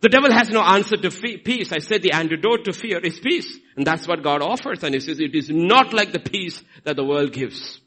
[0.00, 1.72] The devil has no answer to peace.
[1.72, 3.58] I said the antidote to fear is peace.
[3.76, 4.82] And that's what God offers.
[4.82, 7.80] And he says it is not like the peace that the world gives.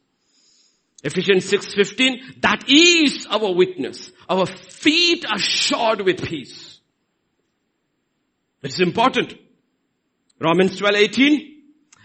[1.04, 4.12] Ephesians 6.15, that is our witness.
[4.30, 6.80] Our feet are shod with peace.
[8.62, 9.34] It's important.
[10.40, 11.50] Romans 12.18,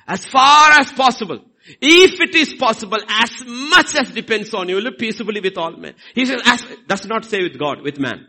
[0.08, 1.44] as far as possible,
[1.80, 5.94] if it is possible, as much as depends on you, live peaceably with all men.
[6.14, 8.26] He says, as, does not say with God, with man.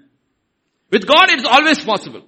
[0.92, 2.26] With God it is always possible.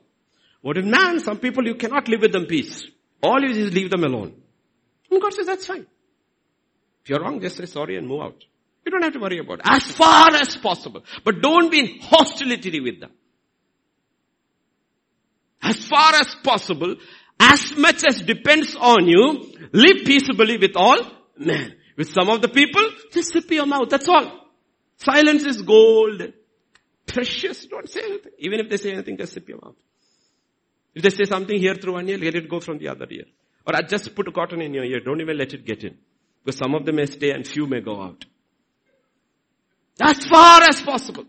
[0.64, 2.86] But with man, some people you cannot live with them peace.
[3.24, 4.34] All you do is leave them alone.
[5.10, 5.86] And God says, that's fine.
[7.04, 8.44] If you're wrong, just say sorry and move out.
[8.86, 9.66] You don't have to worry about it.
[9.66, 11.04] As far as possible.
[11.24, 13.12] But don't be in hostility with them.
[15.62, 16.96] As far as possible,
[17.42, 21.00] as much as depends on you, live peaceably with all
[21.38, 21.76] men.
[21.98, 23.90] With some of the people, just zip your mouth.
[23.90, 24.48] That's all.
[24.98, 26.22] Silence is gold.
[27.08, 27.66] Precious.
[27.66, 28.32] Don't say anything.
[28.38, 29.76] Even if they say anything, just zip your mouth.
[30.94, 33.26] If they say something here through one ear, let it go from the other ear.
[33.66, 35.00] Or I just put a cotton in your ear.
[35.00, 35.98] Don't even let it get in.
[36.44, 38.24] Because some of them may stay and few may go out.
[40.00, 41.26] As far as possible.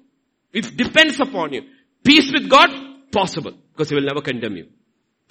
[0.53, 1.63] It depends upon you.
[2.05, 2.69] Peace with God,
[3.11, 3.53] possible.
[3.73, 4.67] Because He will never condemn you.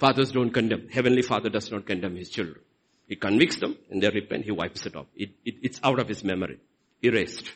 [0.02, 0.88] Fathers don't condemn.
[0.88, 2.58] Heavenly Father does not condemn His children.
[3.06, 4.44] He convicts them and they repent.
[4.44, 5.06] He wipes it off.
[5.14, 6.58] It, it, it's out of His memory.
[7.04, 7.48] Erased.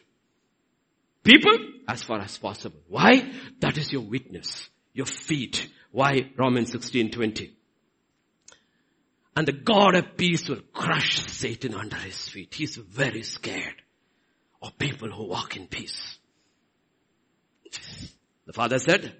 [1.24, 1.58] People,
[1.88, 2.78] as far as possible.
[2.86, 3.32] Why?
[3.58, 4.68] That is your witness.
[4.92, 5.68] Your feet.
[5.90, 6.30] Why?
[6.38, 7.52] Romans 16, 20.
[9.34, 12.54] And the God of peace will crush Satan under his feet.
[12.54, 13.82] He's very scared
[14.62, 16.16] of people who walk in peace.
[18.46, 19.16] The father said,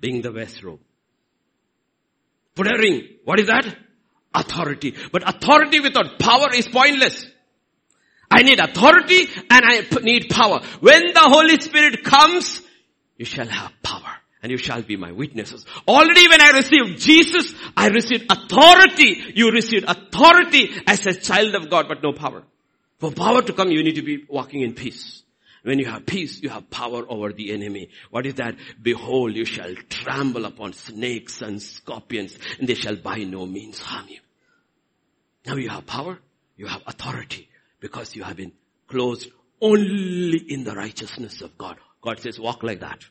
[0.00, 0.80] being the best robe.
[2.60, 3.08] Put a ring.
[3.24, 3.74] What is that?
[4.34, 4.94] Authority.
[5.10, 7.24] But authority without power is pointless.
[8.30, 10.60] I need authority and I need power.
[10.80, 12.60] When the Holy Spirit comes,
[13.16, 14.12] you shall have power
[14.42, 15.64] and you shall be my witnesses.
[15.88, 19.32] Already when I received Jesus, I received authority.
[19.34, 22.42] You received authority as a child of God, but no power.
[22.98, 25.22] For power to come, you need to be walking in peace.
[25.62, 27.90] When you have peace, you have power over the enemy.
[28.10, 28.56] What is that?
[28.82, 34.08] Behold, you shall trample upon snakes and scorpions, and they shall by no means harm
[34.08, 34.20] you.
[35.46, 36.18] Now you have power,
[36.56, 37.48] you have authority,
[37.80, 38.52] because you have been
[38.86, 39.28] closed
[39.60, 41.76] only in the righteousness of God.
[42.00, 43.04] God says, walk like that.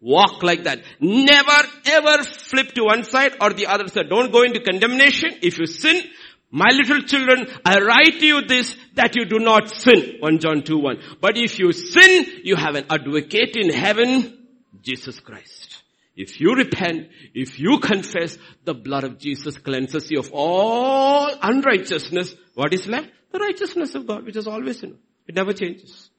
[0.00, 0.80] Walk like that.
[1.00, 4.08] Never ever flip to one side or the other side.
[4.08, 5.30] Don't go into condemnation.
[5.42, 6.04] If you sin,
[6.50, 10.16] my little children, I write to you this that you do not sin.
[10.20, 10.96] 1 John 2 1.
[11.20, 14.46] But if you sin, you have an advocate in heaven,
[14.82, 15.82] Jesus Christ.
[16.16, 22.34] If you repent, if you confess, the blood of Jesus cleanses you of all unrighteousness.
[22.54, 23.08] What is left?
[23.30, 24.98] The righteousness of God, which is always in.
[25.28, 26.10] It never changes.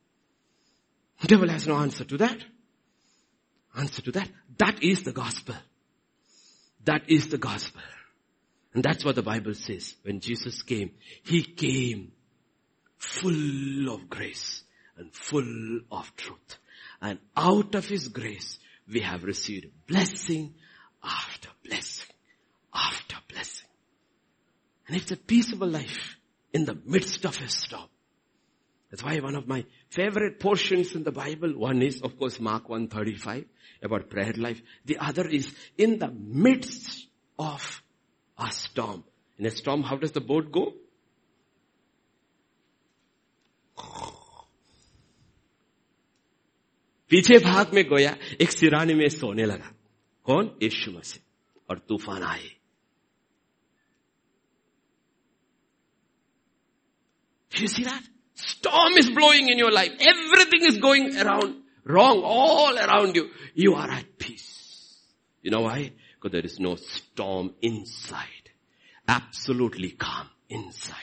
[1.22, 2.38] The devil has no answer to that.
[3.76, 4.30] Answer to that.
[4.58, 5.56] That is the gospel.
[6.86, 7.82] That is the gospel.
[8.74, 9.96] And that's what the Bible says.
[10.04, 10.92] When Jesus came,
[11.24, 12.12] He came
[12.98, 14.64] full of grace
[14.98, 16.58] and full of truth.
[17.02, 18.60] And out of His grace,
[18.92, 20.56] we have received blessing
[21.04, 22.10] after blessing
[22.74, 23.68] after blessing.
[24.88, 26.18] And it's a peaceable life
[26.54, 27.90] in the midst of a storm.
[28.90, 32.70] That's why one of my favorite portions in the Bible, one is of course Mark
[32.70, 33.46] 135
[33.84, 34.62] about prayer life.
[34.86, 37.84] The other is in the midst of
[38.39, 39.05] a storm.
[39.39, 40.73] In a storm, how does the boat go?
[47.11, 49.71] पीछे भाग में गोया एक सिराने में सोने लगा
[50.27, 52.51] कौन यीशु मसीह और तूफान आए
[57.57, 58.03] You see that?
[58.35, 59.93] Storm is blowing in your life.
[60.01, 61.55] Everything is going around
[61.87, 63.29] wrong all around you.
[63.55, 64.99] You are at peace.
[65.43, 65.93] You know why?
[66.20, 68.50] Because there is no storm inside.
[69.08, 70.96] Absolutely calm inside.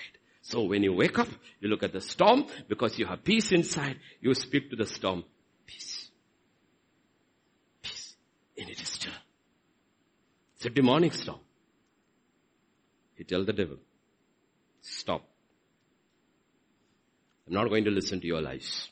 [0.42, 1.28] So when you wake up,
[1.60, 5.24] you look at the storm, because you have peace inside, you speak to the storm,
[5.66, 6.08] peace.
[7.82, 8.14] Peace.
[8.56, 9.12] And it is still.
[10.54, 11.40] It's a demonic storm.
[13.16, 13.78] You tell the devil,
[14.82, 15.24] stop.
[17.46, 18.88] I'm not going to listen to your lies.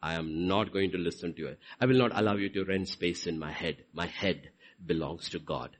[0.00, 1.56] I am not going to listen to you.
[1.80, 3.84] I will not allow you to rent space in my head.
[3.92, 4.51] My head
[4.86, 5.70] belongs to God.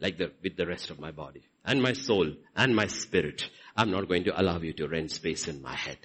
[0.00, 3.48] Like the, with the rest of my body and my soul and my spirit.
[3.76, 5.98] I'm not going to allow you to rent space in my head.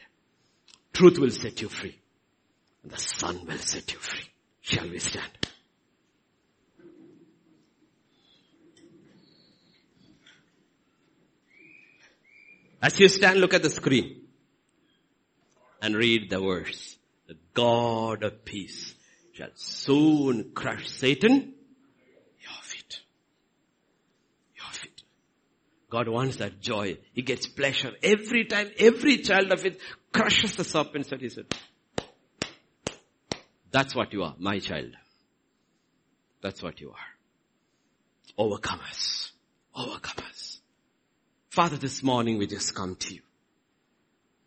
[0.93, 1.97] Truth will set you free.
[2.83, 4.29] The Son will set you free.
[4.61, 5.39] Shall we stand?
[12.81, 14.21] As you stand, look at the screen
[15.81, 16.97] and read the verse.
[17.27, 18.95] The God of peace
[19.33, 21.53] shall soon crush Satan.
[22.41, 23.01] Your feet.
[24.55, 25.03] Your feet.
[25.89, 26.97] God wants that joy.
[27.13, 29.79] He gets pleasure every time, every child of it
[30.13, 31.45] crushes the serpent that he said.
[33.71, 34.95] That's what you are, my child.
[36.41, 38.45] That's what you are.
[38.45, 39.31] Overcomers.
[39.75, 40.59] Overcomers.
[41.49, 43.21] Father, this morning we just come to you.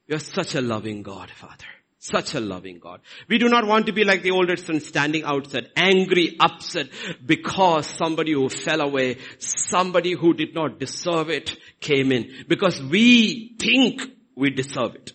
[0.06, 1.66] You're such a loving God, Father.
[2.05, 3.01] Such a loving God.
[3.29, 6.89] We do not want to be like the older son standing outside, angry, upset,
[7.24, 12.45] because somebody who fell away, somebody who did not deserve it came in.
[12.49, 14.03] Because we think
[14.35, 15.12] we deserve it.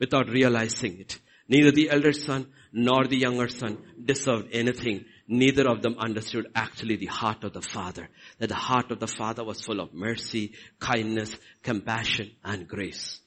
[0.00, 1.20] Without realizing it.
[1.46, 5.04] Neither the elder son nor the younger son deserved anything.
[5.28, 8.08] Neither of them understood actually the heart of the father.
[8.40, 13.20] That the heart of the father was full of mercy, kindness, compassion, and grace.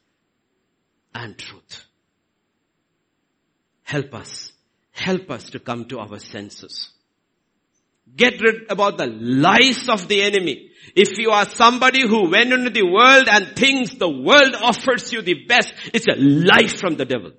[1.16, 1.87] And truth.
[3.88, 4.52] Help us.
[4.92, 6.90] Help us to come to our senses.
[8.14, 10.72] Get rid about the lies of the enemy.
[10.94, 15.22] If you are somebody who went into the world and thinks the world offers you
[15.22, 17.32] the best, it's a lie from the devil.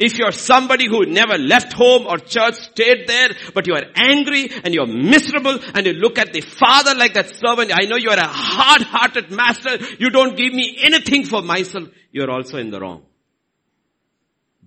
[0.00, 4.50] If you're somebody who never left home or church, stayed there, but you are angry
[4.64, 8.10] and you're miserable and you look at the father like that servant, I know you
[8.10, 12.80] are a hard-hearted master, you don't give me anything for myself, you're also in the
[12.80, 13.04] wrong.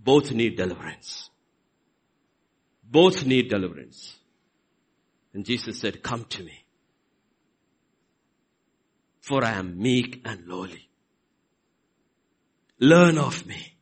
[0.03, 1.29] Both need deliverance.
[2.83, 4.15] Both need deliverance.
[5.33, 6.63] And Jesus said, come to me.
[9.21, 10.89] For I am meek and lowly.
[12.79, 13.73] Learn of me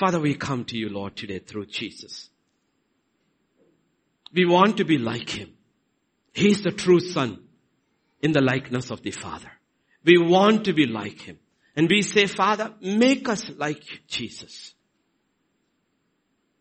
[0.00, 2.30] Father, we come to you, Lord, today through Jesus.
[4.32, 5.52] We want to be like Him.
[6.32, 7.38] He's the true Son
[8.22, 9.52] in the likeness of the Father.
[10.02, 11.38] We want to be like Him.
[11.76, 14.72] And we say, Father, make us like Jesus.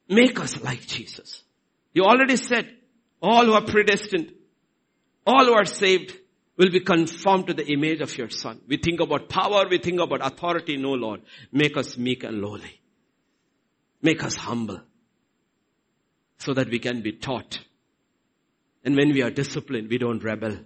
[0.09, 1.43] Make us like Jesus.
[1.93, 2.67] You already said,
[3.21, 4.33] all who are predestined,
[5.25, 6.17] all who are saved
[6.57, 8.59] will be conformed to the image of your Son.
[8.67, 10.77] We think about power, we think about authority.
[10.77, 11.21] No, Lord.
[11.51, 12.81] Make us meek and lowly.
[14.01, 14.81] Make us humble
[16.37, 17.59] so that we can be taught.
[18.83, 20.57] And when we are disciplined, we don't rebel.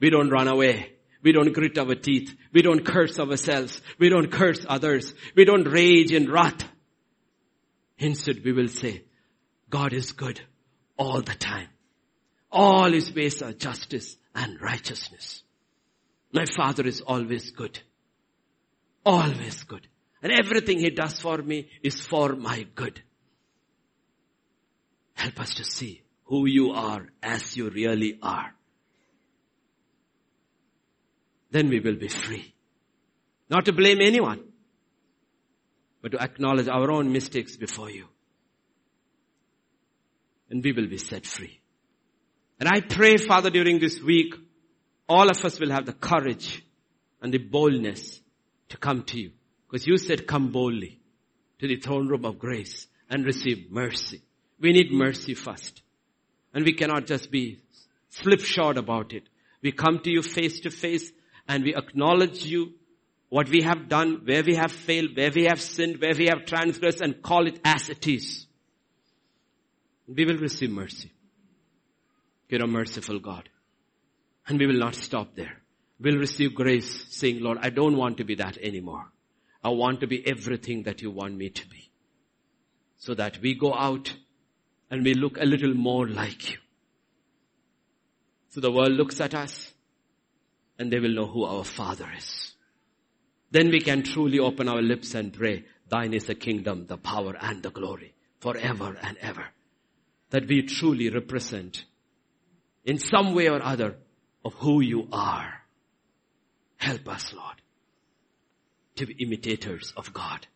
[0.00, 0.94] We don't run away.
[1.22, 2.34] We don't grit our teeth.
[2.52, 3.80] We don't curse ourselves.
[3.98, 5.14] We don't curse others.
[5.34, 6.64] We don't rage in wrath.
[7.98, 9.04] Instead, we will say,
[9.70, 10.40] God is good
[10.96, 11.68] all the time.
[12.50, 15.42] All his ways are justice and righteousness.
[16.32, 17.80] My father is always good.
[19.04, 19.86] Always good.
[20.22, 23.00] And everything He does for me is for my good.
[25.14, 28.54] Help us to see who you are as you really are.
[31.50, 32.54] Then we will be free.
[33.48, 34.44] Not to blame anyone,
[36.08, 38.06] but to acknowledge our own mistakes before you.
[40.50, 41.60] And we will be set free.
[42.58, 44.34] And I pray, Father, during this week,
[45.08, 46.64] all of us will have the courage
[47.20, 48.20] and the boldness
[48.70, 49.32] to come to you.
[49.68, 50.98] Because you said come boldly
[51.58, 54.22] to the throne room of grace and receive mercy.
[54.58, 55.82] We need mercy first.
[56.54, 57.60] And we cannot just be
[58.08, 59.24] slipshod about it.
[59.62, 61.12] We come to you face to face
[61.46, 62.74] and we acknowledge you,
[63.28, 66.46] what we have done, where we have failed, where we have sinned, where we have
[66.46, 68.46] transgressed and call it as it is.
[70.06, 71.12] We will receive mercy.
[72.48, 73.48] You're a merciful God.
[74.46, 75.60] And we will not stop there.
[76.00, 79.04] We'll receive grace saying, Lord, I don't want to be that anymore.
[79.62, 81.90] I want to be everything that you want me to be.
[82.96, 84.14] So that we go out
[84.90, 86.56] and we look a little more like you.
[88.50, 89.72] So the world looks at us
[90.78, 92.54] and they will know who our Father is.
[93.50, 97.34] Then we can truly open our lips and pray, thine is the kingdom, the power
[97.40, 99.46] and the glory forever and ever.
[100.30, 101.84] That we truly represent
[102.84, 103.96] in some way or other
[104.44, 105.62] of who you are.
[106.76, 107.58] Help us, Lord
[108.98, 110.46] to be imitators of God.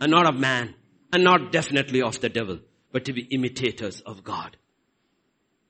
[0.00, 0.74] And not of man.
[1.12, 2.58] And not definitely of the devil.
[2.92, 4.56] But to be imitators of God.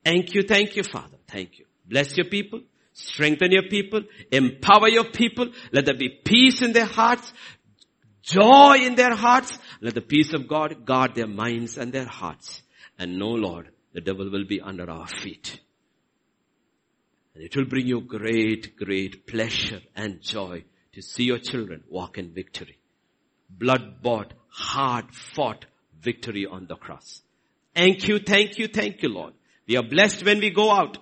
[0.03, 1.17] Thank you, thank you, Father.
[1.27, 1.65] Thank you.
[1.85, 2.61] Bless your people.
[2.99, 4.01] Strengthen your people.
[4.31, 5.49] Empower your people.
[5.71, 7.31] Let there be peace in their hearts.
[8.23, 9.59] joy in their hearts.
[9.81, 12.63] Let the peace of God guard their minds and their hearts.
[12.97, 15.59] And know, Lord, the devil will be under our feet.
[17.35, 20.63] And it will bring you great, great pleasure and joy
[20.93, 22.79] to see your children walk in victory.
[23.47, 25.67] Blood bought, hard fought
[26.01, 27.21] victory on the cross.
[27.75, 29.33] Thank you, thank you, thank you, Lord.
[29.67, 30.97] We are blessed when we go out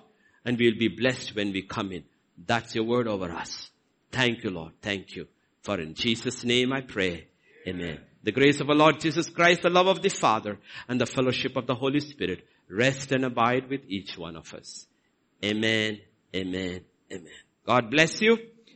[0.46, 2.04] and we will be blessed when we come in.
[2.46, 3.70] That's your word over us.
[4.12, 4.72] Thank you, Lord.
[4.80, 5.26] Thank you.
[5.62, 7.26] For in Jesus' name I pray.
[7.66, 8.00] Amen.
[8.22, 10.58] The grace of our Lord Jesus Christ, the love of the Father,
[10.88, 14.86] and the fellowship of the Holy Spirit rest and abide with each one of us.
[15.44, 16.00] Amen.
[16.34, 16.80] Amen.
[17.12, 17.32] Amen.
[17.66, 18.38] God bless you.